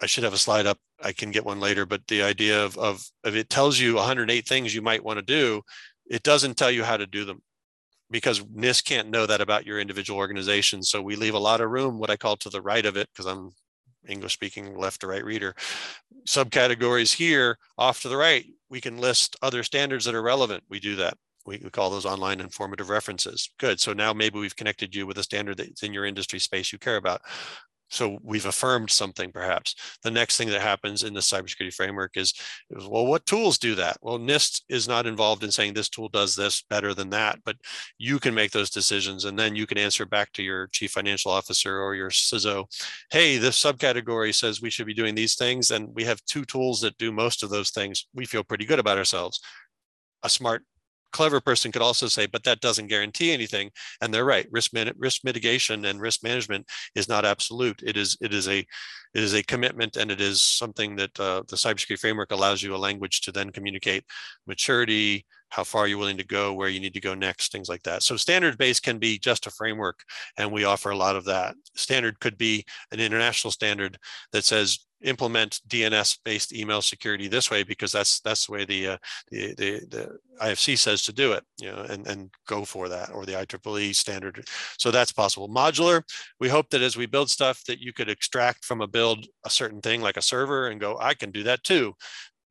I 0.00 0.06
should 0.06 0.24
have 0.24 0.34
a 0.34 0.38
slide 0.38 0.66
up. 0.66 0.78
I 1.02 1.12
can 1.12 1.30
get 1.30 1.44
one 1.44 1.60
later, 1.60 1.84
but 1.84 2.06
the 2.08 2.22
idea 2.22 2.64
of, 2.64 2.78
of, 2.78 3.04
of 3.22 3.36
it 3.36 3.50
tells 3.50 3.78
you 3.78 3.96
108 3.96 4.48
things 4.48 4.74
you 4.74 4.82
might 4.82 5.04
want 5.04 5.18
to 5.18 5.24
do. 5.24 5.62
It 6.06 6.22
doesn't 6.22 6.56
tell 6.56 6.70
you 6.70 6.84
how 6.84 6.96
to 6.96 7.06
do 7.06 7.24
them 7.24 7.42
because 8.10 8.40
NIST 8.40 8.84
can't 8.84 9.10
know 9.10 9.26
that 9.26 9.40
about 9.40 9.66
your 9.66 9.80
individual 9.80 10.18
organization. 10.18 10.82
So 10.82 11.02
we 11.02 11.16
leave 11.16 11.34
a 11.34 11.38
lot 11.38 11.60
of 11.60 11.70
room, 11.70 11.98
what 11.98 12.10
I 12.10 12.16
call 12.16 12.36
to 12.38 12.50
the 12.50 12.62
right 12.62 12.84
of 12.84 12.96
it, 12.96 13.08
because 13.12 13.26
I'm 13.26 13.50
English 14.06 14.34
speaking 14.34 14.76
left 14.76 15.00
to 15.00 15.06
right 15.06 15.24
reader. 15.24 15.54
Subcategories 16.26 17.14
here 17.14 17.58
off 17.78 18.02
to 18.02 18.08
the 18.08 18.16
right, 18.16 18.44
we 18.68 18.80
can 18.80 18.98
list 18.98 19.36
other 19.42 19.62
standards 19.62 20.04
that 20.04 20.14
are 20.14 20.22
relevant. 20.22 20.64
We 20.68 20.80
do 20.80 20.96
that 20.96 21.16
we, 21.46 21.60
we 21.62 21.70
call 21.70 21.90
those 21.90 22.06
online 22.06 22.40
informative 22.40 22.88
references. 22.88 23.50
Good. 23.58 23.80
So 23.80 23.92
now 23.92 24.12
maybe 24.12 24.38
we've 24.38 24.56
connected 24.56 24.94
you 24.94 25.06
with 25.06 25.18
a 25.18 25.22
standard 25.22 25.58
that's 25.58 25.82
in 25.82 25.92
your 25.92 26.04
industry 26.04 26.38
space 26.38 26.72
you 26.72 26.78
care 26.78 26.96
about. 26.96 27.22
So 27.90 28.18
we've 28.22 28.46
affirmed 28.46 28.90
something 28.90 29.30
perhaps. 29.30 29.74
The 30.02 30.10
next 30.10 30.36
thing 30.36 30.48
that 30.48 30.60
happens 30.60 31.02
in 31.02 31.14
the 31.14 31.20
cybersecurity 31.20 31.74
framework 31.74 32.16
is, 32.16 32.34
well, 32.70 33.06
what 33.06 33.26
tools 33.26 33.58
do 33.58 33.74
that? 33.76 33.98
Well, 34.02 34.18
NIST 34.18 34.62
is 34.68 34.88
not 34.88 35.06
involved 35.06 35.44
in 35.44 35.50
saying 35.50 35.74
this 35.74 35.88
tool 35.88 36.08
does 36.08 36.34
this 36.34 36.64
better 36.68 36.94
than 36.94 37.10
that, 37.10 37.38
but 37.44 37.56
you 37.98 38.18
can 38.18 38.34
make 38.34 38.50
those 38.50 38.70
decisions 38.70 39.24
and 39.26 39.38
then 39.38 39.54
you 39.54 39.66
can 39.66 39.78
answer 39.78 40.06
back 40.06 40.32
to 40.32 40.42
your 40.42 40.66
chief 40.68 40.92
financial 40.92 41.30
officer 41.30 41.80
or 41.80 41.94
your 41.94 42.10
CISO, 42.10 42.64
hey, 43.10 43.38
this 43.38 43.62
subcategory 43.62 44.34
says 44.34 44.60
we 44.60 44.70
should 44.70 44.86
be 44.86 44.94
doing 44.94 45.14
these 45.14 45.36
things 45.36 45.70
and 45.70 45.88
we 45.94 46.04
have 46.04 46.24
two 46.24 46.44
tools 46.44 46.80
that 46.80 46.98
do 46.98 47.12
most 47.12 47.42
of 47.42 47.50
those 47.50 47.70
things. 47.70 48.06
We 48.14 48.26
feel 48.26 48.44
pretty 48.44 48.64
good 48.64 48.78
about 48.78 48.98
ourselves. 48.98 49.40
A 50.22 50.28
smart 50.28 50.64
clever 51.14 51.40
person 51.40 51.72
could 51.72 51.80
also 51.80 52.08
say, 52.08 52.26
but 52.26 52.44
that 52.44 52.60
doesn't 52.60 52.88
guarantee 52.88 53.32
anything. 53.32 53.70
And 54.02 54.12
they're 54.12 54.24
right. 54.24 54.46
Risk, 54.50 54.72
risk 54.98 55.24
mitigation 55.24 55.84
and 55.86 56.00
risk 56.00 56.22
management 56.22 56.66
is 56.94 57.08
not 57.08 57.24
absolute. 57.24 57.80
It 57.86 57.96
is 57.96 58.18
it 58.20 58.34
is 58.34 58.48
a 58.48 58.66
it 59.14 59.22
is 59.22 59.34
a 59.34 59.42
commitment, 59.42 59.96
and 59.96 60.10
it 60.10 60.20
is 60.20 60.40
something 60.40 60.96
that 60.96 61.18
uh, 61.20 61.42
the 61.48 61.56
cybersecurity 61.56 61.98
framework 61.98 62.32
allows 62.32 62.62
you 62.62 62.74
a 62.74 62.76
language 62.76 63.20
to 63.22 63.32
then 63.32 63.50
communicate 63.50 64.04
maturity, 64.46 65.24
how 65.50 65.62
far 65.62 65.86
you're 65.86 65.98
willing 65.98 66.16
to 66.16 66.26
go, 66.26 66.52
where 66.52 66.68
you 66.68 66.80
need 66.80 66.94
to 66.94 67.00
go 67.00 67.14
next, 67.14 67.52
things 67.52 67.68
like 67.68 67.82
that. 67.84 68.02
So 68.02 68.16
standard 68.16 68.58
based 68.58 68.82
can 68.82 68.98
be 68.98 69.18
just 69.18 69.46
a 69.46 69.50
framework, 69.50 70.00
and 70.36 70.50
we 70.50 70.64
offer 70.64 70.90
a 70.90 70.96
lot 70.96 71.14
of 71.14 71.24
that. 71.26 71.54
Standard 71.76 72.18
could 72.18 72.36
be 72.36 72.64
an 72.90 72.98
international 72.98 73.52
standard 73.52 73.96
that 74.32 74.44
says 74.44 74.80
implement 75.04 75.60
DNS 75.68 76.18
based 76.24 76.52
email 76.52 76.82
security 76.82 77.28
this 77.28 77.50
way 77.50 77.62
because 77.62 77.92
that's 77.92 78.20
that's 78.20 78.46
the 78.46 78.52
way 78.52 78.64
the 78.64 78.88
uh, 78.88 78.96
the, 79.30 79.54
the, 79.54 79.80
the 79.90 80.18
IETF 80.40 80.78
says 80.78 81.02
to 81.02 81.12
do 81.12 81.32
it, 81.32 81.44
you 81.60 81.70
know, 81.70 81.82
and 81.88 82.06
and 82.06 82.30
go 82.48 82.64
for 82.64 82.88
that 82.88 83.10
or 83.12 83.24
the 83.24 83.32
IEEE 83.32 83.94
standard. 83.94 84.44
So 84.78 84.90
that's 84.90 85.12
possible. 85.12 85.48
Modular. 85.48 86.02
We 86.40 86.48
hope 86.48 86.70
that 86.70 86.82
as 86.82 86.96
we 86.96 87.06
build 87.06 87.30
stuff 87.30 87.62
that 87.64 87.80
you 87.80 87.92
could 87.92 88.08
extract 88.08 88.64
from 88.64 88.80
a 88.80 88.88
build 88.88 89.03
a 89.44 89.50
certain 89.50 89.80
thing 89.80 90.00
like 90.00 90.16
a 90.16 90.22
server 90.22 90.68
and 90.68 90.80
go, 90.80 90.98
I 91.00 91.14
can 91.14 91.30
do 91.30 91.42
that 91.44 91.62
too 91.62 91.94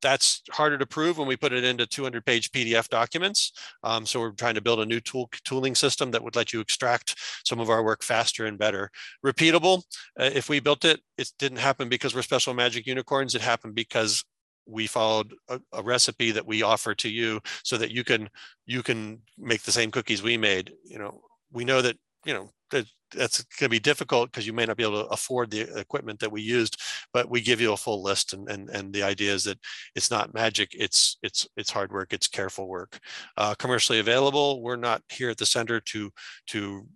that's 0.04 0.42
harder 0.50 0.76
to 0.76 0.86
prove 0.86 1.16
when 1.16 1.26
we 1.26 1.34
put 1.34 1.54
it 1.54 1.64
into 1.64 1.86
200 1.86 2.26
page 2.26 2.52
PDF 2.52 2.88
documents. 2.88 3.52
Um, 3.82 4.04
so 4.04 4.20
we're 4.20 4.32
trying 4.32 4.54
to 4.54 4.60
build 4.60 4.80
a 4.80 4.86
new 4.86 5.00
tool, 5.00 5.30
tooling 5.44 5.74
system 5.74 6.10
that 6.10 6.22
would 6.22 6.36
let 6.36 6.52
you 6.52 6.60
extract 6.60 7.16
some 7.44 7.58
of 7.58 7.70
our 7.70 7.82
work 7.82 8.04
faster 8.04 8.44
and 8.44 8.58
better. 8.58 8.90
Repeatable, 9.24 9.82
uh, 10.20 10.30
if 10.34 10.50
we 10.50 10.60
built 10.60 10.84
it, 10.84 11.00
it 11.16 11.32
didn't 11.38 11.58
happen 11.58 11.88
because 11.88 12.14
we're 12.14 12.20
special 12.20 12.52
magic 12.52 12.86
unicorns. 12.86 13.34
It 13.34 13.40
happened 13.40 13.74
because 13.74 14.22
we 14.66 14.86
followed 14.86 15.34
a, 15.48 15.58
a, 15.72 15.82
recipe 15.82 16.30
that 16.32 16.46
we 16.46 16.62
offer 16.62 16.94
to 16.94 17.08
you 17.08 17.40
so 17.64 17.76
that 17.78 17.90
you 17.90 18.04
can 18.04 18.28
you 18.66 18.82
can 18.82 19.20
make 19.38 19.62
the 19.62 19.72
same 19.72 19.90
cookies 19.90 20.22
we 20.22 20.38
made 20.38 20.72
you 20.86 20.98
know 20.98 21.20
we 21.52 21.66
know 21.66 21.82
that 21.82 21.98
you 22.24 22.32
know 22.32 22.48
that 22.70 22.86
that's 23.14 23.42
going 23.42 23.66
to 23.66 23.68
be 23.68 23.80
difficult 23.80 24.30
because 24.30 24.46
you 24.46 24.52
may 24.52 24.64
not 24.64 24.76
be 24.76 24.82
able 24.82 25.02
to 25.02 25.08
afford 25.08 25.50
the 25.50 25.62
equipment 25.78 26.20
that 26.20 26.30
we 26.30 26.42
used 26.42 26.80
but 27.12 27.30
we 27.30 27.40
give 27.40 27.60
you 27.60 27.72
a 27.72 27.76
full 27.76 28.02
list 28.02 28.32
and 28.32 28.48
and, 28.48 28.68
and 28.70 28.92
the 28.92 29.02
idea 29.02 29.32
is 29.32 29.44
that 29.44 29.58
it's 29.94 30.10
not 30.10 30.34
magic 30.34 30.70
it's 30.72 31.18
it's 31.22 31.48
it's 31.56 31.70
hard 31.70 31.92
work 31.92 32.12
it's 32.12 32.28
careful 32.28 32.68
work. 32.68 32.98
Uh, 33.36 33.54
commercially 33.54 33.98
available 33.98 34.62
we're 34.62 34.76
not 34.76 35.02
here 35.10 35.30
at 35.30 35.38
the 35.38 35.46
center 35.46 35.80
to 35.80 36.10
to 36.46 36.86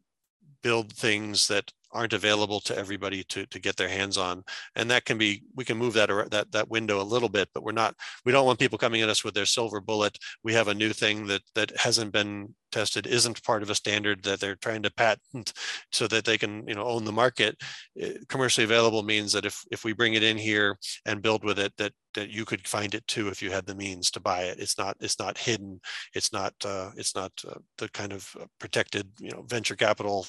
build 0.63 0.93
things 0.93 1.47
that 1.49 1.71
aren't 1.93 2.13
available 2.13 2.61
to 2.61 2.77
everybody 2.77 3.25
to, 3.25 3.47
to 3.47 3.59
get 3.59 3.77
their 3.77 3.89
hands 3.89 4.19
on. 4.19 4.45
And 4.77 4.91
that 4.91 5.05
can 5.05 5.19
be, 5.19 5.43
we 5.55 5.65
can 5.65 5.79
move 5.79 5.95
that, 5.95 6.11
that, 6.31 6.53
that 6.53 6.69
window 6.69 7.01
a 7.01 7.03
little 7.03 7.29
bit, 7.29 7.49
but 7.55 7.63
we're 7.63 7.73
not, 7.73 7.95
we 8.25 8.33
don't 8.33 8.47
want 8.47 8.59
people 8.59 8.79
coming 8.79 9.01
at 9.01 9.09
us 9.09 9.25
with 9.25 9.35
their 9.35 9.47
silver 9.47 9.81
bullet. 9.81 10.19
We 10.43 10.53
have 10.55 10.69
a 10.69 10.75
new 10.75 10.93
thing 10.93 11.27
that, 11.27 11.43
that 11.55 11.77
hasn't 11.77 12.13
been 12.13 12.55
tested, 12.71 13.07
isn't 13.07 13.43
part 13.43 13.63
of 13.63 13.71
a 13.71 13.75
standard 13.75 14.23
that 14.25 14.41
they're 14.41 14.57
trying 14.57 14.83
to 14.83 14.93
patent 14.93 15.53
so 15.93 16.07
that 16.09 16.25
they 16.25 16.37
can, 16.37 16.67
you 16.69 16.75
know, 16.75 16.85
own 16.85 17.05
the 17.05 17.13
market. 17.13 17.57
Eh, 17.99 18.15
commercially 18.29 18.65
available 18.65 19.03
means 19.03 19.33
that 19.33 19.47
if, 19.47 19.65
if 19.71 19.85
we 19.85 19.93
bring 19.93 20.15
it 20.15 20.23
in 20.23 20.37
here 20.37 20.79
and 21.07 21.23
build 21.23 21.45
with 21.45 21.59
it, 21.59 21.73
that, 21.79 21.93
that 22.15 22.31
you 22.31 22.45
could 22.45 22.67
find 22.67 22.95
it 22.95 23.07
too 23.07 23.29
if 23.29 23.43
you 23.43 23.51
had 23.51 23.67
the 23.67 23.75
means 23.75 24.11
to 24.11 24.21
buy 24.21 24.43
it. 24.43 24.59
It's 24.59 24.79
not, 24.79 24.97
it's 25.01 25.19
not 25.19 25.39
hidden. 25.39 25.81
It's 26.15 26.33
not, 26.33 26.55
uh, 26.65 26.91
it's 26.97 27.15
not 27.15 27.33
uh, 27.49 27.59
the 27.79 27.89
kind 27.91 28.13
of 28.13 28.29
uh, 28.41 28.47
protected, 28.59 29.09
you 29.21 29.31
know, 29.31 29.43
venture 29.43 29.77
capital 29.77 30.27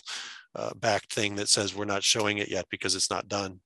uh, 0.56 0.72
backed 0.76 1.14
thing 1.14 1.36
that 1.36 1.50
says 1.50 1.76
we're 1.76 1.86
not 1.86 2.04
showing 2.04 2.38
it 2.38 2.50
yet 2.50 2.66
because 2.70 2.96
it's 2.96 3.10
not 3.10 3.28
done. 3.28 3.60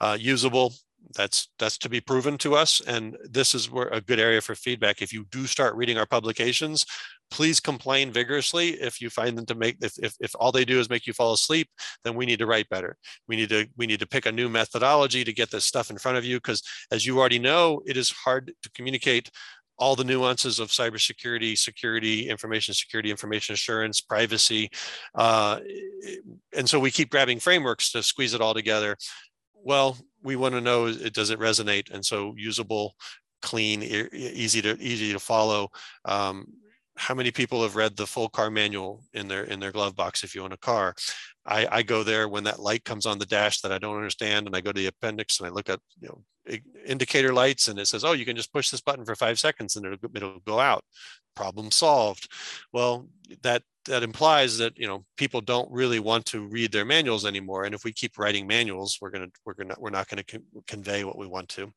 Uh, 0.00 0.16
usable, 0.18 0.72
that's 1.14 1.48
that's 1.58 1.78
to 1.78 1.88
be 1.88 2.00
proven 2.00 2.38
to 2.38 2.54
us 2.54 2.80
and 2.86 3.16
this 3.24 3.54
is 3.54 3.70
where 3.70 3.88
a 3.88 4.00
good 4.00 4.18
area 4.18 4.40
for 4.40 4.54
feedback 4.54 5.02
if 5.02 5.12
you 5.12 5.24
do 5.30 5.46
start 5.46 5.74
reading 5.76 5.98
our 5.98 6.06
publications 6.06 6.86
please 7.30 7.60
complain 7.60 8.12
vigorously 8.12 8.70
if 8.80 9.00
you 9.00 9.10
find 9.10 9.36
them 9.36 9.46
to 9.46 9.54
make 9.54 9.76
if, 9.82 9.98
if, 10.02 10.14
if 10.20 10.34
all 10.38 10.52
they 10.52 10.64
do 10.64 10.78
is 10.78 10.88
make 10.88 11.06
you 11.06 11.12
fall 11.12 11.32
asleep 11.32 11.68
then 12.04 12.14
we 12.14 12.26
need 12.26 12.38
to 12.38 12.46
write 12.46 12.68
better 12.68 12.96
we 13.28 13.36
need 13.36 13.48
to 13.48 13.66
we 13.76 13.86
need 13.86 14.00
to 14.00 14.06
pick 14.06 14.26
a 14.26 14.32
new 14.32 14.48
methodology 14.48 15.24
to 15.24 15.32
get 15.32 15.50
this 15.50 15.64
stuff 15.64 15.90
in 15.90 15.98
front 15.98 16.16
of 16.16 16.24
you 16.24 16.38
because 16.38 16.62
as 16.90 17.04
you 17.04 17.18
already 17.18 17.38
know 17.38 17.82
it 17.86 17.96
is 17.96 18.10
hard 18.10 18.52
to 18.62 18.70
communicate 18.70 19.30
all 19.78 19.96
the 19.96 20.04
nuances 20.04 20.58
of 20.58 20.68
cybersecurity, 20.68 21.56
security, 21.58 22.28
information 22.28 22.74
security, 22.74 23.10
information 23.10 23.54
assurance, 23.54 24.00
privacy. 24.00 24.70
Uh, 25.14 25.60
and 26.56 26.68
so 26.68 26.78
we 26.78 26.90
keep 26.90 27.10
grabbing 27.10 27.40
frameworks 27.40 27.90
to 27.92 28.02
squeeze 28.02 28.34
it 28.34 28.40
all 28.40 28.54
together. 28.54 28.96
Well, 29.54 29.96
we 30.22 30.36
want 30.36 30.54
to 30.54 30.60
know, 30.60 30.92
does 30.92 31.30
it 31.30 31.40
resonate? 31.40 31.90
And 31.90 32.04
so 32.04 32.34
usable, 32.36 32.94
clean, 33.42 33.82
easy 33.82 34.62
to, 34.62 34.80
easy 34.80 35.12
to 35.12 35.18
follow. 35.18 35.70
Um, 36.04 36.46
how 36.96 37.14
many 37.14 37.30
people 37.30 37.62
have 37.62 37.76
read 37.76 37.96
the 37.96 38.06
full 38.06 38.28
car 38.28 38.50
manual 38.50 39.02
in 39.14 39.26
their 39.26 39.44
in 39.44 39.58
their 39.58 39.72
glove 39.72 39.96
box 39.96 40.22
if 40.22 40.32
you 40.32 40.44
own 40.44 40.52
a 40.52 40.56
car 40.56 40.94
I, 41.46 41.68
I 41.70 41.82
go 41.82 42.02
there 42.02 42.28
when 42.28 42.44
that 42.44 42.60
light 42.60 42.84
comes 42.84 43.06
on 43.06 43.18
the 43.18 43.26
dash 43.26 43.60
that 43.60 43.72
I 43.72 43.78
don't 43.78 43.96
understand, 43.96 44.46
and 44.46 44.56
I 44.56 44.60
go 44.60 44.72
to 44.72 44.80
the 44.80 44.86
appendix 44.86 45.38
and 45.38 45.46
I 45.46 45.50
look 45.50 45.68
at 45.68 45.80
you 46.00 46.08
know 46.08 46.22
indicator 46.86 47.32
lights, 47.32 47.68
and 47.68 47.78
it 47.78 47.86
says, 47.86 48.04
"Oh, 48.04 48.12
you 48.12 48.24
can 48.24 48.36
just 48.36 48.52
push 48.52 48.70
this 48.70 48.80
button 48.80 49.04
for 49.04 49.14
five 49.14 49.38
seconds, 49.38 49.76
and 49.76 49.86
it'll 49.86 50.10
it'll 50.14 50.40
go 50.40 50.60
out." 50.60 50.84
Problem 51.34 51.70
solved. 51.70 52.30
Well, 52.72 53.08
that 53.42 53.62
that 53.86 54.02
implies 54.02 54.58
that 54.58 54.76
you 54.78 54.86
know 54.86 55.04
people 55.16 55.40
don't 55.40 55.70
really 55.70 55.98
want 55.98 56.24
to 56.26 56.46
read 56.48 56.72
their 56.72 56.84
manuals 56.84 57.24
anymore. 57.24 57.64
And 57.64 57.74
if 57.74 57.84
we 57.84 57.92
keep 57.92 58.18
writing 58.18 58.46
manuals 58.46 58.98
we're 59.00 59.10
going 59.10 59.28
to 59.28 59.40
we're 59.44 59.54
going 59.54 59.68
to 59.68 59.76
we're 59.78 59.90
not 59.90 60.08
going 60.08 60.22
to 60.22 60.24
con- 60.24 60.62
convey 60.66 61.04
what 61.04 61.18
we 61.18 61.26
want 61.26 61.48
to. 61.50 61.72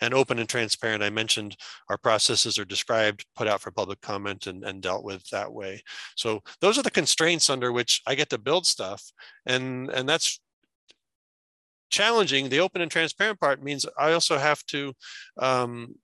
And 0.00 0.14
open 0.14 0.38
and 0.38 0.48
transparent 0.48 1.02
i 1.02 1.10
mentioned 1.10 1.56
our 1.88 1.98
processes 1.98 2.58
are 2.58 2.64
described 2.64 3.26
put 3.36 3.48
out 3.48 3.60
for 3.60 3.70
public 3.70 4.00
comment 4.00 4.46
and, 4.46 4.64
and 4.64 4.82
dealt 4.82 5.04
with 5.04 5.26
that 5.30 5.52
way. 5.52 5.82
So 6.16 6.42
those 6.60 6.78
are 6.78 6.82
the 6.82 6.90
constraints 6.90 7.50
under 7.50 7.72
which 7.72 8.02
i 8.06 8.14
get 8.14 8.30
to 8.30 8.38
build 8.38 8.66
stuff. 8.66 9.02
And 9.46 9.90
and 9.90 10.08
that's 10.08 10.40
challenging. 11.88 12.48
The 12.48 12.60
open 12.60 12.82
and 12.82 12.90
transparent 12.90 13.40
part 13.40 13.62
means 13.62 13.86
i 13.98 14.12
also 14.12 14.38
have 14.38 14.62
to 14.66 14.92
um, 15.38 15.94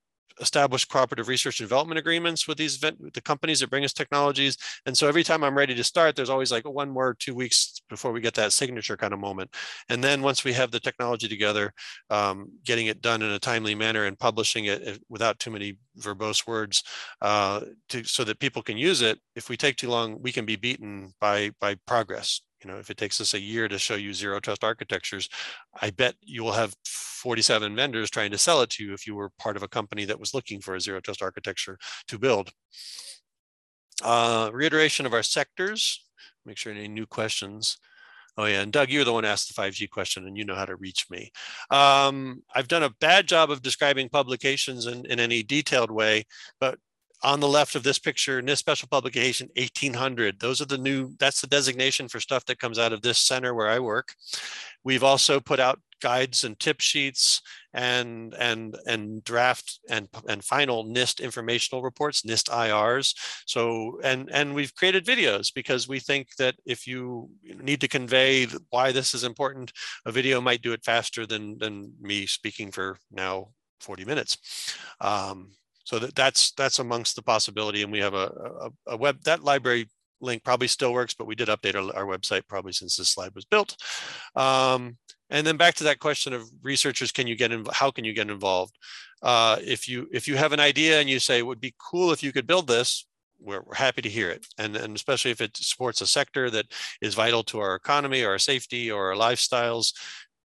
establish 0.41 0.85
cooperative 0.85 1.27
research 1.27 1.59
and 1.59 1.69
development 1.69 1.99
agreements 1.99 2.47
with 2.47 2.57
these 2.57 2.79
the 2.79 3.21
companies 3.23 3.59
that 3.59 3.69
bring 3.69 3.85
us 3.85 3.93
technologies. 3.93 4.57
And 4.85 4.97
so 4.97 5.07
every 5.07 5.23
time 5.23 5.43
I'm 5.43 5.57
ready 5.57 5.75
to 5.75 5.83
start, 5.83 6.15
there's 6.15 6.29
always 6.29 6.51
like 6.51 6.67
one 6.67 6.89
more 6.89 7.15
two 7.17 7.35
weeks 7.35 7.81
before 7.89 8.11
we 8.11 8.21
get 8.21 8.33
that 8.35 8.53
signature 8.53 8.97
kind 8.97 9.13
of 9.13 9.19
moment. 9.19 9.53
And 9.89 10.03
then 10.03 10.21
once 10.21 10.43
we 10.43 10.53
have 10.53 10.71
the 10.71 10.79
technology 10.79 11.27
together, 11.27 11.73
um, 12.09 12.49
getting 12.65 12.87
it 12.87 13.01
done 13.01 13.21
in 13.21 13.31
a 13.31 13.39
timely 13.39 13.75
manner 13.75 14.05
and 14.05 14.17
publishing 14.17 14.65
it 14.65 14.99
without 15.09 15.39
too 15.39 15.51
many 15.51 15.77
verbose 15.99 16.47
words 16.47 16.83
uh, 17.21 17.61
to, 17.89 18.03
so 18.03 18.23
that 18.23 18.39
people 18.39 18.61
can 18.61 18.77
use 18.77 19.01
it. 19.01 19.19
If 19.35 19.49
we 19.49 19.57
take 19.57 19.75
too 19.75 19.89
long, 19.89 20.21
we 20.21 20.31
can 20.31 20.45
be 20.45 20.55
beaten 20.55 21.13
by 21.19 21.51
by 21.59 21.75
progress 21.85 22.41
you 22.63 22.71
know, 22.71 22.77
if 22.77 22.89
it 22.89 22.97
takes 22.97 23.19
us 23.19 23.33
a 23.33 23.39
year 23.39 23.67
to 23.67 23.77
show 23.77 23.95
you 23.95 24.13
zero 24.13 24.39
trust 24.39 24.63
architectures, 24.63 25.29
I 25.81 25.89
bet 25.89 26.15
you 26.21 26.43
will 26.43 26.53
have 26.53 26.75
47 26.85 27.75
vendors 27.75 28.09
trying 28.09 28.31
to 28.31 28.37
sell 28.37 28.61
it 28.61 28.69
to 28.71 28.83
you 28.83 28.93
if 28.93 29.05
you 29.07 29.15
were 29.15 29.31
part 29.39 29.57
of 29.57 29.63
a 29.63 29.67
company 29.67 30.05
that 30.05 30.19
was 30.19 30.33
looking 30.33 30.61
for 30.61 30.75
a 30.75 30.81
zero 30.81 30.99
trust 30.99 31.21
architecture 31.21 31.77
to 32.07 32.19
build. 32.19 32.51
Uh, 34.03 34.49
reiteration 34.53 35.05
of 35.05 35.13
our 35.13 35.23
sectors. 35.23 36.05
Make 36.45 36.57
sure 36.57 36.73
any 36.73 36.87
new 36.87 37.05
questions. 37.05 37.77
Oh 38.35 38.45
yeah, 38.45 38.61
and 38.61 38.71
Doug, 38.71 38.89
you're 38.89 39.05
the 39.05 39.13
one 39.13 39.25
asked 39.25 39.55
the 39.55 39.61
5G 39.61 39.89
question 39.89 40.25
and 40.25 40.35
you 40.35 40.43
know 40.43 40.55
how 40.55 40.65
to 40.65 40.75
reach 40.75 41.05
me. 41.11 41.31
Um, 41.69 42.41
I've 42.53 42.67
done 42.67 42.81
a 42.81 42.89
bad 42.99 43.27
job 43.27 43.51
of 43.51 43.61
describing 43.61 44.09
publications 44.09 44.87
in, 44.87 45.05
in 45.05 45.19
any 45.19 45.43
detailed 45.43 45.91
way, 45.91 46.25
but 46.59 46.79
on 47.23 47.39
the 47.39 47.47
left 47.47 47.75
of 47.75 47.83
this 47.83 47.99
picture, 47.99 48.41
NIST 48.41 48.57
special 48.57 48.87
publication 48.89 49.49
1800. 49.55 50.39
Those 50.39 50.61
are 50.61 50.65
the 50.65 50.77
new, 50.77 51.13
that's 51.19 51.41
the 51.41 51.47
designation 51.47 52.07
for 52.07 52.19
stuff 52.19 52.45
that 52.45 52.59
comes 52.59 52.77
out 52.77 52.93
of 52.93 53.01
this 53.01 53.17
center 53.17 53.53
where 53.53 53.69
I 53.69 53.79
work. 53.79 54.13
We've 54.83 55.03
also 55.03 55.39
put 55.39 55.59
out 55.59 55.79
guides 56.01 56.43
and 56.43 56.59
tip 56.59 56.81
sheets 56.81 57.41
and 57.73 58.33
and 58.33 58.75
and 58.85 59.23
draft 59.23 59.79
and 59.89 60.09
and 60.27 60.43
final 60.43 60.83
NIST 60.85 61.23
informational 61.23 61.81
reports, 61.81 62.23
NIST 62.23 62.49
IRs. 62.49 63.15
So 63.47 63.99
and 64.03 64.29
and 64.29 64.53
we've 64.53 64.75
created 64.75 65.05
videos 65.05 65.51
because 65.53 65.87
we 65.87 65.99
think 65.99 66.35
that 66.37 66.55
if 66.65 66.85
you 66.85 67.29
need 67.61 67.79
to 67.81 67.87
convey 67.87 68.47
why 68.69 68.91
this 68.91 69.13
is 69.13 69.23
important, 69.23 69.71
a 70.05 70.11
video 70.11 70.41
might 70.41 70.61
do 70.61 70.73
it 70.73 70.83
faster 70.83 71.25
than 71.25 71.57
than 71.57 71.93
me 72.01 72.27
speaking 72.27 72.69
for 72.71 72.97
now 73.09 73.47
40 73.79 74.05
minutes. 74.05 74.37
Um, 74.99 75.51
so 75.83 75.99
that, 75.99 76.15
that's 76.15 76.51
that's 76.51 76.79
amongst 76.79 77.15
the 77.15 77.21
possibility 77.21 77.83
and 77.83 77.91
we 77.91 77.99
have 77.99 78.13
a, 78.13 78.31
a, 78.87 78.93
a, 78.93 78.97
web 78.97 79.21
that 79.23 79.43
library 79.43 79.87
link 80.21 80.43
probably 80.43 80.67
still 80.67 80.93
works 80.93 81.13
but 81.13 81.27
we 81.27 81.35
did 81.35 81.49
update 81.49 81.75
our, 81.75 81.95
our 81.95 82.05
website 82.05 82.47
probably 82.47 82.71
since 82.71 82.95
this 82.95 83.09
slide 83.09 83.33
was 83.35 83.45
built. 83.45 83.75
Um, 84.35 84.97
and 85.29 85.47
then 85.47 85.57
back 85.57 85.73
to 85.75 85.83
that 85.85 85.99
question 85.99 86.33
of 86.33 86.49
researchers 86.61 87.11
can 87.11 87.27
you 87.27 87.35
get 87.35 87.51
in 87.51 87.65
how 87.71 87.91
can 87.91 88.05
you 88.05 88.13
get 88.13 88.29
involved? 88.29 88.77
Uh, 89.21 89.57
if 89.61 89.87
you 89.87 90.07
if 90.11 90.27
you 90.27 90.35
have 90.35 90.53
an 90.53 90.59
idea 90.59 90.99
and 90.99 91.09
you 91.09 91.19
say 91.19 91.39
it 91.39 91.45
would 91.45 91.61
be 91.61 91.75
cool 91.77 92.11
if 92.11 92.23
you 92.23 92.31
could 92.31 92.47
build 92.47 92.67
this 92.67 93.05
we're, 93.39 93.61
we're 93.61 93.75
happy 93.75 94.01
to 94.01 94.09
hear 94.09 94.29
it. 94.29 94.47
And, 94.57 94.75
and 94.77 94.95
especially 94.95 95.31
if 95.31 95.41
it 95.41 95.57
supports 95.57 95.99
a 95.99 96.07
sector 96.07 96.49
that 96.51 96.67
is 97.01 97.13
vital 97.13 97.43
to 97.45 97.59
our 97.59 97.75
economy 97.75 98.23
or 98.23 98.31
our 98.31 98.39
safety 98.39 98.89
or 98.89 99.11
our 99.11 99.17
lifestyles 99.17 99.93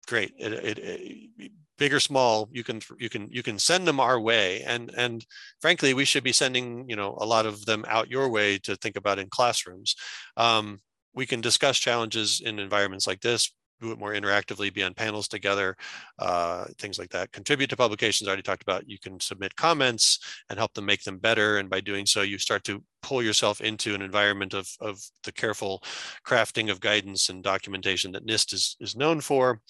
great. 0.09 0.33
It, 0.39 0.53
it, 0.53 0.79
it 0.79 1.53
big 1.79 1.95
or 1.95 2.01
small 2.01 2.49
you 2.53 2.65
can 2.65 2.81
you 2.99 3.09
can 3.09 3.29
you 3.31 3.43
can 3.43 3.59
send 3.59 3.87
them 3.87 4.01
our 4.01 4.21
way 4.21 4.63
and 4.63 4.91
and 4.97 5.25
frankly 5.61 5.95
we 5.95 6.05
should 6.05 6.25
be 6.25 6.33
sending 6.33 6.89
you 6.89 6.97
know 6.97 7.17
a 7.21 7.27
lot 7.27 7.47
of 7.47 7.65
them 7.65 7.85
out 7.89 8.11
your 8.11 8.29
way 8.29 8.59
to 8.59 8.77
think 8.77 8.97
about 8.97 9.19
in 9.19 9.29
classrooms 9.31 9.95
um, 10.37 10.81
we 11.15 11.27
can 11.27 11.41
discuss 11.41 11.79
challenges 11.79 12.41
in 12.45 12.59
environments 12.59 13.07
like 13.07 13.21
this 13.21 13.53
do 13.81 13.93
it 13.93 13.99
more 13.99 14.13
interactively, 14.13 14.73
be 14.73 14.83
on 14.83 14.95
panels 14.95 15.29
together, 15.29 15.77
uh, 16.19 16.67
things 16.79 16.99
like 16.99 17.11
that. 17.11 17.33
Contribute 17.33 17.71
to 17.71 17.77
publications, 17.77 18.27
I 18.27 18.31
already 18.31 18.43
talked 18.43 18.63
about. 18.63 18.89
You 18.89 18.99
can 18.99 19.21
submit 19.21 19.55
comments 19.57 20.19
and 20.51 20.59
help 20.59 20.75
them 20.75 20.87
make 20.87 21.03
them 21.03 21.19
better. 21.19 21.59
And 21.59 21.71
by 21.71 21.81
doing 21.81 22.07
so, 22.07 22.23
you 22.23 22.39
start 22.39 22.65
to 22.65 22.83
pull 23.03 23.23
yourself 23.23 23.61
into 23.61 23.95
an 23.95 24.03
environment 24.03 24.55
of, 24.55 24.69
of 24.81 25.01
the 25.25 25.33
careful 25.33 25.83
crafting 26.27 26.71
of 26.71 26.81
guidance 26.81 27.29
and 27.29 27.43
documentation 27.43 28.13
that 28.13 28.27
NIST 28.27 28.53
is, 28.53 28.77
is 28.81 28.97
known 28.97 29.21
for. 29.21 29.61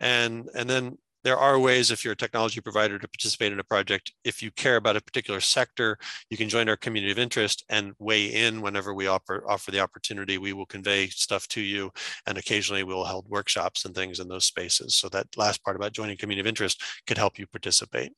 And, 0.00 0.48
and 0.54 0.68
then 0.68 0.96
there 1.24 1.36
are 1.36 1.58
ways 1.58 1.90
if 1.90 2.04
you're 2.04 2.14
a 2.14 2.16
technology 2.16 2.60
provider 2.60 2.98
to 2.98 3.08
participate 3.08 3.52
in 3.52 3.60
a 3.60 3.64
project. 3.64 4.12
If 4.24 4.42
you 4.42 4.50
care 4.50 4.76
about 4.76 4.96
a 4.96 5.00
particular 5.00 5.40
sector, 5.40 5.98
you 6.30 6.36
can 6.36 6.48
join 6.48 6.68
our 6.68 6.76
community 6.76 7.12
of 7.12 7.18
interest 7.18 7.64
and 7.68 7.92
weigh 7.98 8.26
in 8.26 8.60
whenever 8.60 8.94
we 8.94 9.06
offer, 9.06 9.44
offer 9.48 9.70
the 9.70 9.80
opportunity. 9.80 10.38
We 10.38 10.52
will 10.52 10.66
convey 10.66 11.08
stuff 11.08 11.46
to 11.48 11.60
you 11.60 11.90
and 12.26 12.38
occasionally 12.38 12.84
we'll 12.84 13.04
hold 13.04 13.28
workshops 13.28 13.84
and 13.84 13.94
things 13.94 14.20
in 14.20 14.28
those 14.28 14.46
spaces. 14.46 14.94
So 14.94 15.08
that 15.10 15.26
last 15.36 15.62
part 15.64 15.76
about 15.76 15.92
joining 15.92 16.16
community 16.16 16.40
of 16.40 16.46
interest 16.46 16.82
could 17.06 17.18
help 17.18 17.38
you 17.38 17.46
participate. 17.46 18.12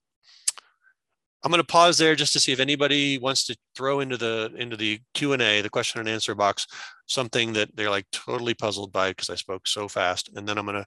I'm 1.45 1.51
going 1.51 1.61
to 1.61 1.67
pause 1.67 1.99
there 1.99 2.15
just 2.15 2.33
to 2.35 2.41
see 2.41 2.53
if 2.53 2.61
anybody 2.61 3.19
wants 3.19 3.45
to 3.47 3.57
throw 3.75 4.01
into 4.01 4.17
the 4.17 4.53
into 4.57 4.77
the 4.77 5.01
Q 5.15 5.33
and 5.33 5.43
A, 5.43 5.61
the 5.61 5.71
question 5.71 5.99
and 6.01 6.09
answer 6.09 6.35
box, 6.35 6.67
something 7.07 7.53
that 7.55 7.75
they're 7.75 7.91
like 7.91 8.07
totally 8.13 8.55
puzzled 8.55 8.93
by 8.93 9.11
because 9.11 9.29
I 9.29 9.35
spoke 9.35 9.67
so 9.67 9.89
fast. 9.89 10.31
And 10.37 10.49
then 10.49 10.57
I'm 10.57 10.67
going 10.67 10.81
to 10.81 10.87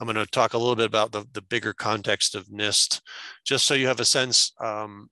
I'm 0.00 0.06
going 0.06 0.16
to 0.16 0.30
talk 0.30 0.54
a 0.54 0.58
little 0.58 0.76
bit 0.76 0.86
about 0.86 1.10
the 1.10 1.24
the 1.32 1.42
bigger 1.42 1.72
context 1.72 2.34
of 2.34 2.46
NIST, 2.46 3.00
just 3.44 3.66
so 3.66 3.74
you 3.74 3.88
have 3.88 4.00
a 4.00 4.04
sense 4.04 4.52
um, 4.60 5.08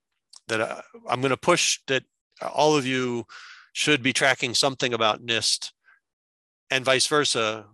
that 0.47 0.61
I, 0.61 0.65
uh, 0.65 0.81
I'm 1.09 1.21
going 1.21 1.31
to 1.31 1.37
push 1.37 1.79
that 1.87 2.03
all 2.41 2.77
of 2.77 2.85
you 2.85 3.25
should 3.73 4.01
be 4.01 4.13
tracking 4.13 4.53
something 4.53 4.93
about 4.93 5.25
NIST, 5.25 5.71
and 6.71 6.85
vice 6.85 7.07
versa, 7.07 7.65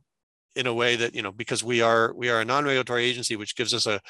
in 0.56 0.66
a 0.68 0.74
way 0.74 0.96
that 0.96 1.14
you 1.14 1.22
know 1.22 1.32
because 1.32 1.64
we 1.64 1.82
are 1.82 2.14
we 2.16 2.30
are 2.30 2.42
a 2.42 2.46
non-regulatory 2.46 3.06
agency, 3.06 3.36
which 3.36 3.56
gives 3.56 3.74
us 3.74 3.86
a 3.86 4.02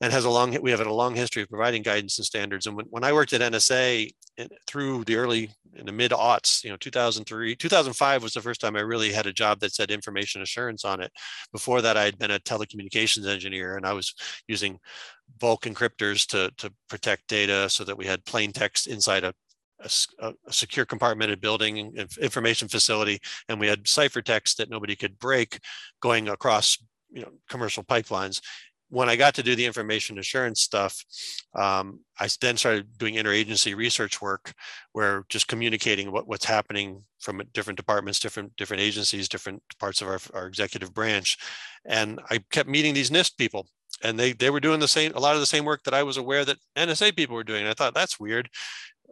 and 0.00 0.12
has 0.12 0.24
a 0.24 0.30
long 0.30 0.56
we 0.60 0.70
have 0.70 0.80
a 0.80 0.92
long 0.92 1.14
history 1.14 1.42
of 1.42 1.48
providing 1.48 1.82
guidance 1.82 2.18
and 2.18 2.26
standards. 2.26 2.66
And 2.66 2.76
when, 2.76 2.86
when 2.86 3.04
I 3.04 3.12
worked 3.12 3.32
at 3.32 3.40
NSA 3.40 4.10
eh, 4.38 4.46
through 4.66 5.04
the 5.04 5.16
early 5.16 5.50
in 5.74 5.86
the 5.86 5.92
mid 5.92 6.10
aughts, 6.10 6.62
you 6.64 6.70
know, 6.70 6.76
2003, 6.76 7.56
2005 7.56 8.22
was 8.22 8.34
the 8.34 8.40
first 8.40 8.60
time 8.60 8.76
I 8.76 8.80
really 8.80 9.12
had 9.12 9.26
a 9.26 9.32
job 9.32 9.60
that 9.60 9.74
said 9.74 9.90
information 9.90 10.42
assurance 10.42 10.84
on 10.84 11.00
it. 11.00 11.12
Before 11.52 11.80
that, 11.82 11.96
I 11.96 12.04
had 12.04 12.18
been 12.18 12.30
a 12.30 12.38
telecommunications 12.38 13.26
engineer 13.26 13.76
and 13.76 13.86
I 13.86 13.92
was 13.92 14.14
using 14.46 14.78
bulk 15.38 15.64
encryptors 15.64 16.26
to, 16.28 16.50
to 16.58 16.72
protect 16.88 17.28
data 17.28 17.68
so 17.68 17.84
that 17.84 17.96
we 17.96 18.06
had 18.06 18.24
plain 18.24 18.52
text 18.52 18.86
inside 18.86 19.24
a 19.24 19.34
a, 19.80 20.32
a, 20.46 20.52
secure 20.54 20.86
compartmented 20.86 21.38
building 21.38 21.94
information 22.18 22.66
facility 22.66 23.20
and 23.50 23.60
we 23.60 23.66
had 23.66 23.84
ciphertext 23.84 24.56
that 24.56 24.70
nobody 24.70 24.96
could 24.96 25.18
break 25.18 25.60
going 26.00 26.30
across 26.30 26.78
you 27.12 27.22
know 27.22 27.30
commercial 27.48 27.84
pipelines 27.84 28.40
when 28.88 29.08
I 29.08 29.16
got 29.16 29.34
to 29.34 29.42
do 29.42 29.56
the 29.56 29.66
information 29.66 30.18
assurance 30.18 30.60
stuff, 30.60 31.04
um, 31.54 32.00
I 32.20 32.28
then 32.40 32.56
started 32.56 32.96
doing 32.98 33.14
interagency 33.14 33.74
research 33.74 34.22
work, 34.22 34.52
where 34.92 35.24
just 35.28 35.48
communicating 35.48 36.12
what, 36.12 36.28
what's 36.28 36.44
happening 36.44 37.02
from 37.18 37.42
different 37.52 37.76
departments, 37.76 38.20
different 38.20 38.54
different 38.56 38.82
agencies, 38.82 39.28
different 39.28 39.62
parts 39.80 40.00
of 40.02 40.08
our, 40.08 40.20
our 40.34 40.46
executive 40.46 40.94
branch, 40.94 41.36
and 41.84 42.20
I 42.30 42.40
kept 42.50 42.68
meeting 42.68 42.94
these 42.94 43.10
NIST 43.10 43.36
people, 43.36 43.66
and 44.02 44.18
they 44.18 44.32
they 44.32 44.50
were 44.50 44.60
doing 44.60 44.80
the 44.80 44.88
same 44.88 45.12
a 45.14 45.20
lot 45.20 45.34
of 45.34 45.40
the 45.40 45.46
same 45.46 45.64
work 45.64 45.82
that 45.84 45.94
I 45.94 46.02
was 46.02 46.16
aware 46.16 46.44
that 46.44 46.58
NSA 46.76 47.16
people 47.16 47.34
were 47.36 47.44
doing. 47.44 47.62
And 47.62 47.70
I 47.70 47.74
thought 47.74 47.94
that's 47.94 48.20
weird. 48.20 48.48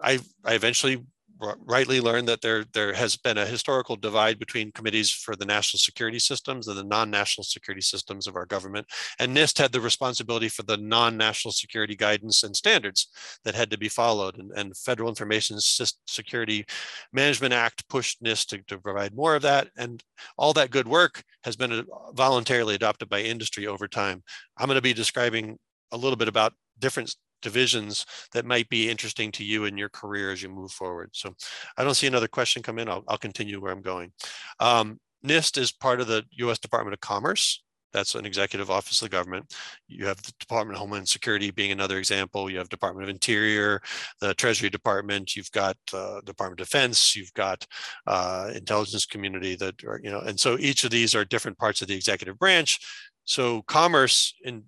I 0.03 0.21
I 0.45 0.55
eventually 0.55 1.05
rightly 1.41 2.01
learned 2.01 2.29
that 2.29 2.41
there 2.41 2.65
there 2.73 2.93
has 2.93 3.17
been 3.17 3.39
a 3.39 3.47
historical 3.47 3.97
divide 3.97 4.39
between 4.39 4.73
committees 4.73 5.11
for 5.11 5.35
the 5.35 5.45
national 5.45 5.79
security 5.79 6.19
systems 6.19 6.69
and 6.69 6.79
the 6.79 6.85
non-national 6.85 7.45
security 7.45 7.81
systems 7.81 8.27
of 8.27 8.37
our 8.37 8.47
government 8.47 8.87
and 9.19 9.37
NIST 9.37 9.59
had 9.59 9.73
the 9.73 9.81
responsibility 9.81 10.49
for 10.49 10.63
the 10.63 10.77
non-national 10.77 11.53
security 11.53 11.97
guidance 11.97 12.43
and 12.43 12.55
standards 12.55 13.09
that 13.45 13.55
had 13.55 13.71
to 13.71 13.79
be 13.79 13.89
followed 13.89 14.39
and, 14.39 14.53
and 14.53 14.77
Federal 14.77 15.09
Information 15.09 15.59
Security 15.61 16.65
Management 17.13 17.53
Act 17.53 17.89
pushed 17.89 18.23
NIST 18.23 18.47
to, 18.49 18.59
to 18.69 18.79
provide 18.79 19.15
more 19.15 19.35
of 19.35 19.43
that 19.43 19.69
and 19.77 20.03
all 20.37 20.53
that 20.53 20.71
good 20.71 20.89
work 20.89 21.23
has 21.43 21.57
been 21.57 21.73
uh, 21.73 21.83
voluntarily 22.13 22.75
adopted 22.75 23.09
by 23.09 23.21
industry 23.21 23.67
over 23.67 23.89
time. 23.89 24.23
I'm 24.57 24.67
going 24.67 24.77
to 24.77 24.83
be 24.83 24.93
describing 24.93 25.59
a 25.93 25.97
little 25.97 26.17
bit 26.17 26.29
about 26.29 26.53
different 26.79 27.15
divisions 27.45 28.05
that 28.33 28.45
might 28.45 28.69
be 28.69 28.91
interesting 28.91 29.31
to 29.33 29.45
you 29.45 29.67
in 29.67 29.79
your 29.79 29.91
career 29.91 30.33
as 30.33 30.43
you 30.43 30.49
move 30.49 30.73
forward. 30.73 31.11
So 31.13 31.37
I 31.77 31.85
don't 31.85 31.95
see 31.95 32.09
another 32.09 32.27
question 32.27 32.63
come 32.63 32.81
in. 32.81 32.89
I'll, 32.89 33.05
I'll 33.07 33.19
continue 33.19 33.61
where 33.61 33.71
I'm 33.71 33.83
going. 33.83 34.13
Um, 34.59 34.99
NIST 35.25 35.59
is 35.59 35.71
part 35.71 36.01
of 36.01 36.09
the 36.09 36.25
U.S. 36.33 36.59
Department 36.59 36.95
of 36.95 37.01
Commerce. 37.01 37.63
That's 37.93 38.17
an 38.17 38.27
executive 38.27 38.71
office 38.73 39.01
of 39.01 39.07
the 39.07 39.17
government. 39.17 39.55
You 39.87 40.07
have 40.07 40.21
the 40.21 40.33
Department 40.41 40.77
of 40.77 40.81
Homeland 40.81 41.09
Security 41.09 41.53
being 41.53 41.71
another 41.71 41.97
example. 41.97 42.51
You 42.51 42.59
have 42.59 42.69
Department 42.69 43.05
of 43.05 43.09
Interior, 43.09 43.81
the 44.21 44.35
Treasury 44.35 44.69
Department. 44.69 45.37
You've 45.37 45.53
got 45.53 45.77
uh, 45.93 46.21
Department 46.23 46.61
of 46.61 46.67
Defense. 46.67 47.15
You've 47.15 47.33
got 47.35 47.65
uh, 48.09 48.51
intelligence 48.53 49.07
community. 49.07 49.55
That 49.55 49.85
are, 49.85 50.01
you 50.03 50.11
know, 50.11 50.19
and 50.19 50.39
so 50.41 50.59
each 50.59 50.83
of 50.83 50.91
these 50.91 51.15
are 51.15 51.25
different 51.25 51.57
parts 51.57 51.83
of 51.83 51.89
the 51.89 51.95
executive 51.95 52.37
branch. 52.37 52.81
So 53.25 53.63
commerce 53.63 54.35
in 54.43 54.65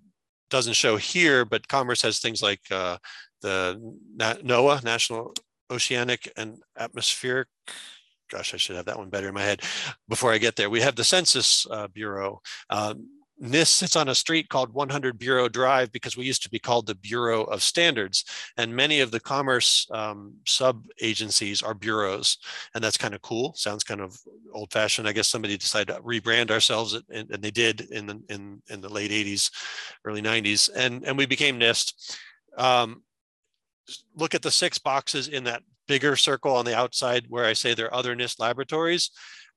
doesn't 0.49 0.73
show 0.73 0.97
here, 0.97 1.45
but 1.45 1.67
Commerce 1.67 2.01
has 2.01 2.19
things 2.19 2.41
like 2.41 2.61
uh, 2.71 2.97
the 3.41 3.79
NOAA, 4.17 4.83
National 4.83 5.33
Oceanic 5.71 6.31
and 6.37 6.61
Atmospheric. 6.77 7.47
Gosh, 8.29 8.53
I 8.53 8.57
should 8.57 8.75
have 8.75 8.85
that 8.85 8.97
one 8.97 9.09
better 9.09 9.29
in 9.29 9.33
my 9.33 9.43
head 9.43 9.61
before 10.09 10.33
I 10.33 10.37
get 10.37 10.55
there. 10.55 10.69
We 10.69 10.81
have 10.81 10.95
the 10.95 11.03
Census 11.03 11.65
uh, 11.71 11.87
Bureau. 11.87 12.41
Um, 12.69 13.07
NIST 13.41 13.67
sits 13.67 13.95
on 13.95 14.09
a 14.09 14.15
street 14.15 14.49
called 14.49 14.73
100 14.73 15.19
Bureau 15.19 15.47
Drive 15.47 15.91
because 15.91 16.17
we 16.17 16.25
used 16.25 16.41
to 16.43 16.49
be 16.49 16.57
called 16.57 16.87
the 16.87 16.95
Bureau 16.95 17.43
of 17.43 17.61
Standards. 17.61 18.25
And 18.57 18.75
many 18.75 18.99
of 18.99 19.11
the 19.11 19.19
commerce 19.19 19.87
um, 19.91 20.33
sub 20.45 20.83
agencies 21.01 21.61
are 21.61 21.75
bureaus. 21.75 22.37
And 22.73 22.83
that's 22.83 22.97
kind 22.97 23.13
of 23.13 23.21
cool. 23.21 23.53
Sounds 23.55 23.83
kind 23.83 24.01
of 24.01 24.17
old 24.53 24.71
fashioned. 24.71 25.07
I 25.07 25.11
guess 25.11 25.27
somebody 25.27 25.55
decided 25.55 25.93
to 25.93 26.01
rebrand 26.01 26.49
ourselves, 26.49 26.93
and, 26.93 27.29
and 27.29 27.43
they 27.43 27.51
did 27.51 27.81
in 27.91 28.07
the, 28.07 28.21
in, 28.29 28.61
in 28.69 28.81
the 28.81 28.89
late 28.89 29.11
80s, 29.11 29.51
early 30.03 30.21
90s. 30.21 30.69
And, 30.75 31.05
and 31.05 31.17
we 31.17 31.27
became 31.27 31.59
NIST. 31.59 32.17
Um, 32.57 33.03
look 34.15 34.33
at 34.33 34.41
the 34.41 34.51
six 34.51 34.79
boxes 34.79 35.27
in 35.27 35.43
that 35.43 35.61
bigger 35.87 36.15
circle 36.15 36.55
on 36.55 36.65
the 36.65 36.75
outside 36.75 37.25
where 37.29 37.45
I 37.45 37.53
say 37.53 37.73
there 37.73 37.85
are 37.85 37.93
other 37.93 38.15
NIST 38.15 38.39
laboratories 38.39 39.11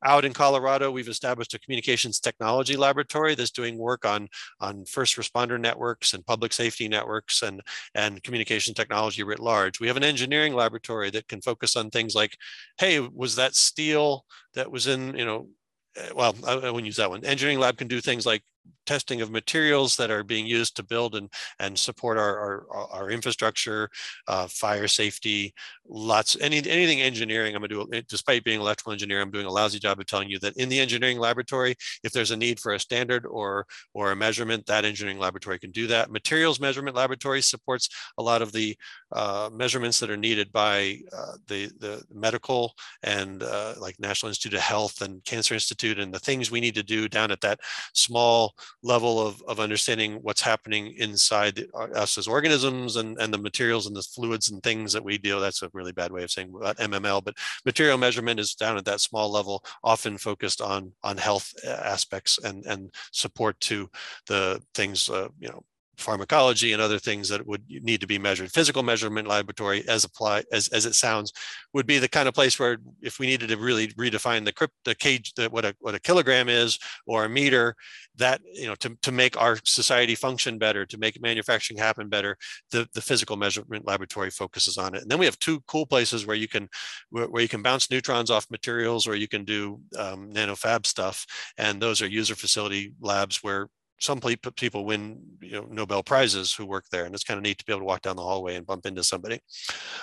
out 0.04 0.24
in 0.24 0.32
Colorado, 0.32 0.90
we've 0.90 1.08
established 1.08 1.54
a 1.54 1.58
communications 1.58 2.20
technology 2.20 2.76
laboratory 2.76 3.34
that's 3.34 3.50
doing 3.50 3.78
work 3.78 4.04
on, 4.04 4.28
on 4.60 4.84
first 4.84 5.16
responder 5.16 5.60
networks 5.60 6.14
and 6.14 6.24
public 6.24 6.52
safety 6.52 6.88
networks 6.88 7.42
and, 7.42 7.60
and 7.94 8.22
communication 8.22 8.74
technology 8.74 9.22
writ 9.22 9.40
large. 9.40 9.80
We 9.80 9.88
have 9.88 9.96
an 9.96 10.04
engineering 10.04 10.54
laboratory 10.54 11.10
that 11.10 11.28
can 11.28 11.40
focus 11.40 11.76
on 11.76 11.90
things 11.90 12.14
like, 12.14 12.36
hey, 12.78 13.00
was 13.00 13.36
that 13.36 13.54
steel 13.54 14.24
that 14.54 14.70
was 14.70 14.86
in, 14.86 15.16
you 15.16 15.24
know, 15.24 15.48
eh, 15.96 16.10
well, 16.14 16.34
I, 16.46 16.52
I 16.52 16.70
wouldn't 16.70 16.86
use 16.86 16.96
that 16.96 17.10
one. 17.10 17.24
Engineering 17.24 17.58
lab 17.58 17.76
can 17.76 17.88
do 17.88 18.00
things 18.00 18.26
like 18.26 18.42
testing 18.86 19.20
of 19.20 19.30
materials 19.30 19.96
that 19.96 20.10
are 20.10 20.24
being 20.24 20.46
used 20.46 20.74
to 20.74 20.82
build 20.82 21.14
and, 21.14 21.30
and 21.60 21.78
support 21.78 22.18
our, 22.18 22.66
our, 22.70 22.88
our 22.90 23.10
infrastructure, 23.10 23.88
uh, 24.26 24.48
fire 24.48 24.88
safety, 24.88 25.54
lots, 25.88 26.36
any, 26.40 26.56
anything 26.68 27.00
engineering, 27.00 27.54
I'm 27.54 27.62
gonna 27.62 27.86
do, 27.86 28.02
despite 28.08 28.42
being 28.42 28.60
electrical 28.60 28.92
engineer, 28.92 29.20
I'm 29.20 29.30
doing 29.30 29.46
a 29.46 29.50
lousy 29.50 29.78
job 29.78 30.00
of 30.00 30.06
telling 30.06 30.28
you 30.28 30.40
that 30.40 30.56
in 30.56 30.68
the 30.68 30.80
engineering 30.80 31.20
laboratory, 31.20 31.76
if 32.02 32.10
there's 32.10 32.32
a 32.32 32.36
need 32.36 32.58
for 32.58 32.72
a 32.72 32.80
standard 32.80 33.26
or, 33.26 33.64
or 33.94 34.10
a 34.10 34.16
measurement, 34.16 34.66
that 34.66 34.84
engineering 34.84 35.20
laboratory 35.20 35.60
can 35.60 35.70
do 35.70 35.86
that. 35.86 36.10
Materials 36.10 36.58
measurement 36.58 36.96
laboratory 36.96 37.42
supports 37.42 37.88
a 38.18 38.22
lot 38.22 38.42
of 38.42 38.50
the 38.50 38.76
uh, 39.12 39.50
measurements 39.52 40.00
that 40.00 40.10
are 40.10 40.16
needed 40.16 40.50
by 40.50 40.98
uh, 41.16 41.34
the, 41.46 41.70
the 41.78 42.02
medical 42.12 42.74
and 43.04 43.44
uh, 43.44 43.74
like 43.78 44.00
National 44.00 44.30
Institute 44.30 44.54
of 44.54 44.60
Health 44.60 45.00
and 45.00 45.24
Cancer 45.24 45.54
Institute 45.54 46.00
and 46.00 46.12
the 46.12 46.18
things 46.18 46.50
we 46.50 46.60
need 46.60 46.74
to 46.74 46.82
do 46.82 47.08
down 47.08 47.30
at 47.30 47.40
that 47.40 47.60
small 47.94 48.49
level 48.82 49.24
of, 49.24 49.42
of 49.46 49.60
understanding 49.60 50.18
what's 50.22 50.40
happening 50.40 50.94
inside 50.96 51.56
the, 51.56 51.68
uh, 51.74 51.88
us 51.98 52.18
as 52.18 52.28
organisms 52.28 52.96
and, 52.96 53.18
and 53.18 53.32
the 53.32 53.38
materials 53.38 53.86
and 53.86 53.96
the 53.96 54.02
fluids 54.02 54.50
and 54.50 54.62
things 54.62 54.92
that 54.92 55.04
we 55.04 55.18
deal. 55.18 55.40
That's 55.40 55.62
a 55.62 55.70
really 55.72 55.92
bad 55.92 56.12
way 56.12 56.22
of 56.22 56.30
saying 56.30 56.52
about 56.54 56.76
MML, 56.78 57.24
but 57.24 57.36
material 57.64 57.98
measurement 57.98 58.40
is 58.40 58.54
down 58.54 58.76
at 58.76 58.84
that 58.84 59.00
small 59.00 59.30
level, 59.30 59.64
often 59.84 60.18
focused 60.18 60.60
on, 60.60 60.92
on 61.02 61.16
health 61.16 61.52
uh, 61.66 61.70
aspects 61.70 62.38
and, 62.42 62.64
and 62.66 62.92
support 63.12 63.58
to 63.60 63.88
the 64.26 64.62
things, 64.74 65.08
uh, 65.08 65.28
you 65.38 65.48
know, 65.48 65.62
pharmacology 66.00 66.72
and 66.72 66.82
other 66.82 66.98
things 66.98 67.28
that 67.28 67.46
would 67.46 67.62
need 67.68 68.00
to 68.00 68.06
be 68.06 68.18
measured. 68.18 68.50
Physical 68.50 68.82
measurement 68.82 69.28
laboratory, 69.28 69.86
as 69.88 70.04
apply 70.04 70.42
as, 70.52 70.68
as 70.68 70.86
it 70.86 70.94
sounds, 70.94 71.32
would 71.72 71.86
be 71.86 71.98
the 71.98 72.08
kind 72.08 72.28
of 72.28 72.34
place 72.34 72.58
where 72.58 72.78
if 73.00 73.18
we 73.18 73.26
needed 73.26 73.48
to 73.48 73.56
really 73.56 73.88
redefine 73.88 74.44
the 74.44 74.52
crypt, 74.52 74.74
the 74.84 74.94
cage, 74.94 75.32
the, 75.34 75.48
what 75.48 75.64
a 75.64 75.74
what 75.80 75.94
a 75.94 76.00
kilogram 76.00 76.48
is 76.48 76.78
or 77.06 77.24
a 77.24 77.28
meter, 77.28 77.74
that 78.16 78.40
you 78.52 78.66
know 78.66 78.74
to, 78.76 78.96
to 79.02 79.12
make 79.12 79.40
our 79.40 79.58
society 79.64 80.14
function 80.14 80.58
better, 80.58 80.84
to 80.86 80.98
make 80.98 81.20
manufacturing 81.20 81.78
happen 81.78 82.08
better, 82.08 82.36
the, 82.70 82.88
the 82.94 83.02
physical 83.02 83.36
measurement 83.36 83.86
laboratory 83.86 84.30
focuses 84.30 84.78
on 84.78 84.94
it. 84.94 85.02
And 85.02 85.10
then 85.10 85.18
we 85.18 85.26
have 85.26 85.38
two 85.38 85.60
cool 85.66 85.86
places 85.86 86.26
where 86.26 86.36
you 86.36 86.48
can 86.48 86.68
where, 87.10 87.28
where 87.28 87.42
you 87.42 87.48
can 87.48 87.62
bounce 87.62 87.90
neutrons 87.90 88.30
off 88.30 88.50
materials 88.50 89.06
or 89.06 89.14
you 89.14 89.28
can 89.28 89.44
do 89.44 89.80
um, 89.98 90.30
nanofab 90.32 90.86
stuff. 90.86 91.26
And 91.58 91.80
those 91.80 92.02
are 92.02 92.06
user 92.06 92.34
facility 92.34 92.92
labs 93.00 93.42
where 93.42 93.68
some 94.00 94.20
people 94.20 94.84
win 94.84 95.20
you 95.40 95.52
know 95.52 95.66
Nobel 95.70 96.02
prizes 96.02 96.52
who 96.52 96.66
work 96.66 96.86
there, 96.90 97.04
and 97.04 97.14
it's 97.14 97.24
kind 97.24 97.38
of 97.38 97.42
neat 97.42 97.58
to 97.58 97.64
be 97.64 97.72
able 97.72 97.80
to 97.80 97.86
walk 97.86 98.02
down 98.02 98.16
the 98.16 98.22
hallway 98.22 98.56
and 98.56 98.66
bump 98.66 98.86
into 98.86 99.04
somebody. 99.04 99.40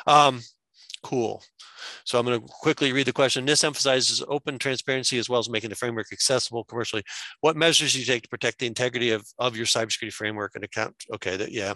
Um, 0.05 0.41
cool. 1.03 1.43
So 2.05 2.19
I'm 2.19 2.25
going 2.25 2.39
to 2.39 2.47
quickly 2.47 2.91
read 2.91 3.07
the 3.07 3.13
question. 3.13 3.45
This 3.45 3.63
emphasizes 3.63 4.23
open 4.27 4.57
transparency 4.57 5.17
as 5.17 5.29
well 5.29 5.39
as 5.39 5.49
making 5.49 5.69
the 5.69 5.75
framework 5.75 6.07
accessible 6.11 6.63
commercially. 6.63 7.03
What 7.41 7.55
measures 7.55 7.93
do 7.93 7.99
you 7.99 8.05
take 8.05 8.23
to 8.23 8.29
protect 8.29 8.59
the 8.59 8.67
integrity 8.67 9.11
of, 9.11 9.25
of 9.39 9.55
your 9.55 9.65
cybersecurity 9.65 10.13
framework 10.13 10.55
and 10.55 10.63
account? 10.63 10.95
Okay, 11.13 11.37
that, 11.37 11.51
yeah. 11.51 11.73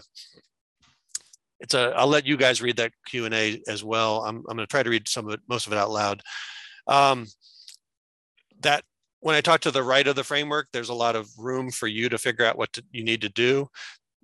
It's 1.60 1.76
a, 1.76 1.94
I'll 1.96 2.08
let 2.08 2.26
you 2.26 2.38
guys 2.38 2.62
read 2.62 2.78
that 2.78 2.92
Q&A 3.06 3.62
as 3.68 3.84
well. 3.84 4.24
I'm, 4.24 4.38
I'm 4.38 4.58
going 4.58 4.60
to 4.60 4.68
try 4.68 4.84
to 4.84 4.90
read 4.90 5.08
some 5.08 5.28
of 5.28 5.34
it, 5.34 5.42
most 5.48 5.68
of 5.68 5.74
it 5.74 5.80
out 5.80 5.92
loud. 5.92 6.22
Um, 6.88 7.28
that 8.62 8.84
when 9.22 9.36
I 9.36 9.42
talk 9.42 9.62
to 9.62 9.72
the 9.72 9.84
right 9.84 10.08
of 10.08 10.16
the 10.16 10.24
framework, 10.24 10.68
there's 10.74 10.90
a 10.90 10.94
lot 10.94 11.16
of 11.16 11.30
room 11.38 11.72
for 11.72 11.88
you 11.88 12.10
to 12.10 12.18
figure 12.18 12.46
out 12.46 12.58
what 12.58 12.74
to, 12.74 12.84
you 12.92 13.04
need 13.04 13.22
to 13.22 13.30
do. 13.30 13.70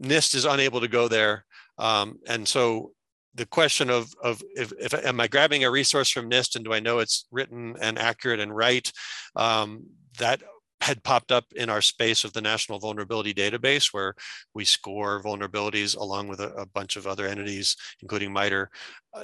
NIST 0.01 0.35
is 0.35 0.45
unable 0.45 0.81
to 0.81 0.87
go 0.87 1.07
there. 1.07 1.45
Um, 1.77 2.19
and 2.27 2.47
so 2.47 2.91
the 3.35 3.45
question 3.45 3.89
of, 3.89 4.11
of 4.23 4.41
if, 4.55 4.73
if, 4.79 4.93
am 4.93 5.19
I 5.19 5.27
grabbing 5.27 5.63
a 5.63 5.71
resource 5.71 6.09
from 6.09 6.29
NIST 6.29 6.55
and 6.55 6.65
do 6.65 6.73
I 6.73 6.79
know 6.79 6.99
it's 6.99 7.27
written 7.31 7.75
and 7.79 7.97
accurate 7.97 8.39
and 8.39 8.55
right? 8.55 8.91
Um, 9.35 9.85
that 10.19 10.41
had 10.81 11.03
popped 11.03 11.31
up 11.31 11.45
in 11.55 11.69
our 11.69 11.81
space 11.81 12.23
of 12.23 12.33
the 12.33 12.41
National 12.41 12.79
Vulnerability 12.79 13.33
Database, 13.33 13.93
where 13.93 14.13
we 14.53 14.63
score 14.65 15.21
vulnerabilities 15.21 15.97
along 15.97 16.27
with 16.27 16.39
a, 16.39 16.49
a 16.53 16.65
bunch 16.65 16.95
of 16.95 17.07
other 17.07 17.27
entities, 17.27 17.75
including 18.01 18.31
MITRE. 18.31 18.69
Uh, 19.13 19.23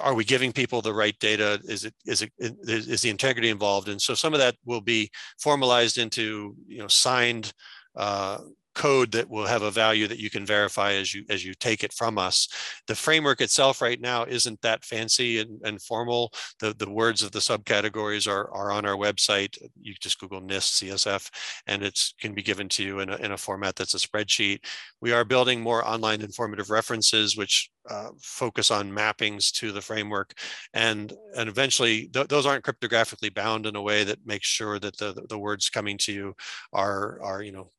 are 0.00 0.14
we 0.14 0.24
giving 0.24 0.52
people 0.52 0.82
the 0.82 0.92
right 0.92 1.16
data? 1.20 1.60
Is 1.64 1.84
it 1.84 1.94
is 2.04 2.22
it 2.22 2.32
is 2.38 3.02
the 3.02 3.10
integrity 3.10 3.50
involved? 3.50 3.88
And 3.88 4.02
so 4.02 4.14
some 4.14 4.32
of 4.34 4.40
that 4.40 4.56
will 4.64 4.80
be 4.80 5.10
formalized 5.40 5.98
into 5.98 6.56
you 6.66 6.78
know 6.78 6.88
signed 6.88 7.52
uh, 7.96 8.38
code 8.74 9.12
that 9.12 9.28
will 9.28 9.46
have 9.46 9.62
a 9.62 9.70
value 9.70 10.06
that 10.06 10.18
you 10.18 10.30
can 10.30 10.46
verify 10.46 10.92
as 10.92 11.12
you 11.14 11.24
as 11.28 11.44
you 11.44 11.54
take 11.54 11.82
it 11.84 11.92
from 11.92 12.18
us. 12.18 12.48
The 12.86 12.94
framework 12.94 13.40
itself 13.40 13.80
right 13.80 14.00
now 14.00 14.24
isn't 14.24 14.60
that 14.62 14.84
fancy 14.84 15.40
and, 15.40 15.60
and 15.64 15.82
formal. 15.82 16.32
The, 16.60 16.74
the 16.74 16.90
words 16.90 17.22
of 17.22 17.32
the 17.32 17.40
subcategories 17.40 18.30
are, 18.30 18.50
are 18.52 18.70
on 18.70 18.86
our 18.86 18.96
website. 18.96 19.56
You 19.80 19.94
just 20.00 20.20
Google 20.20 20.40
NIST 20.40 20.84
CSF 20.84 21.30
and 21.66 21.82
it 21.82 22.00
can 22.20 22.34
be 22.34 22.42
given 22.42 22.68
to 22.70 22.84
you 22.84 23.00
in 23.00 23.10
a, 23.10 23.16
in 23.16 23.32
a 23.32 23.36
format 23.36 23.76
that's 23.76 23.94
a 23.94 23.98
spreadsheet. 23.98 24.64
We 25.00 25.12
are 25.12 25.24
building 25.24 25.60
more 25.60 25.86
online 25.86 26.20
informative 26.20 26.70
references, 26.70 27.36
which 27.36 27.70
uh, 27.88 28.10
focus 28.20 28.70
on 28.70 28.90
mappings 28.90 29.50
to 29.50 29.72
the 29.72 29.80
framework 29.80 30.34
and 30.74 31.12
and 31.34 31.48
eventually 31.48 32.08
th 32.08 32.28
those 32.28 32.46
aren't 32.46 32.64
cryptographically 32.64 33.32
bound 33.34 33.66
in 33.66 33.74
a 33.74 33.82
way 33.82 34.04
that 34.04 34.18
makes 34.26 34.46
sure 34.46 34.78
that 34.78 34.96
the 34.98 35.24
the 35.28 35.38
words 35.38 35.70
coming 35.70 35.96
to 35.96 36.12
you 36.12 36.34
are 36.72 37.18
are 37.22 37.42
you 37.42 37.52
know 37.52 37.70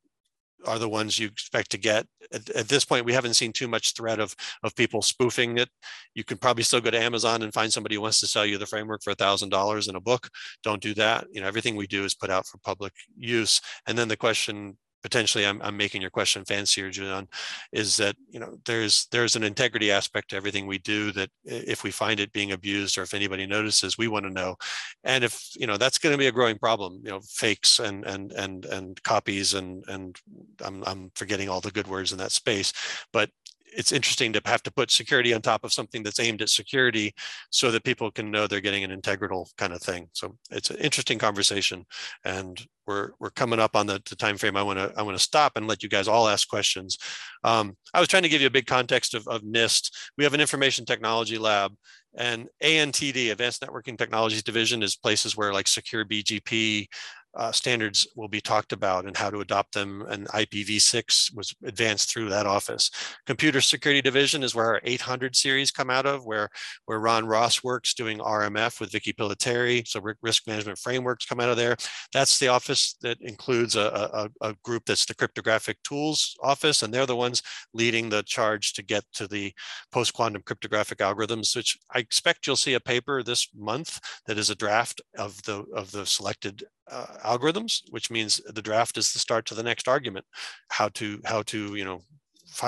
are 0.66 0.78
the 0.78 0.88
ones 0.88 1.18
you 1.18 1.26
expect 1.26 1.70
to 1.70 1.78
get. 1.78 2.06
At, 2.32 2.48
at, 2.50 2.68
this 2.68 2.84
point, 2.84 3.04
we 3.04 3.12
haven't 3.12 3.34
seen 3.34 3.52
too 3.52 3.68
much 3.68 3.94
threat 3.94 4.20
of, 4.20 4.34
of 4.62 4.74
people 4.74 5.02
spoofing 5.02 5.58
it. 5.58 5.68
You 6.14 6.24
can 6.24 6.38
probably 6.38 6.62
still 6.62 6.80
go 6.80 6.90
to 6.90 7.00
Amazon 7.00 7.42
and 7.42 7.52
find 7.52 7.72
somebody 7.72 7.96
who 7.96 8.00
wants 8.00 8.20
to 8.20 8.26
sell 8.26 8.46
you 8.46 8.58
the 8.58 8.66
framework 8.66 9.02
for 9.02 9.10
a 9.10 9.16
thousand 9.16 9.50
dollars 9.50 9.88
in 9.88 9.96
a 9.96 10.00
book. 10.00 10.28
Don't 10.62 10.82
do 10.82 10.94
that. 10.94 11.26
You 11.32 11.40
know, 11.40 11.48
everything 11.48 11.76
we 11.76 11.86
do 11.86 12.04
is 12.04 12.14
put 12.14 12.30
out 12.30 12.46
for 12.46 12.58
public 12.58 12.92
use. 13.16 13.60
And 13.86 13.96
then 13.96 14.08
the 14.08 14.16
question 14.16 14.76
potentially 15.02 15.46
I'm, 15.46 15.60
I'm 15.62 15.76
making 15.76 16.00
your 16.00 16.10
question 16.10 16.44
fancier, 16.44 16.90
Julian, 16.90 17.28
is 17.72 17.96
that 17.96 18.16
you 18.30 18.40
know 18.40 18.56
there's 18.64 19.06
there's 19.10 19.36
an 19.36 19.42
integrity 19.42 19.90
aspect 19.90 20.30
to 20.30 20.36
everything 20.36 20.66
we 20.66 20.78
do 20.78 21.12
that 21.12 21.30
if 21.44 21.84
we 21.84 21.90
find 21.90 22.20
it 22.20 22.32
being 22.32 22.52
abused 22.52 22.98
or 22.98 23.02
if 23.02 23.14
anybody 23.14 23.46
notices, 23.46 23.98
we 23.98 24.08
want 24.08 24.24
to 24.24 24.30
know. 24.30 24.56
And 25.04 25.24
if 25.24 25.50
you 25.56 25.66
know 25.66 25.76
that's 25.76 25.98
going 25.98 26.12
to 26.12 26.18
be 26.18 26.28
a 26.28 26.32
growing 26.32 26.58
problem, 26.58 27.00
you 27.04 27.10
know, 27.10 27.20
fakes 27.20 27.78
and 27.78 28.04
and 28.04 28.32
and 28.32 28.64
and 28.66 29.02
copies 29.02 29.54
and 29.54 29.84
and 29.88 30.16
I'm 30.64 30.82
I'm 30.86 31.10
forgetting 31.14 31.48
all 31.48 31.60
the 31.60 31.70
good 31.70 31.88
words 31.88 32.12
in 32.12 32.18
that 32.18 32.32
space, 32.32 32.72
but 33.12 33.30
it's 33.76 33.92
interesting 33.92 34.32
to 34.32 34.40
have 34.44 34.62
to 34.64 34.72
put 34.72 34.90
security 34.90 35.34
on 35.34 35.40
top 35.40 35.64
of 35.64 35.72
something 35.72 36.02
that's 36.02 36.20
aimed 36.20 36.42
at 36.42 36.48
security 36.48 37.14
so 37.50 37.70
that 37.70 37.84
people 37.84 38.10
can 38.10 38.30
know 38.30 38.46
they're 38.46 38.60
getting 38.60 38.84
an 38.84 38.90
integral 38.90 39.48
kind 39.58 39.72
of 39.72 39.82
thing. 39.82 40.08
So 40.12 40.36
it's 40.50 40.70
an 40.70 40.76
interesting 40.76 41.18
conversation 41.18 41.84
and 42.24 42.60
we're, 42.86 43.10
we're 43.20 43.30
coming 43.30 43.60
up 43.60 43.76
on 43.76 43.86
the, 43.86 44.02
the 44.08 44.16
time 44.16 44.36
frame. 44.36 44.56
I 44.56 44.62
want 44.62 44.78
to 44.78 44.92
I 44.96 45.02
want 45.02 45.16
to 45.16 45.22
stop 45.22 45.56
and 45.56 45.68
let 45.68 45.82
you 45.82 45.88
guys 45.88 46.08
all 46.08 46.28
ask 46.28 46.48
questions. 46.48 46.98
Um, 47.44 47.76
I 47.94 48.00
was 48.00 48.08
trying 48.08 48.24
to 48.24 48.28
give 48.28 48.40
you 48.40 48.48
a 48.48 48.50
big 48.50 48.66
context 48.66 49.14
of, 49.14 49.26
of 49.28 49.42
NIST. 49.42 49.90
We 50.18 50.24
have 50.24 50.34
an 50.34 50.40
information 50.40 50.84
technology 50.84 51.38
lab 51.38 51.72
and 52.14 52.48
ANTD, 52.62 53.30
Advanced 53.30 53.62
Networking 53.62 53.96
Technologies 53.96 54.42
Division, 54.42 54.82
is 54.82 54.96
places 54.96 55.36
where 55.36 55.52
like 55.52 55.66
secure 55.66 56.04
BGP, 56.04 56.86
uh, 57.34 57.52
standards 57.52 58.06
will 58.16 58.28
be 58.28 58.40
talked 58.40 58.72
about 58.72 59.06
and 59.06 59.16
how 59.16 59.30
to 59.30 59.40
adopt 59.40 59.74
them. 59.74 60.02
And 60.08 60.28
IPv6 60.28 61.34
was 61.34 61.54
advanced 61.64 62.10
through 62.10 62.28
that 62.30 62.46
office. 62.46 62.90
Computer 63.26 63.60
Security 63.60 64.02
Division 64.02 64.42
is 64.42 64.54
where 64.54 64.66
our 64.66 64.80
800 64.84 65.34
series 65.34 65.70
come 65.70 65.90
out 65.90 66.06
of, 66.06 66.24
where, 66.24 66.48
where 66.86 67.00
Ron 67.00 67.26
Ross 67.26 67.64
works 67.64 67.94
doing 67.94 68.18
RMF 68.18 68.80
with 68.80 68.92
Vicky 68.92 69.12
Pillitteri. 69.12 69.86
So 69.86 70.00
risk 70.22 70.46
management 70.46 70.78
frameworks 70.78 71.24
come 71.24 71.40
out 71.40 71.50
of 71.50 71.56
there. 71.56 71.76
That's 72.12 72.38
the 72.38 72.48
office 72.48 72.94
that 73.02 73.18
includes 73.20 73.76
a, 73.76 74.28
a, 74.42 74.48
a 74.50 74.54
group 74.62 74.84
that's 74.86 75.06
the 75.06 75.14
cryptographic 75.14 75.82
tools 75.82 76.36
office, 76.42 76.82
and 76.82 76.92
they're 76.92 77.06
the 77.06 77.16
ones 77.16 77.42
leading 77.72 78.08
the 78.08 78.22
charge 78.22 78.72
to 78.74 78.82
get 78.82 79.04
to 79.14 79.26
the 79.26 79.52
post-quantum 79.90 80.42
cryptographic 80.42 80.98
algorithms, 80.98 81.56
which 81.56 81.78
I 81.94 81.98
expect 81.98 82.46
you'll 82.46 82.56
see 82.56 82.74
a 82.74 82.80
paper 82.80 83.22
this 83.22 83.48
month 83.54 84.00
that 84.26 84.38
is 84.38 84.50
a 84.50 84.54
draft 84.54 85.00
of 85.18 85.42
the 85.44 85.64
of 85.74 85.90
the 85.90 86.06
selected 86.06 86.64
uh, 86.90 87.06
algorithms, 87.24 87.82
which 87.90 88.10
means 88.10 88.40
the 88.46 88.62
draft 88.62 88.98
is 88.98 89.12
the 89.12 89.18
start 89.18 89.46
to 89.46 89.54
the 89.54 89.62
next 89.62 89.88
argument. 89.88 90.26
How 90.70 90.88
to 90.90 91.20
how 91.24 91.42
to 91.42 91.74
you 91.74 91.84
know 91.84 92.02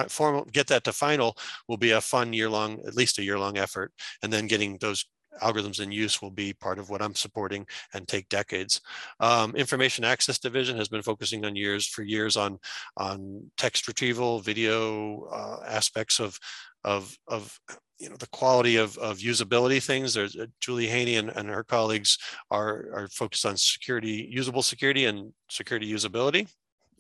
formal 0.09 0.45
get 0.53 0.67
that 0.69 0.85
to 0.85 0.93
final 0.93 1.37
will 1.69 1.77
be 1.77 1.91
a 1.91 2.01
fun 2.01 2.33
year 2.33 2.49
long, 2.49 2.81
at 2.87 2.95
least 2.95 3.19
a 3.19 3.25
year 3.25 3.39
long 3.39 3.59
effort, 3.59 3.93
and 4.23 4.33
then 4.33 4.47
getting 4.47 4.79
those 4.79 5.05
algorithms 5.43 5.81
in 5.81 5.91
use 5.91 6.23
will 6.23 6.31
be 6.31 6.53
part 6.53 6.79
of 6.79 6.91
what 6.91 7.03
I'm 7.03 7.15
supporting 7.15 7.67
and 7.93 8.07
take 8.07 8.29
decades. 8.29 8.81
Um, 9.21 9.55
Information 9.57 10.05
Access 10.05 10.39
Division 10.39 10.77
has 10.77 10.89
been 10.89 11.03
focusing 11.03 11.45
on 11.45 11.57
years 11.57 11.87
for 11.87 12.03
years 12.03 12.37
on 12.37 12.59
on 12.97 13.51
text 13.57 13.89
retrieval, 13.89 14.41
video 14.41 15.25
uh, 15.33 15.65
aspects 15.67 16.21
of 16.21 16.39
of 16.85 17.17
of 17.29 17.59
you 17.99 18.09
know 18.09 18.17
the 18.17 18.29
quality 18.29 18.77
of, 18.77 18.97
of 18.99 19.19
usability 19.19 19.83
things. 19.83 20.15
There's 20.15 20.37
uh, 20.37 20.47
Julie 20.61 20.89
Haney 20.89 21.17
and, 21.17 21.31
and 21.31 21.49
her 21.49 21.65
colleagues 21.65 22.19
are 22.51 22.89
are 22.93 23.09
focused 23.09 23.47
on 23.47 23.57
security, 23.57 24.29
usable 24.31 24.63
security, 24.63 25.07
and 25.07 25.33
security 25.49 25.91
usability, 25.93 26.49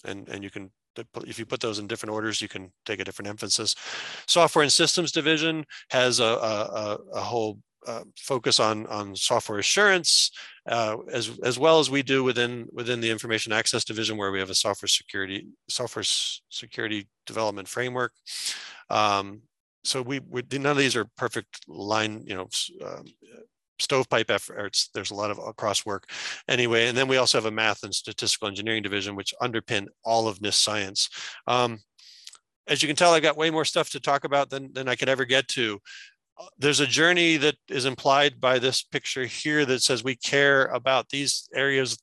and 0.05 0.29
and 0.29 0.43
you 0.43 0.51
can 0.51 0.71
if 1.27 1.39
you 1.39 1.47
put 1.47 1.61
those 1.61 1.79
in 1.79 1.87
different 1.87 2.13
orders, 2.13 2.41
you 2.41 2.49
can 2.49 2.73
take 2.85 3.01
a 3.01 3.05
different 3.05 3.29
emphasis. 3.29 3.75
Software 4.27 4.63
and 4.63 4.73
systems 4.73 5.11
division 5.11 5.65
has 5.91 6.21
a, 6.21 6.25
a, 6.25 6.99
a 7.15 7.21
whole 7.21 7.59
uh, 7.87 8.05
focus 8.17 8.61
on 8.61 8.87
on 8.87 9.15
software 9.15 9.59
assurance, 9.59 10.31
uh, 10.69 10.97
as 11.13 11.39
as 11.43 11.59
well 11.59 11.79
as 11.79 11.91
we 11.91 12.03
do 12.03 12.25
within 12.25 12.67
within 12.73 13.01
the 13.01 13.11
information 13.11 13.53
access 13.53 13.85
division, 13.85 14.17
where 14.17 14.33
we 14.33 14.39
have 14.39 14.51
a 14.51 14.55
software 14.55 14.89
security 14.89 15.47
software 15.69 16.05
security 16.49 17.09
development 17.27 17.69
framework. 17.69 18.13
Um, 18.89 19.43
so 19.85 20.03
we, 20.03 20.21
we, 20.21 20.43
none 20.53 20.67
of 20.67 20.77
these 20.77 20.97
are 20.97 21.07
perfect 21.17 21.69
line, 21.69 22.25
you 22.27 22.35
know, 22.35 22.49
um, 22.85 23.05
stovepipe 23.79 24.31
efforts. 24.31 24.91
There's 24.95 25.11
a 25.11 25.15
lot 25.15 25.31
of 25.31 25.57
cross 25.57 25.85
work 25.85 26.09
anyway. 26.49 26.89
And 26.89 26.97
then 26.97 27.09
we 27.09 27.17
also 27.17 27.39
have 27.39 27.47
a 27.47 27.51
math 27.51 27.83
and 27.83 27.95
statistical 27.95 28.49
engineering 28.49 28.83
division, 28.83 29.17
which 29.17 29.35
underpin 29.43 29.87
all 30.05 30.27
of 30.29 30.39
NIST 30.39 30.55
science. 30.55 31.11
Um, 31.47 31.81
as 32.67 32.83
you 32.83 32.89
can 32.89 32.97
tell, 32.97 33.13
I 33.13 33.21
got 33.21 33.37
way 33.37 33.51
more 33.51 33.65
stuff 33.65 33.91
to 33.91 34.01
talk 34.01 34.25
about 34.25 34.49
than, 34.49 34.73
than 34.73 34.89
I 34.89 34.97
could 34.97 35.09
ever 35.09 35.25
get 35.25 35.49
to. 35.49 35.81
Uh, 36.39 36.47
there's 36.59 36.81
a 36.81 36.87
journey 36.87 37.37
that 37.37 37.57
is 37.69 37.85
implied 37.85 38.41
by 38.41 38.59
this 38.59 38.83
picture 38.83 39.27
here 39.27 39.67
that 39.67 39.83
says 39.83 40.03
we 40.03 40.17
care 40.17 40.67
about 40.67 41.11
these 41.11 41.49
areas 41.55 41.99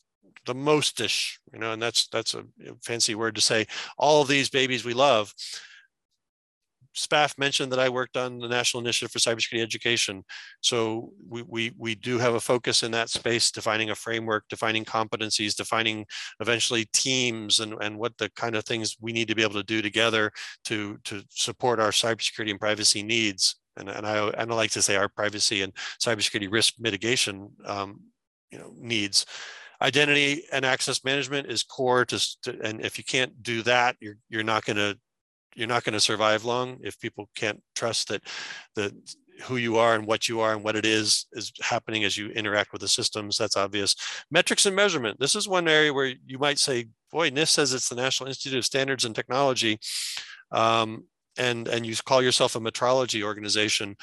the 0.47 0.55
mostish, 0.55 1.37
you 1.53 1.59
know, 1.59 1.73
and 1.73 1.81
that's 1.81 2.07
that's 2.07 2.33
a 2.33 2.43
fancy 2.81 3.13
word 3.13 3.35
to 3.35 3.41
say 3.41 3.67
all 3.95 4.23
of 4.23 4.27
these 4.27 4.49
babies 4.49 4.83
we 4.83 4.95
love 4.95 5.31
Spaff 6.95 7.37
mentioned 7.37 7.71
that 7.71 7.79
I 7.79 7.89
worked 7.89 8.17
on 8.17 8.39
the 8.39 8.47
National 8.47 8.81
Initiative 8.81 9.11
for 9.11 9.19
Cybersecurity 9.19 9.61
Education. 9.61 10.23
So 10.61 11.11
we, 11.27 11.41
we, 11.43 11.73
we 11.77 11.95
do 11.95 12.17
have 12.17 12.33
a 12.33 12.39
focus 12.39 12.83
in 12.83 12.91
that 12.91 13.09
space, 13.09 13.51
defining 13.51 13.89
a 13.89 13.95
framework, 13.95 14.45
defining 14.49 14.83
competencies, 14.83 15.55
defining 15.55 16.05
eventually 16.39 16.85
teams 16.93 17.59
and, 17.59 17.75
and 17.81 17.97
what 17.97 18.17
the 18.17 18.29
kind 18.35 18.55
of 18.55 18.65
things 18.65 18.97
we 18.99 19.13
need 19.13 19.27
to 19.29 19.35
be 19.35 19.43
able 19.43 19.53
to 19.53 19.63
do 19.63 19.81
together 19.81 20.31
to, 20.65 20.97
to 21.05 21.23
support 21.29 21.79
our 21.79 21.91
cybersecurity 21.91 22.51
and 22.51 22.59
privacy 22.59 23.03
needs. 23.03 23.55
And, 23.77 23.89
and 23.89 24.05
I, 24.05 24.27
I 24.37 24.43
like 24.43 24.71
to 24.71 24.81
say 24.81 24.97
our 24.97 25.09
privacy 25.09 25.61
and 25.61 25.73
cybersecurity 26.03 26.51
risk 26.51 26.73
mitigation 26.77 27.51
um, 27.65 28.01
you 28.51 28.59
know, 28.59 28.73
needs 28.75 29.25
identity 29.81 30.43
and 30.51 30.63
access 30.63 31.03
management 31.03 31.49
is 31.49 31.63
core 31.63 32.05
to, 32.05 32.19
and 32.63 32.85
if 32.85 32.97
you 32.97 33.03
can't 33.03 33.41
do 33.41 33.63
that 33.63 33.95
you're 33.99 34.17
you're 34.29 34.43
not 34.43 34.63
going 34.63 34.77
to 34.77 34.95
you're 35.55 35.67
not 35.67 35.83
going 35.83 35.93
to 35.93 35.99
survive 35.99 36.45
long 36.45 36.77
if 36.81 36.99
people 36.99 37.29
can't 37.35 37.61
trust 37.75 38.09
that 38.09 38.93
who 39.43 39.57
you 39.57 39.77
are 39.77 39.95
and 39.95 40.05
what 40.05 40.29
you 40.29 40.39
are 40.39 40.53
and 40.53 40.63
what 40.63 40.75
it 40.75 40.85
is 40.85 41.25
is 41.33 41.51
happening 41.61 42.03
as 42.03 42.17
you 42.17 42.29
interact 42.29 42.71
with 42.71 42.81
the 42.81 42.87
systems. 42.87 43.37
That's 43.37 43.57
obvious. 43.57 43.95
Metrics 44.29 44.65
and 44.65 44.75
measurement. 44.75 45.19
This 45.19 45.35
is 45.35 45.47
one 45.47 45.67
area 45.67 45.93
where 45.93 46.13
you 46.25 46.37
might 46.39 46.59
say 46.59 46.87
boy 47.11 47.29
NIST 47.29 47.49
says 47.49 47.73
it's 47.73 47.89
the 47.89 47.95
national 47.95 48.29
institute 48.29 48.57
of 48.57 48.65
standards 48.65 49.03
and 49.03 49.15
technology 49.15 49.79
um, 50.51 51.03
and 51.37 51.67
and 51.67 51.85
you 51.85 51.95
call 52.05 52.21
yourself 52.21 52.55
a 52.55 52.59
metrology 52.59 53.23
organization. 53.23 53.95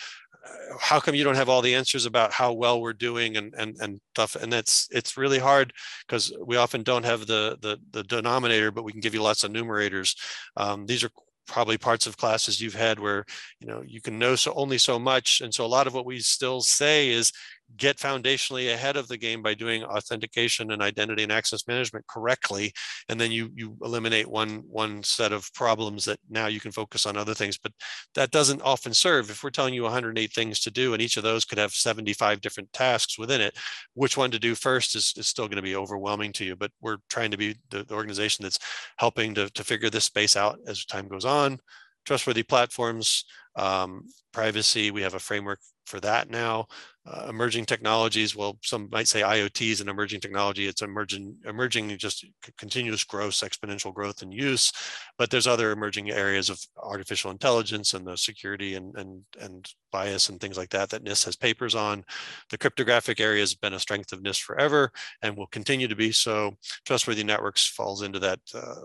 How 0.80 0.98
come 0.98 1.14
you 1.14 1.24
don't 1.24 1.34
have 1.34 1.48
all 1.48 1.60
the 1.60 1.74
answers 1.74 2.06
about 2.06 2.32
how 2.32 2.52
well 2.52 2.80
we're 2.80 2.94
doing 2.94 3.36
and 3.36 3.54
and 3.54 3.76
and 3.80 4.00
stuff? 4.14 4.34
And 4.34 4.52
that's 4.52 4.88
it's 4.90 5.16
really 5.16 5.38
hard 5.38 5.72
because 6.06 6.32
we 6.44 6.56
often 6.56 6.82
don't 6.82 7.04
have 7.04 7.26
the, 7.26 7.58
the 7.60 7.78
the 7.90 8.02
denominator 8.04 8.70
but 8.70 8.84
we 8.84 8.92
can 8.92 9.00
give 9.00 9.14
you 9.14 9.22
lots 9.22 9.44
of 9.44 9.50
numerators. 9.50 10.16
Um, 10.56 10.86
these 10.86 11.04
are 11.04 11.10
probably 11.48 11.78
parts 11.78 12.06
of 12.06 12.16
classes 12.16 12.60
you've 12.60 12.74
had 12.74 13.00
where 13.00 13.24
you 13.58 13.66
know 13.66 13.82
you 13.84 14.00
can 14.00 14.18
know 14.18 14.36
so 14.36 14.52
only 14.54 14.78
so 14.78 14.98
much 14.98 15.40
and 15.40 15.52
so 15.52 15.64
a 15.64 15.66
lot 15.66 15.86
of 15.86 15.94
what 15.94 16.06
we 16.06 16.20
still 16.20 16.60
say 16.60 17.08
is 17.08 17.32
get 17.76 17.98
foundationally 17.98 18.72
ahead 18.72 18.96
of 18.96 19.08
the 19.08 19.16
game 19.16 19.42
by 19.42 19.54
doing 19.54 19.84
authentication 19.84 20.72
and 20.72 20.82
identity 20.82 21.22
and 21.22 21.30
access 21.30 21.66
management 21.68 22.06
correctly 22.06 22.72
and 23.08 23.20
then 23.20 23.30
you 23.30 23.50
you 23.54 23.76
eliminate 23.82 24.28
one 24.28 24.62
one 24.68 25.02
set 25.02 25.32
of 25.32 25.52
problems 25.54 26.04
that 26.04 26.18
now 26.28 26.46
you 26.46 26.60
can 26.60 26.72
focus 26.72 27.06
on 27.06 27.16
other 27.16 27.34
things. 27.34 27.58
But 27.58 27.72
that 28.14 28.30
doesn't 28.30 28.62
often 28.62 28.94
serve. 28.94 29.30
If 29.30 29.42
we're 29.42 29.50
telling 29.50 29.74
you 29.74 29.82
108 29.82 30.32
things 30.32 30.60
to 30.60 30.70
do 30.70 30.92
and 30.92 31.02
each 31.02 31.16
of 31.16 31.22
those 31.22 31.44
could 31.44 31.58
have 31.58 31.72
75 31.72 32.40
different 32.40 32.72
tasks 32.72 33.18
within 33.18 33.40
it 33.40 33.56
which 33.94 34.16
one 34.16 34.30
to 34.30 34.38
do 34.38 34.54
first 34.54 34.94
is, 34.94 35.12
is 35.16 35.26
still 35.26 35.46
going 35.46 35.56
to 35.56 35.62
be 35.62 35.76
overwhelming 35.76 36.32
to 36.34 36.44
you. 36.44 36.56
But 36.56 36.70
we're 36.80 36.98
trying 37.08 37.30
to 37.30 37.36
be 37.36 37.56
the, 37.70 37.86
organization 37.90 38.44
that's 38.44 38.58
helping 38.96 39.34
to, 39.34 39.50
to 39.50 39.64
figure 39.64 39.90
this 39.90 40.04
space 40.04 40.36
out 40.36 40.58
as 40.66 40.84
time 40.84 41.08
goes 41.08 41.24
on. 41.24 41.58
Trustworthy 42.04 42.42
platforms 42.42 43.24
um, 43.56 44.04
privacy 44.32 44.90
we 44.90 45.02
have 45.02 45.14
a 45.14 45.18
framework 45.18 45.58
for 45.86 46.00
that 46.00 46.30
now 46.30 46.66
uh, 47.10 47.26
emerging 47.28 47.64
technologies. 47.64 48.36
Well, 48.36 48.58
some 48.62 48.88
might 48.92 49.08
say 49.08 49.22
IoT 49.22 49.70
is 49.70 49.80
an 49.80 49.88
emerging 49.88 50.20
technology. 50.20 50.66
It's 50.66 50.82
emerging, 50.82 51.36
emerging 51.46 51.96
just 51.96 52.26
continuous 52.58 53.04
growth, 53.04 53.34
exponential 53.34 53.94
growth 53.94 54.22
and 54.22 54.32
use. 54.32 54.72
But 55.16 55.30
there's 55.30 55.46
other 55.46 55.70
emerging 55.72 56.10
areas 56.10 56.50
of 56.50 56.60
artificial 56.76 57.30
intelligence 57.30 57.94
and 57.94 58.06
the 58.06 58.16
security 58.16 58.74
and 58.74 58.94
and 58.96 59.22
and 59.40 59.72
bias 59.90 60.28
and 60.28 60.40
things 60.40 60.58
like 60.58 60.68
that 60.70 60.90
that 60.90 61.04
NIST 61.04 61.24
has 61.24 61.36
papers 61.36 61.74
on. 61.74 62.04
The 62.50 62.58
cryptographic 62.58 63.20
area 63.20 63.40
has 63.40 63.54
been 63.54 63.74
a 63.74 63.80
strength 63.80 64.12
of 64.12 64.20
NIST 64.20 64.42
forever 64.42 64.90
and 65.22 65.36
will 65.36 65.46
continue 65.46 65.88
to 65.88 65.96
be 65.96 66.12
so. 66.12 66.54
Trustworthy 66.84 67.24
networks 67.24 67.66
falls 67.66 68.02
into 68.02 68.18
that. 68.18 68.40
Uh, 68.54 68.82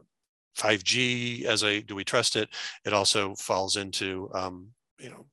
5G 0.58 1.46
as 1.46 1.64
a 1.64 1.82
do 1.82 1.96
we 1.96 2.04
trust 2.04 2.36
it? 2.36 2.48
It 2.86 2.94
also 2.94 3.34
falls 3.36 3.76
into 3.76 4.30
um, 4.36 4.68
you 5.00 5.10
know 5.10 5.26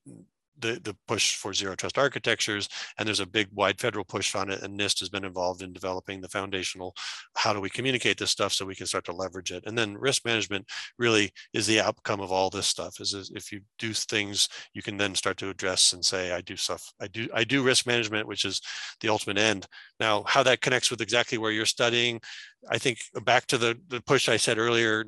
the, 0.60 0.80
the 0.82 0.96
push 1.06 1.36
for 1.36 1.52
zero 1.52 1.74
trust 1.74 1.98
architectures, 1.98 2.68
and 2.98 3.06
there's 3.06 3.20
a 3.20 3.26
big 3.26 3.48
wide 3.52 3.80
federal 3.80 4.04
push 4.04 4.34
on 4.34 4.50
it, 4.50 4.62
and 4.62 4.78
NIST 4.78 5.00
has 5.00 5.08
been 5.08 5.24
involved 5.24 5.62
in 5.62 5.72
developing 5.72 6.20
the 6.20 6.28
foundational, 6.28 6.94
how 7.36 7.52
do 7.52 7.60
we 7.60 7.70
communicate 7.70 8.18
this 8.18 8.30
stuff 8.30 8.52
so 8.52 8.64
we 8.64 8.74
can 8.74 8.86
start 8.86 9.04
to 9.04 9.12
leverage 9.12 9.52
it. 9.52 9.64
And 9.66 9.76
then 9.76 9.96
risk 9.96 10.24
management 10.24 10.66
really 10.98 11.30
is 11.52 11.66
the 11.66 11.80
outcome 11.80 12.20
of 12.20 12.32
all 12.32 12.50
this 12.50 12.66
stuff, 12.66 13.00
is, 13.00 13.14
is 13.14 13.30
if 13.34 13.52
you 13.52 13.60
do 13.78 13.92
things, 13.92 14.48
you 14.74 14.82
can 14.82 14.96
then 14.96 15.14
start 15.14 15.36
to 15.38 15.50
address 15.50 15.92
and 15.92 16.04
say, 16.04 16.32
I 16.32 16.40
do 16.40 16.56
stuff, 16.56 16.92
I 17.00 17.08
do, 17.08 17.28
I 17.34 17.44
do 17.44 17.62
risk 17.62 17.86
management, 17.86 18.28
which 18.28 18.44
is 18.44 18.60
the 19.00 19.08
ultimate 19.08 19.38
end. 19.38 19.66
Now, 19.98 20.24
how 20.26 20.42
that 20.42 20.60
connects 20.60 20.90
with 20.90 21.00
exactly 21.00 21.38
where 21.38 21.52
you're 21.52 21.66
studying, 21.66 22.20
I 22.68 22.78
think 22.78 22.98
back 23.24 23.46
to 23.46 23.58
the, 23.58 23.78
the 23.88 24.00
push 24.02 24.28
I 24.28 24.36
said 24.36 24.58
earlier, 24.58 25.04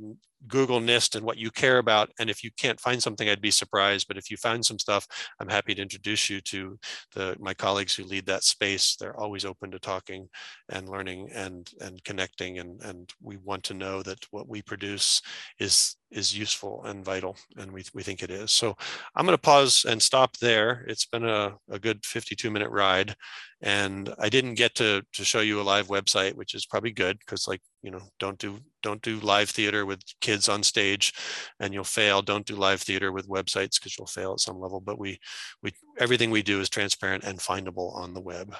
Google 0.49 0.81
NIST 0.81 1.17
and 1.17 1.25
what 1.25 1.39
you 1.39 1.51
care 1.51 1.79
about. 1.79 2.11
And 2.19 2.29
if 2.29 2.43
you 2.43 2.51
can't 2.57 2.81
find 2.81 3.03
something, 3.03 3.29
I'd 3.29 3.41
be 3.41 3.51
surprised. 3.51 4.09
But 4.09 4.17
if 4.17 4.31
you 4.31 4.37
find 4.37 4.65
some 4.65 4.79
stuff, 4.79 5.07
I'm 5.41 5.49
happy 5.49 5.75
to 5.75 5.83
introduce 5.83 6.29
you 6.29 6.41
to 6.41 6.79
the, 7.15 7.37
my 7.39 7.55
colleagues 7.55 7.95
who 7.95 8.05
lead 8.05 8.27
that 8.27 8.43
space. 8.43 8.97
They're 8.97 9.19
always 9.19 9.45
open 9.45 9.71
to 9.71 9.79
talking 9.79 10.29
and 10.69 10.89
learning 10.89 11.29
and, 11.33 11.71
and 11.81 12.03
connecting. 12.05 12.59
And, 12.59 12.83
and 12.83 13.11
we 13.21 13.37
want 13.37 13.65
to 13.65 13.75
know 13.75 14.03
that 14.03 14.19
what 14.31 14.49
we 14.49 14.63
produce 14.63 15.23
is, 15.59 15.97
is 16.13 16.37
useful 16.37 16.83
and 16.85 17.05
vital. 17.05 17.37
And 17.57 17.73
we, 17.73 17.85
we 17.95 18.03
think 18.03 18.23
it 18.23 18.31
is. 18.31 18.53
So 18.53 18.77
I'm 19.17 19.27
going 19.27 19.37
to 19.37 19.41
pause 19.41 19.85
and 19.89 20.01
stop 20.01 20.37
there. 20.39 20.85
It's 20.87 21.07
been 21.07 21.25
a, 21.25 21.55
a 21.71 21.79
good 21.79 22.05
52 22.05 22.51
minute 22.51 22.71
ride. 22.71 23.15
And 23.63 24.13
I 24.19 24.29
didn't 24.29 24.55
get 24.55 24.75
to, 24.77 25.03
to 25.13 25.25
show 25.25 25.41
you 25.41 25.61
a 25.61 25.63
live 25.63 25.89
website, 25.89 26.35
which 26.35 26.55
is 26.55 26.67
probably 26.67 26.93
good 26.93 27.19
because 27.19 27.49
like, 27.49 27.63
you 27.83 27.91
know, 27.91 28.01
don't 28.19 28.39
do 28.39 28.59
don't 28.83 29.03
do 29.03 29.21
live 29.21 29.49
theater 29.49 29.87
with 29.87 30.01
kids 30.21 30.49
on 30.49 30.63
stage 30.63 31.13
and 31.61 31.73
you'll 31.73 31.85
fail 31.85 32.21
don't 32.21 32.47
do 32.47 32.57
live 32.57 32.83
theater 32.83 33.13
with 33.13 33.29
websites 33.29 33.79
because 33.79 33.97
you'll 33.97 34.07
fail 34.07 34.33
at 34.33 34.41
some 34.41 34.59
level 34.59 34.81
but 34.81 34.99
we 34.99 35.19
we 35.63 35.73
everything 36.01 36.31
we 36.31 36.43
do 36.43 36.61
is 36.61 36.69
transparent 36.69 37.23
and 37.23 37.39
findable 37.39 37.95
on 37.95 38.13
the 38.13 38.21
web 38.21 38.55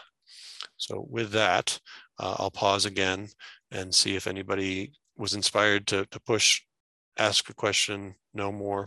so 0.77 1.05
with 1.11 1.33
that 1.33 1.77
uh, 2.21 2.37
i'll 2.39 2.53
pause 2.53 2.87
again 2.87 3.29
and 3.73 3.93
see 3.93 4.15
if 4.15 4.29
anybody 4.29 4.93
was 5.17 5.35
inspired 5.35 5.87
to, 5.87 6.07
to 6.07 6.21
push 6.21 6.63
ask 7.19 7.49
a 7.51 7.55
question 7.55 8.15
no 8.35 8.51
more 8.51 8.87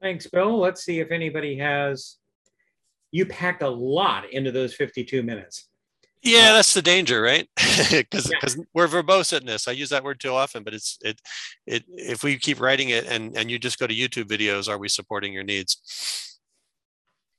thanks 0.00 0.26
bill 0.26 0.58
let's 0.58 0.84
see 0.84 1.00
if 1.00 1.10
anybody 1.10 1.56
has 1.56 2.16
you 3.12 3.26
packed 3.26 3.62
a 3.62 3.68
lot 3.68 4.30
into 4.32 4.52
those 4.52 4.74
52 4.74 5.22
minutes 5.22 5.70
yeah, 6.22 6.52
that's 6.52 6.74
the 6.74 6.82
danger, 6.82 7.22
right? 7.22 7.48
Because 7.90 8.28
because 8.28 8.56
yeah. 8.56 8.64
we're 8.74 8.88
verbose 8.88 9.34
at 9.34 9.46
this. 9.46 9.66
I 9.66 9.72
use 9.72 9.88
that 9.88 10.04
word 10.04 10.20
too 10.20 10.32
often, 10.32 10.62
but 10.62 10.74
it's 10.74 10.98
it 11.00 11.18
it 11.66 11.84
if 11.88 12.22
we 12.22 12.36
keep 12.36 12.60
writing 12.60 12.90
it 12.90 13.06
and 13.06 13.34
and 13.36 13.50
you 13.50 13.58
just 13.58 13.78
go 13.78 13.86
to 13.86 13.94
YouTube 13.94 14.24
videos, 14.24 14.68
are 14.68 14.76
we 14.76 14.88
supporting 14.88 15.32
your 15.32 15.44
needs? 15.44 16.29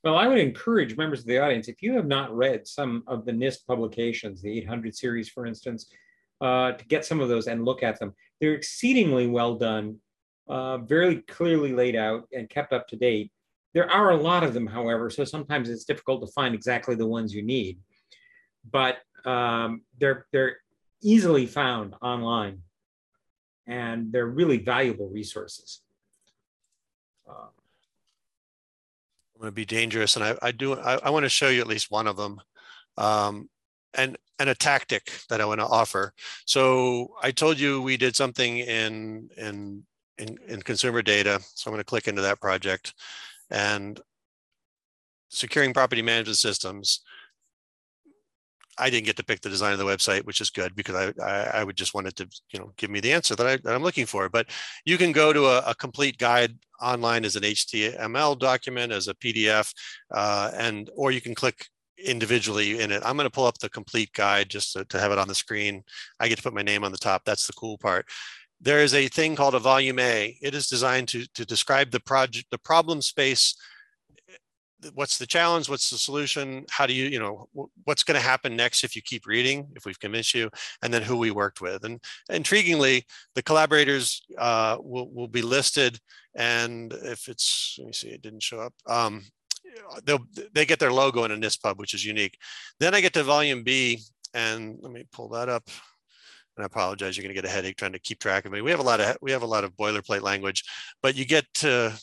Well, 0.03 0.17
I 0.17 0.27
would 0.27 0.39
encourage 0.39 0.97
members 0.97 1.19
of 1.19 1.27
the 1.27 1.37
audience 1.37 1.67
if 1.67 1.81
you 1.81 1.93
have 1.93 2.07
not 2.07 2.35
read 2.35 2.67
some 2.67 3.03
of 3.07 3.25
the 3.25 3.31
NIST 3.31 3.67
publications, 3.67 4.41
the 4.41 4.57
800 4.59 4.95
series, 4.95 5.29
for 5.29 5.45
instance, 5.45 5.91
uh, 6.41 6.71
to 6.71 6.85
get 6.85 7.05
some 7.05 7.19
of 7.19 7.29
those 7.29 7.47
and 7.47 7.65
look 7.65 7.83
at 7.83 7.99
them. 7.99 8.13
They're 8.39 8.55
exceedingly 8.55 9.27
well 9.27 9.55
done, 9.55 9.97
uh, 10.47 10.79
very 10.79 11.17
clearly 11.23 11.71
laid 11.73 11.95
out 11.95 12.27
and 12.33 12.49
kept 12.49 12.73
up 12.73 12.87
to 12.87 12.95
date. 12.95 13.31
There 13.73 13.89
are 13.89 14.09
a 14.09 14.17
lot 14.17 14.43
of 14.43 14.53
them, 14.53 14.65
however, 14.65 15.09
so 15.11 15.23
sometimes 15.23 15.69
it's 15.69 15.85
difficult 15.85 16.25
to 16.25 16.31
find 16.33 16.55
exactly 16.55 16.95
the 16.95 17.07
ones 17.07 17.33
you 17.33 17.43
need 17.43 17.77
but 18.69 18.97
um, 19.25 19.81
they're 19.99 20.25
they're 20.31 20.57
easily 21.01 21.45
found 21.45 21.95
online, 22.01 22.61
and 23.67 24.11
they're 24.11 24.27
really 24.27 24.57
valuable 24.57 25.09
resources. 25.09 25.81
Uh, 27.29 27.47
going 29.41 29.51
to 29.51 29.55
be 29.55 29.65
dangerous, 29.65 30.15
and 30.15 30.25
I, 30.25 30.37
I 30.41 30.51
do 30.51 30.73
I, 30.79 30.95
I, 31.03 31.09
want 31.09 31.23
to 31.25 31.29
show 31.29 31.49
you 31.49 31.61
at 31.61 31.67
least 31.67 31.91
one 31.91 32.07
of 32.07 32.17
them, 32.17 32.39
um, 32.97 33.49
and 33.93 34.17
and 34.39 34.49
a 34.49 34.55
tactic 34.55 35.11
that 35.29 35.41
I 35.41 35.45
want 35.45 35.59
to 35.59 35.65
offer. 35.65 36.13
So 36.45 37.13
I 37.21 37.31
told 37.31 37.59
you 37.59 37.81
we 37.81 37.97
did 37.97 38.15
something 38.15 38.57
in 38.59 39.29
in 39.37 39.83
in, 40.17 40.37
in 40.47 40.61
consumer 40.61 41.01
data, 41.01 41.39
so 41.41 41.69
I'm 41.69 41.73
going 41.73 41.81
to 41.81 41.85
click 41.85 42.07
into 42.07 42.21
that 42.21 42.39
project, 42.39 42.93
and 43.49 43.99
securing 45.29 45.73
property 45.73 46.01
management 46.01 46.37
systems 46.37 47.01
I 48.81 48.89
didn't 48.89 49.05
get 49.05 49.15
to 49.17 49.23
pick 49.23 49.41
the 49.41 49.49
design 49.49 49.73
of 49.73 49.79
the 49.79 49.85
website, 49.85 50.25
which 50.25 50.41
is 50.41 50.49
good 50.49 50.75
because 50.75 50.95
I, 50.95 51.23
I, 51.23 51.59
I 51.59 51.63
would 51.63 51.75
just 51.75 51.93
want 51.93 52.07
it 52.07 52.15
to, 52.17 52.27
you 52.51 52.59
know, 52.59 52.73
give 52.77 52.89
me 52.89 52.99
the 52.99 53.13
answer 53.13 53.35
that, 53.35 53.47
I, 53.47 53.57
that 53.57 53.75
I'm 53.75 53.83
looking 53.83 54.05
for. 54.07 54.27
But 54.27 54.47
you 54.85 54.97
can 54.97 55.11
go 55.11 55.31
to 55.31 55.45
a, 55.45 55.59
a 55.67 55.75
complete 55.75 56.17
guide 56.17 56.57
online 56.81 57.23
as 57.23 57.35
an 57.35 57.43
HTML 57.43 58.39
document, 58.39 58.91
as 58.91 59.07
a 59.07 59.13
PDF, 59.13 59.71
uh, 60.11 60.51
and 60.55 60.89
or 60.95 61.11
you 61.11 61.21
can 61.21 61.35
click 61.35 61.67
individually 62.03 62.79
in 62.81 62.91
it. 62.91 63.03
I'm 63.05 63.15
going 63.15 63.27
to 63.27 63.31
pull 63.31 63.45
up 63.45 63.59
the 63.59 63.69
complete 63.69 64.11
guide 64.13 64.49
just 64.49 64.73
to, 64.73 64.83
to 64.85 64.99
have 64.99 65.11
it 65.11 65.19
on 65.19 65.27
the 65.27 65.35
screen. 65.35 65.83
I 66.19 66.27
get 66.27 66.37
to 66.37 66.43
put 66.43 66.55
my 66.55 66.63
name 66.63 66.83
on 66.83 66.91
the 66.91 66.97
top. 66.97 67.23
That's 67.23 67.45
the 67.45 67.53
cool 67.53 67.77
part 67.77 68.07
there 68.63 68.83
is 68.83 68.93
a 68.93 69.07
thing 69.07 69.35
called 69.35 69.55
a 69.55 69.59
volume 69.59 69.97
A. 69.97 70.37
It 70.39 70.53
is 70.53 70.67
designed 70.67 71.07
to, 71.09 71.25
to 71.33 71.45
describe 71.45 71.89
the 71.89 71.99
project, 71.99 72.45
the 72.51 72.59
problem 72.59 73.01
space 73.01 73.55
what's 74.93 75.17
the 75.17 75.25
challenge? 75.25 75.69
What's 75.69 75.89
the 75.89 75.97
solution? 75.97 76.65
How 76.69 76.85
do 76.85 76.93
you 76.93 77.05
you 77.05 77.19
know 77.19 77.47
what's 77.83 78.03
going 78.03 78.19
to 78.19 78.25
happen 78.25 78.55
next 78.55 78.83
if 78.83 78.95
you 78.95 79.01
keep 79.01 79.25
reading 79.25 79.67
if 79.75 79.85
we've 79.85 79.99
convinced 79.99 80.33
you? 80.33 80.49
And 80.81 80.93
then 80.93 81.01
who 81.01 81.17
we 81.17 81.31
worked 81.31 81.61
with. 81.61 81.83
And 81.83 81.99
intriguingly 82.31 83.03
the 83.35 83.43
collaborators 83.43 84.21
uh, 84.37 84.77
will, 84.79 85.09
will 85.11 85.27
be 85.27 85.41
listed. 85.41 85.99
And 86.35 86.93
if 86.93 87.27
it's 87.27 87.75
let 87.79 87.87
me 87.87 87.93
see 87.93 88.09
it 88.09 88.21
didn't 88.21 88.43
show 88.43 88.59
up. 88.59 88.73
Um, 88.87 89.23
they'll 90.05 90.25
they 90.53 90.65
get 90.65 90.79
their 90.79 90.93
logo 90.93 91.23
in 91.23 91.31
a 91.31 91.37
NIST 91.37 91.77
which 91.77 91.93
is 91.93 92.05
unique. 92.05 92.37
Then 92.79 92.95
i 92.95 93.01
get 93.01 93.13
to 93.13 93.23
volume 93.23 93.63
b 93.63 94.01
and 94.33 94.77
let 94.81 94.91
me 94.91 95.05
pull 95.11 95.29
that 95.29 95.49
up. 95.49 95.67
And 96.57 96.63
I 96.63 96.65
apologize, 96.65 97.15
you're 97.15 97.23
going 97.23 97.33
to 97.33 97.41
get 97.41 97.49
a 97.49 97.53
headache 97.53 97.77
trying 97.77 97.93
to 97.93 97.99
keep 97.99 98.19
track 98.19 98.45
of 98.45 98.51
me. 98.51 98.61
We 98.61 98.71
have 98.71 98.79
a 98.79 98.83
lot 98.83 98.99
of 98.99 99.17
we 99.21 99.31
have 99.31 99.43
a 99.43 99.47
lot 99.47 99.63
of 99.63 99.75
boilerplate 99.75 100.21
language, 100.21 100.63
but 101.01 101.15
you 101.15 101.25
get 101.25 101.45
to 101.55 101.97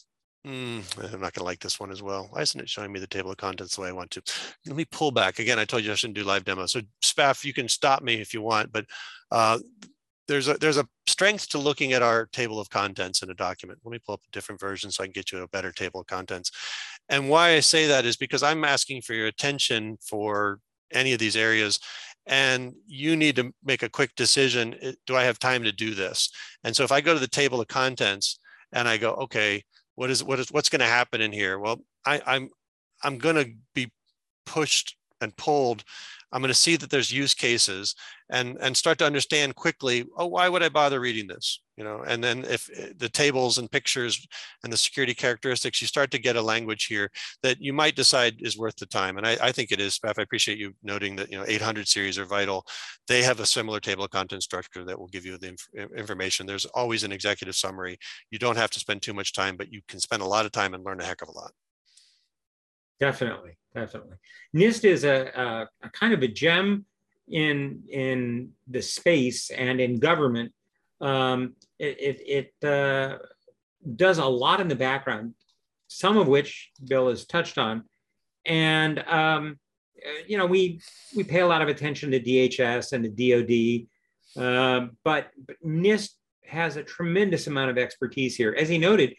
Mm, 0.49 1.13
I'm 1.13 1.21
not 1.21 1.35
going 1.35 1.41
to 1.41 1.45
like 1.45 1.61
this 1.61 1.79
one 1.79 1.91
as 1.91 2.03
well. 2.03 2.29
Why 2.31 2.41
isn't 2.41 2.59
it 2.59 2.71
showing 2.71 2.91
me 2.91 3.01
the 3.01 3.07
table 3.07 3.31
of 3.31 3.37
contents 3.37 3.77
the 3.77 3.83
way 3.83 3.89
I 3.89 3.93
want 3.93 4.11
to? 4.13 4.23
Let 4.67 4.77
me 4.77 4.87
pull 4.87 5.11
back. 5.11 5.39
Again, 5.39 5.59
I 5.59 5.67
told 5.67 5.85
you 5.85 5.93
I 5.93 5.95
shouldn't 5.95 6.17
do 6.17 6.25
live 6.25 6.45
demo. 6.45 6.65
So 6.65 6.81
Spaff, 7.03 7.45
you 7.45 7.53
can 7.53 7.69
stop 7.69 8.03
me 8.03 8.15
if 8.15 8.33
you 8.33 8.41
want, 8.41 8.73
but 8.73 8.87
uh, 9.31 9.59
there's 10.27 10.49
a 10.49 10.55
there's 10.55 10.79
a 10.79 10.87
strength 11.07 11.49
to 11.51 11.59
looking 11.59 11.93
at 11.93 12.03
our 12.03 12.27
table 12.27 12.61
of 12.61 12.71
contents 12.71 13.23
in 13.23 13.31
a 13.31 13.35
document. 13.35 13.81
Let 13.85 13.93
me 13.93 13.99
pull 13.99 14.15
up 14.15 14.23
a 14.27 14.31
different 14.31 14.59
version 14.59 14.91
so 14.91 15.03
I 15.03 15.07
can 15.07 15.13
get 15.13 15.33
you 15.33 15.43
a 15.43 15.49
better 15.49 15.71
table 15.71 16.01
of 16.01 16.07
contents. 16.07 16.51
And 17.11 17.29
why 17.29 17.51
I 17.51 17.61
say 17.61 17.87
that 17.87 18.07
is 18.07 18.17
because 18.17 18.43
I'm 18.43 18.65
asking 18.65 19.03
for 19.03 19.13
your 19.13 19.27
attention 19.27 19.99
for 20.01 20.61
any 20.93 21.13
of 21.13 21.19
these 21.19 21.37
areas 21.37 21.79
and 22.27 22.73
you 22.87 23.17
need 23.17 23.37
to 23.37 23.53
make 23.63 23.83
a 23.83 23.89
quick 23.91 24.15
decision. 24.15 24.77
Do 25.07 25.17
I 25.17 25.25
have 25.25 25.39
time 25.39 25.63
to 25.65 25.73
do 25.73 25.95
this? 25.95 26.31
And 26.65 26.75
so 26.75 26.85
if 26.85 26.93
I 26.93 27.03
go 27.03 27.13
to 27.13 27.21
the 27.21 27.29
table 27.29 27.61
of 27.61 27.69
contents 27.69 28.39
and 28.73 28.89
I 28.89 28.99
go, 28.99 29.13
okay, 29.13 29.63
what 29.99 30.11
is 30.11 30.23
what 30.23 30.39
is 30.39 30.53
what's 30.53 30.69
going 30.69 30.79
to 30.79 30.87
happen 30.87 31.21
in 31.21 31.33
here? 31.33 31.59
Well, 31.59 31.81
I, 32.07 32.23
I'm 32.25 32.51
I'm 33.03 33.19
going 33.19 33.35
to 33.35 33.51
be 33.75 33.91
pushed 34.47 34.97
and 35.21 35.37
pulled. 35.37 35.83
I'm 36.31 36.41
going 36.41 36.51
to 36.51 36.55
see 36.55 36.77
that 36.77 36.89
there's 36.89 37.11
use 37.11 37.35
cases 37.35 37.97
and 38.31 38.59
and 38.61 38.77
start 38.77 38.99
to 38.99 39.07
understand 39.07 39.55
quickly. 39.55 40.05
Oh, 40.17 40.27
why 40.27 40.49
would 40.49 40.63
I 40.63 40.69
bother 40.69 41.01
reading 41.01 41.27
this? 41.27 41.61
You 41.77 41.85
know, 41.85 42.03
and 42.07 42.23
then 42.23 42.45
if 42.45 42.69
eh, 42.77 42.89
the 42.97 43.09
tables 43.09 43.59
and 43.59 43.71
pictures 43.71 44.27
and 44.65 44.73
the 44.73 44.77
security 44.77 45.15
characteristics, 45.15 45.81
you 45.81 45.87
start 45.87 46.11
to 46.11 46.19
get 46.19 46.37
a 46.37 46.43
language 46.43 46.87
here 46.87 47.11
that 47.43 47.61
you 47.61 47.73
might 47.73 47.97
decide 47.97 48.37
is 48.41 48.59
worth 48.59 48.77
the 48.77 48.87
time. 48.87 49.17
And 49.17 49.27
I, 49.27 49.37
I 49.41 49.53
think 49.53 49.71
it 49.71 49.81
is. 49.81 49.99
Spaff, 49.99 50.19
I 50.19 50.23
appreciate 50.23 50.59
you 50.59 50.75
noting 50.83 51.17
that 51.17 51.31
you 51.31 51.39
know 51.39 51.45
800 51.47 51.89
series 51.89 52.19
are 52.19 52.25
vital. 52.25 52.67
They 53.07 53.23
have 53.23 53.41
a 53.41 53.47
similar 53.47 53.81
table 53.81 54.05
of 54.05 54.11
content 54.11 54.43
structure 54.43 54.85
that 54.85 54.99
will 54.99 55.09
give 55.09 55.25
you 55.25 55.39
the 55.39 55.49
inf 55.49 55.69
information. 55.97 56.47
There's 56.47 56.67
always 56.67 57.05
an 57.05 57.13
executive 57.13 57.57
summary. 57.57 57.99
You 58.31 58.39
don't 58.39 58.57
have 58.57 58.71
to 58.71 58.81
spend 58.81 59.03
too 59.03 59.15
much 59.15 59.33
time, 59.33 59.57
but 59.57 59.73
you 59.73 59.81
can 59.89 60.01
spend 60.01 60.23
a 60.23 60.27
lot 60.27 60.47
of 60.47 60.53
time 60.53 60.75
and 60.75 60.85
learn 60.85 61.01
a 61.01 61.05
heck 61.05 61.23
of 61.23 61.29
a 61.29 61.33
lot. 61.33 61.53
Definitely, 63.01 63.57
definitely. 63.75 64.17
NIST 64.57 64.85
is 64.85 65.05
a, 65.05 65.31
a, 65.35 65.87
a 65.87 65.91
kind 65.91 66.13
of 66.13 66.23
a 66.23 66.29
gem 66.29 66.85
in 67.31 67.83
in 67.91 68.51
the 68.69 68.83
space 68.83 69.51
and 69.51 69.81
in 69.81 69.99
government. 69.99 70.53
Um, 71.01 71.55
it 71.79 71.97
it, 72.01 72.53
it 72.63 72.69
uh, 72.69 73.19
does 73.97 74.19
a 74.19 74.25
lot 74.25 74.61
in 74.61 74.69
the 74.69 74.77
background, 74.77 75.35
some 75.87 76.17
of 76.17 76.29
which 76.29 76.71
Bill 76.87 77.09
has 77.09 77.25
touched 77.27 77.59
on, 77.59 77.85
and 78.45 78.99
um, 79.07 79.59
you 80.27 80.39
know 80.39 80.47
we 80.47 80.81
we 81.17 81.25
pay 81.25 81.41
a 81.41 81.47
lot 81.47 81.63
of 81.63 81.69
attention 81.69 82.11
to 82.11 82.21
DHS 82.21 82.93
and 82.93 83.05
the 83.05 83.87
DoD, 84.37 84.43
uh, 84.43 84.87
but, 85.05 85.31
but 85.47 85.57
NIST 85.65 86.11
has 86.47 86.77
a 86.77 86.83
tremendous 86.83 87.47
amount 87.47 87.71
of 87.71 87.79
expertise 87.79 88.37
here. 88.37 88.55
As 88.59 88.69
he 88.69 88.79
noted, 88.79 89.15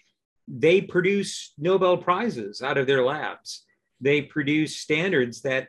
they 0.47 0.81
produce 0.81 1.53
Nobel 1.57 1.97
prizes 1.97 2.61
out 2.61 2.77
of 2.77 2.87
their 2.87 3.03
labs. 3.03 3.65
They 4.01 4.21
produce 4.21 4.77
standards 4.77 5.41
that 5.41 5.67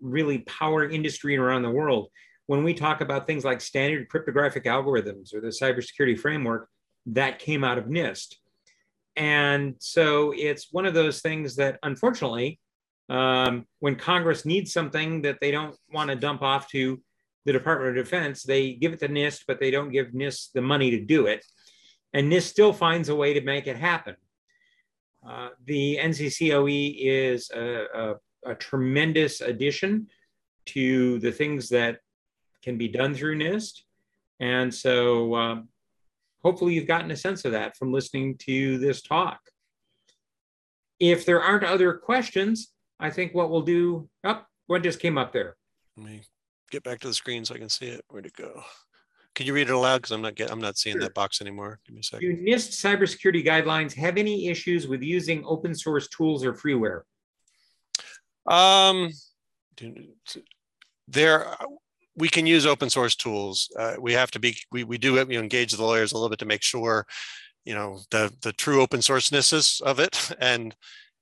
really 0.00 0.38
power 0.38 0.88
industry 0.88 1.36
around 1.36 1.62
the 1.62 1.70
world. 1.70 2.08
When 2.46 2.64
we 2.64 2.74
talk 2.74 3.00
about 3.00 3.26
things 3.26 3.44
like 3.44 3.60
standard 3.60 4.08
cryptographic 4.08 4.64
algorithms 4.64 5.34
or 5.34 5.40
the 5.40 5.48
cybersecurity 5.48 6.18
framework, 6.18 6.68
that 7.06 7.38
came 7.38 7.64
out 7.64 7.78
of 7.78 7.86
NIST. 7.86 8.34
And 9.16 9.74
so 9.80 10.32
it's 10.36 10.68
one 10.70 10.86
of 10.86 10.94
those 10.94 11.20
things 11.20 11.56
that 11.56 11.78
unfortunately, 11.82 12.60
um, 13.08 13.66
when 13.80 13.96
Congress 13.96 14.44
needs 14.44 14.72
something 14.72 15.22
that 15.22 15.38
they 15.40 15.50
don't 15.50 15.74
want 15.92 16.10
to 16.10 16.16
dump 16.16 16.42
off 16.42 16.68
to 16.70 17.00
the 17.44 17.52
Department 17.52 17.96
of 17.96 18.04
Defense, 18.04 18.42
they 18.42 18.74
give 18.74 18.92
it 18.92 19.00
to 19.00 19.08
NIST, 19.08 19.44
but 19.48 19.58
they 19.58 19.70
don't 19.70 19.90
give 19.90 20.08
NIST 20.08 20.52
the 20.52 20.60
money 20.60 20.90
to 20.90 21.00
do 21.00 21.26
it. 21.26 21.44
And 22.12 22.30
NIST 22.30 22.42
still 22.42 22.72
finds 22.72 23.08
a 23.08 23.16
way 23.16 23.34
to 23.34 23.40
make 23.40 23.66
it 23.66 23.76
happen. 23.76 24.16
Uh, 25.26 25.48
the 25.64 25.98
NCCOE 26.00 26.96
is 26.98 27.50
a, 27.50 27.86
a, 27.94 28.14
a, 28.44 28.54
tremendous 28.54 29.40
addition 29.40 30.08
to 30.66 31.18
the 31.20 31.32
things 31.32 31.68
that 31.70 31.98
can 32.62 32.76
be 32.76 32.88
done 32.88 33.14
through 33.14 33.38
NIST. 33.38 33.82
And 34.40 34.72
so 34.72 35.34
um, 35.34 35.68
hopefully 36.42 36.74
you've 36.74 36.86
gotten 36.86 37.10
a 37.10 37.16
sense 37.16 37.44
of 37.44 37.52
that 37.52 37.76
from 37.76 37.92
listening 37.92 38.36
to 38.38 38.78
this 38.78 39.02
talk. 39.02 39.40
If 41.00 41.24
there 41.24 41.40
aren't 41.40 41.64
other 41.64 41.94
questions, 41.94 42.72
I 42.98 43.10
think 43.10 43.34
what 43.34 43.50
we'll 43.50 43.62
do, 43.62 44.08
oh, 44.24 44.42
one 44.66 44.82
just 44.82 45.00
came 45.00 45.16
up 45.16 45.32
there. 45.32 45.56
Let 45.96 46.06
me 46.06 46.22
get 46.70 46.82
back 46.82 47.00
to 47.00 47.08
the 47.08 47.14
screen 47.14 47.44
so 47.44 47.54
I 47.54 47.58
can 47.58 47.68
see 47.68 47.86
it. 47.86 48.04
Where'd 48.08 48.26
it 48.26 48.34
go? 48.34 48.62
Can 49.34 49.46
you 49.46 49.54
read 49.54 49.68
it 49.68 49.72
aloud? 49.72 49.98
Because 49.98 50.10
I'm 50.10 50.22
not 50.22 50.34
get, 50.34 50.50
I'm 50.50 50.60
not 50.60 50.76
seeing 50.76 50.94
sure. 50.94 51.02
that 51.02 51.14
box 51.14 51.40
anymore. 51.40 51.78
Give 51.86 51.94
me 51.94 52.00
a 52.00 52.02
second. 52.02 52.28
Do 52.28 52.42
NIST 52.42 52.70
cybersecurity 52.72 53.46
guidelines 53.46 53.94
have 53.94 54.16
any 54.16 54.48
issues 54.48 54.88
with 54.88 55.00
using 55.00 55.44
open 55.46 55.74
source 55.74 56.08
tools 56.08 56.44
or 56.44 56.54
freeware? 56.54 57.02
Um, 58.48 59.10
there 61.06 61.54
we 62.16 62.28
can 62.28 62.46
use 62.46 62.66
open 62.66 62.90
source 62.90 63.14
tools. 63.14 63.70
Uh, 63.78 63.94
we 64.00 64.12
have 64.12 64.30
to 64.32 64.40
be 64.40 64.56
we 64.72 64.84
we 64.84 64.98
do 64.98 65.14
you 65.14 65.24
know, 65.24 65.40
engage 65.40 65.72
the 65.72 65.84
lawyers 65.84 66.12
a 66.12 66.16
little 66.16 66.30
bit 66.30 66.38
to 66.40 66.46
make 66.46 66.62
sure 66.62 67.06
you 67.64 67.74
know 67.74 68.00
the 68.10 68.32
the 68.42 68.52
true 68.52 68.82
open 68.82 69.00
sourceness 69.00 69.80
of 69.82 70.00
it 70.00 70.30
and 70.40 70.74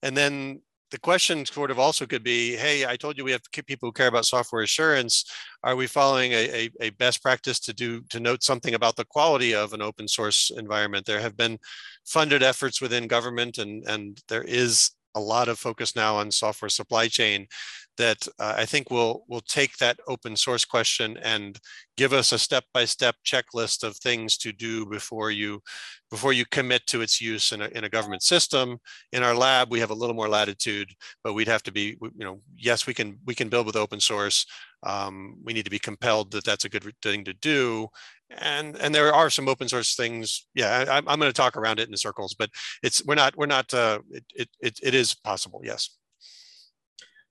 and 0.02 0.16
then 0.16 0.60
the 0.90 0.98
question 0.98 1.44
sort 1.44 1.70
of 1.70 1.78
also 1.78 2.06
could 2.06 2.22
be, 2.22 2.54
hey, 2.54 2.86
I 2.86 2.96
told 2.96 3.18
you 3.18 3.24
we 3.24 3.32
have 3.32 3.42
people 3.66 3.88
who 3.88 3.92
care 3.92 4.06
about 4.06 4.24
software 4.24 4.62
assurance. 4.62 5.24
Are 5.64 5.74
we 5.74 5.86
following 5.86 6.32
a, 6.32 6.48
a, 6.48 6.70
a, 6.80 6.90
best 6.90 7.22
practice 7.22 7.58
to 7.60 7.72
do 7.72 8.02
to 8.10 8.20
note 8.20 8.44
something 8.44 8.74
about 8.74 8.94
the 8.94 9.04
quality 9.04 9.52
of 9.52 9.72
an 9.72 9.82
open 9.82 10.06
source 10.06 10.50
environment? 10.56 11.04
There 11.04 11.20
have 11.20 11.36
been 11.36 11.58
funded 12.04 12.42
efforts 12.42 12.80
within 12.80 13.08
government, 13.08 13.58
and 13.58 13.84
and 13.88 14.22
there 14.28 14.44
is 14.44 14.92
a 15.16 15.20
lot 15.20 15.48
of 15.48 15.58
focus 15.58 15.96
now 15.96 16.16
on 16.16 16.30
software 16.30 16.68
supply 16.68 17.08
chain 17.08 17.48
that 17.96 18.28
uh, 18.38 18.54
I 18.56 18.66
think 18.66 18.90
will 18.90 19.24
will 19.28 19.40
take 19.40 19.76
that 19.78 19.98
open 20.06 20.36
source 20.36 20.64
question 20.64 21.16
and 21.22 21.58
give 21.96 22.12
us 22.12 22.32
a 22.32 22.38
step-by-step 22.38 23.16
checklist 23.24 23.82
of 23.82 23.96
things 23.96 24.36
to 24.38 24.52
do 24.52 24.86
before 24.86 25.30
you 25.30 25.62
before 26.10 26.32
you 26.32 26.44
commit 26.50 26.86
to 26.86 27.00
its 27.00 27.20
use 27.20 27.52
in 27.52 27.62
a, 27.62 27.68
in 27.68 27.84
a 27.84 27.88
government 27.88 28.22
system. 28.22 28.78
In 29.12 29.22
our 29.22 29.34
lab, 29.34 29.72
we 29.72 29.80
have 29.80 29.90
a 29.90 29.94
little 29.94 30.14
more 30.14 30.28
latitude, 30.28 30.90
but 31.24 31.32
we'd 31.32 31.48
have 31.48 31.62
to 31.64 31.72
be, 31.72 31.96
you 32.00 32.24
know, 32.24 32.40
yes, 32.56 32.86
we 32.86 32.94
can 32.94 33.18
we 33.24 33.34
can 33.34 33.48
build 33.48 33.66
with 33.66 33.76
open 33.76 34.00
source. 34.00 34.46
Um, 34.82 35.38
we 35.42 35.52
need 35.52 35.64
to 35.64 35.70
be 35.70 35.78
compelled 35.78 36.30
that 36.32 36.44
that's 36.44 36.66
a 36.66 36.68
good 36.68 36.84
thing 37.02 37.24
to 37.24 37.32
do. 37.32 37.88
And 38.30 38.76
and 38.76 38.94
there 38.94 39.14
are 39.14 39.30
some 39.30 39.48
open 39.48 39.68
source 39.68 39.94
things. 39.94 40.46
Yeah, 40.54 40.84
I, 40.88 40.98
am 40.98 41.04
going 41.04 41.20
to 41.20 41.32
talk 41.32 41.56
around 41.56 41.78
it 41.78 41.88
in 41.88 41.96
circles, 41.96 42.34
but 42.36 42.50
it's 42.82 43.04
we're 43.04 43.14
not 43.14 43.36
we're 43.36 43.46
not. 43.46 43.72
Uh, 43.72 44.00
it, 44.34 44.48
it 44.60 44.80
it 44.82 44.94
is 44.94 45.14
possible. 45.14 45.60
Yes. 45.62 45.96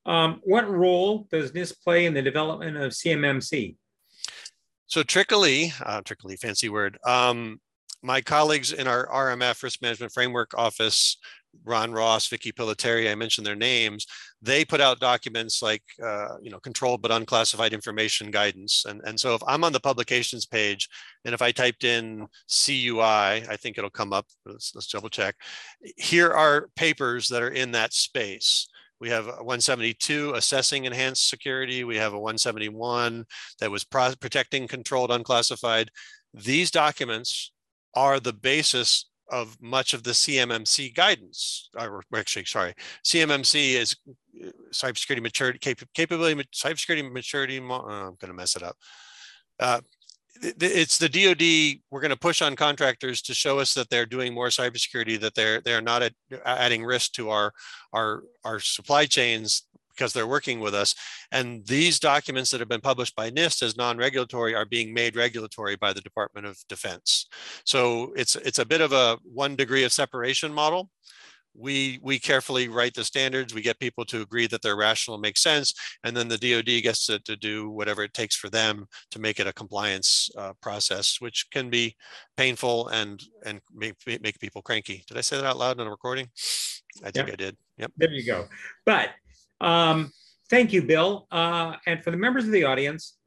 Um, 0.06 0.40
what 0.44 0.70
role 0.70 1.28
does 1.32 1.52
NIST 1.52 1.82
play 1.84 2.06
in 2.06 2.14
the 2.14 2.22
development 2.22 2.78
of 2.78 2.92
CMMC? 2.92 3.76
So 4.88 5.02
trickily, 5.02 5.74
uh, 5.84 6.02
trickily, 6.02 6.38
fancy 6.38 6.70
word. 6.70 6.98
Um, 7.06 7.60
my 8.04 8.22
colleagues 8.22 8.72
in 8.72 8.88
our 8.88 9.08
RMF 9.08 9.64
Risk 9.64 9.82
Management 9.82 10.14
Framework 10.14 10.54
Office, 10.56 11.18
Ron 11.64 11.92
Ross, 11.92 12.28
Vicky 12.28 12.52
Pillitteri, 12.52 13.12
I 13.12 13.16
mentioned 13.16 13.46
their 13.46 13.56
names. 13.56 14.06
They 14.42 14.66
put 14.66 14.82
out 14.82 15.00
documents 15.00 15.62
like, 15.62 15.84
uh, 16.04 16.38
you 16.42 16.52
know, 16.52 16.60
controlled 16.60 17.02
but 17.02 17.12
unclassified 17.12 17.74
information 17.74 18.32
guidance. 18.32 18.86
And, 18.86 19.02
and 19.06 19.20
so 19.20 19.34
if 19.36 19.42
I'm 19.48 19.64
on 19.64 19.74
the 19.74 19.80
publications 19.80 20.46
page 20.46 20.90
and 21.24 21.34
if 21.34 21.42
I 21.42 21.52
typed 21.52 21.84
in 21.84 22.28
CUI, 22.48 23.02
I 23.02 23.58
think 23.60 23.78
it'll 23.78 23.90
come 23.90 24.14
up. 24.14 24.26
Let's, 24.46 24.74
let's 24.76 24.88
double 24.88 25.10
check. 25.10 25.36
Here 25.98 26.32
are 26.32 26.70
papers 26.76 27.28
that 27.30 27.42
are 27.42 27.50
in 27.50 27.72
that 27.72 27.94
space. 27.94 28.68
We 29.00 29.10
have 29.10 29.26
172 29.26 30.34
assessing 30.36 30.86
enhanced 30.86 31.30
security. 31.30 31.84
We 31.84 31.98
have 31.98 32.14
a 32.14 32.20
171 32.20 33.26
that 33.60 33.72
was 33.72 33.84
protecting 33.84 34.68
controlled 34.68 35.12
unclassified. 35.12 35.90
These 36.34 36.72
documents 36.72 37.52
are 37.94 38.20
the 38.20 38.34
basis 38.34 39.06
of 39.30 39.58
much 39.62 39.94
of 39.94 40.04
the 40.04 40.12
CMMC 40.12 40.96
guidance. 40.96 41.70
Or 41.78 42.04
actually, 42.16 42.46
sorry, 42.46 42.74
CMMC 43.04 43.74
is 43.74 43.96
uh, 44.44 44.50
cybersecurity 44.72 45.22
maturity 45.22 45.60
cap 45.60 45.78
capability, 45.94 46.48
cybersecurity 46.54 47.12
maturity. 47.12 47.60
Oh, 47.60 47.74
I'm 47.74 48.16
going 48.20 48.28
to 48.28 48.34
mess 48.34 48.56
it 48.56 48.64
up. 48.64 48.78
Uh, 49.60 49.82
it's 50.42 50.98
the 50.98 51.08
DoD. 51.08 51.82
We're 51.90 52.02
going 52.02 52.10
to 52.10 52.18
push 52.18 52.42
on 52.42 52.56
contractors 52.56 53.22
to 53.24 53.34
show 53.34 53.60
us 53.60 53.74
that 53.74 53.90
they're 53.90 54.06
doing 54.06 54.34
more 54.34 54.50
cybersecurity, 54.50 55.20
that 55.22 55.34
they're 55.34 55.62
they're 55.62 55.82
not 55.82 56.04
adding 56.46 56.84
risk 56.84 57.14
to 57.14 57.30
our 57.30 57.54
our 57.94 58.24
our 58.44 58.60
supply 58.60 59.06
chains 59.06 59.64
because 59.96 60.14
they're 60.14 60.28
working 60.28 60.60
with 60.60 60.74
us. 60.74 60.96
And 61.32 61.66
these 61.66 62.00
documents 62.00 62.52
that 62.52 62.60
have 62.60 62.70
been 62.70 62.82
published 62.82 63.16
by 63.16 63.30
NIST 63.32 63.64
as 63.64 63.78
non-regulatory 63.78 64.56
are 64.56 64.66
being 64.66 64.94
made 64.94 65.16
regulatory 65.16 65.76
by 65.76 65.94
the 65.94 66.02
Department 66.02 66.46
of 66.46 66.58
Defense. 66.70 67.28
So 67.66 68.14
it's 68.16 68.36
it's 68.36 68.60
a 68.60 68.66
bit 68.66 68.82
of 68.82 68.92
a 68.92 69.18
one 69.24 69.56
degree 69.56 69.84
of 69.84 69.92
separation 69.92 70.54
model 70.54 70.90
we 71.58 72.00
we 72.02 72.20
carefully 72.20 72.68
write 72.68 72.94
the 72.94 73.04
standards 73.04 73.54
we 73.54 73.62
get 73.62 73.80
people 73.80 74.06
to 74.06 74.22
agree 74.22 74.48
that 74.48 74.62
they're 74.62 74.76
rational 74.76 75.16
and 75.16 75.22
make 75.22 75.38
sense 75.38 75.74
and 76.04 76.16
then 76.16 76.28
the 76.28 76.38
dod 76.38 76.66
gets 76.66 77.06
to, 77.06 77.20
to 77.20 77.36
do 77.36 77.70
whatever 77.70 78.04
it 78.04 78.14
takes 78.14 78.36
for 78.36 78.50
them 78.50 78.86
to 79.12 79.20
make 79.20 79.40
it 79.40 79.48
a 79.48 79.54
compliance 79.54 80.30
uh, 80.38 80.54
process 80.62 81.18
which 81.20 81.48
can 81.52 81.70
be 81.70 81.96
painful 82.38 82.88
and 82.90 83.24
and 83.46 83.62
make, 83.74 83.96
make 84.22 84.40
people 84.40 84.62
cranky 84.62 85.04
did 85.08 85.18
i 85.18 85.22
say 85.22 85.38
that 85.38 85.46
out 85.46 85.58
loud 85.58 85.80
on 85.80 85.88
a 85.88 85.90
recording 85.90 86.28
i 87.04 87.12
think 87.12 87.28
yep. 87.28 87.34
i 87.34 87.36
did 87.36 87.58
yep 87.78 87.92
there 87.98 88.12
you 88.12 88.26
go 88.26 88.46
but 88.86 89.10
um, 89.62 90.12
thank 90.50 90.74
you 90.74 90.82
bill 90.82 91.28
uh, 91.32 91.76
and 91.86 92.04
for 92.04 92.12
the 92.12 92.18
members 92.18 92.46
of 92.46 92.52
the 92.52 92.64
audience 92.64 93.18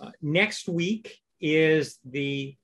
uh, 0.00 0.10
next 0.20 0.68
week 0.68 1.18
is 1.40 1.98
the 2.04 2.56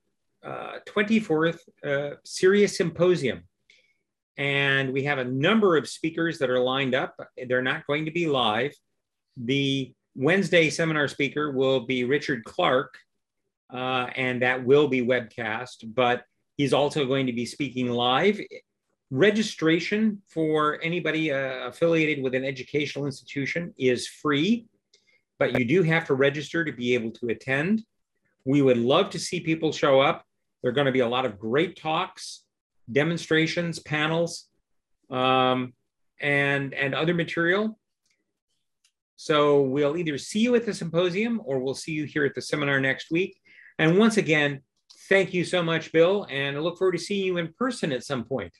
uh, 0.43 0.79
24th 0.87 1.59
uh, 1.83 2.15
CERIAS 2.25 2.77
Symposium 2.77 3.43
and 4.39 4.93
we 4.93 5.03
have 5.03 5.17
a 5.17 5.25
number 5.25 5.75
of 5.75 5.87
speakers 5.87 6.39
that 6.39 6.49
are 6.49 6.61
lined 6.61 6.95
up. 6.95 7.19
They're 7.47 7.61
not 7.61 7.85
going 7.85 8.05
to 8.05 8.11
be 8.11 8.25
live. 8.25 8.73
The 9.35 9.93
Wednesday 10.15 10.69
seminar 10.69 11.09
speaker 11.09 11.51
will 11.51 11.81
be 11.81 12.05
Richard 12.05 12.45
Clarke, 12.45 12.97
uh, 13.71 14.07
and 14.15 14.41
that 14.41 14.63
will 14.63 14.87
be 14.87 15.01
webcast, 15.01 15.93
but 15.93 16.23
he's 16.55 16.71
also 16.71 17.05
going 17.05 17.25
to 17.25 17.33
be 17.33 17.45
speaking 17.45 17.89
live. 17.89 18.39
Registration 19.11 20.21
for 20.27 20.79
anybody 20.83 21.31
uh, 21.31 21.67
affiliated 21.67 22.23
with 22.23 22.35
an 22.35 22.45
educational 22.45 23.05
institution 23.05 23.73
is 23.77 24.07
free, 24.07 24.67
but 25.39 25.57
you 25.57 25.65
do 25.65 25.81
have 25.81 26.05
to 26.05 26.13
register 26.13 26.63
to 26.63 26.71
be 26.71 26.93
able 26.93 27.11
to 27.11 27.29
attend. 27.29 27.83
We 28.45 28.61
would 28.61 28.77
love 28.77 29.09
to 29.11 29.19
see 29.19 29.39
people 29.39 29.71
show 29.71 29.99
up. 29.99 30.25
There 30.61 30.69
are 30.69 30.75
going 30.75 30.85
to 30.85 30.91
be 30.91 30.99
a 30.99 31.07
lot 31.07 31.25
of 31.25 31.39
great 31.39 31.75
talks 31.75 32.43
demonstrations, 32.91 33.77
panels, 33.79 34.47
um, 35.11 35.73
and, 36.19 36.73
and 36.73 36.95
other 36.95 37.13
material. 37.13 37.77
So 39.15 39.61
we'll 39.61 39.97
either 39.97 40.17
see 40.17 40.39
you 40.39 40.55
at 40.55 40.65
the 40.65 40.73
symposium 40.73 41.41
or 41.45 41.59
we'll 41.59 41.75
see 41.75 41.91
you 41.91 42.05
here 42.05 42.25
at 42.25 42.35
the 42.35 42.41
seminar 42.41 42.79
next 42.79 43.11
week. 43.11 43.39
And 43.77 43.97
once 43.97 44.17
again, 44.17 44.61
thank 45.07 45.33
you 45.33 45.43
so 45.43 45.61
much, 45.61 45.91
Bill, 45.91 46.25
and 46.29 46.57
I 46.57 46.59
look 46.59 46.77
forward 46.77 46.93
to 46.93 46.97
seeing 46.97 47.25
you 47.25 47.37
in 47.37 47.53
person 47.53 47.91
at 47.91 48.03
some 48.03 48.23
point. 48.23 48.53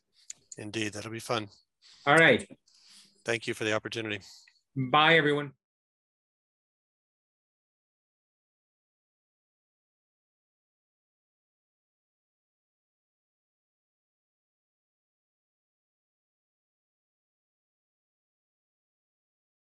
Indeed, 0.59 0.93
that'll 0.93 1.11
be 1.11 1.19
fun. 1.19 1.47
All 2.05 2.17
right. 2.17 2.45
Thank 3.23 3.47
you 3.47 3.53
for 3.53 3.63
the 3.63 3.73
opportunity. 3.73 4.19
Bye, 4.75 5.15
everyone. 5.15 5.53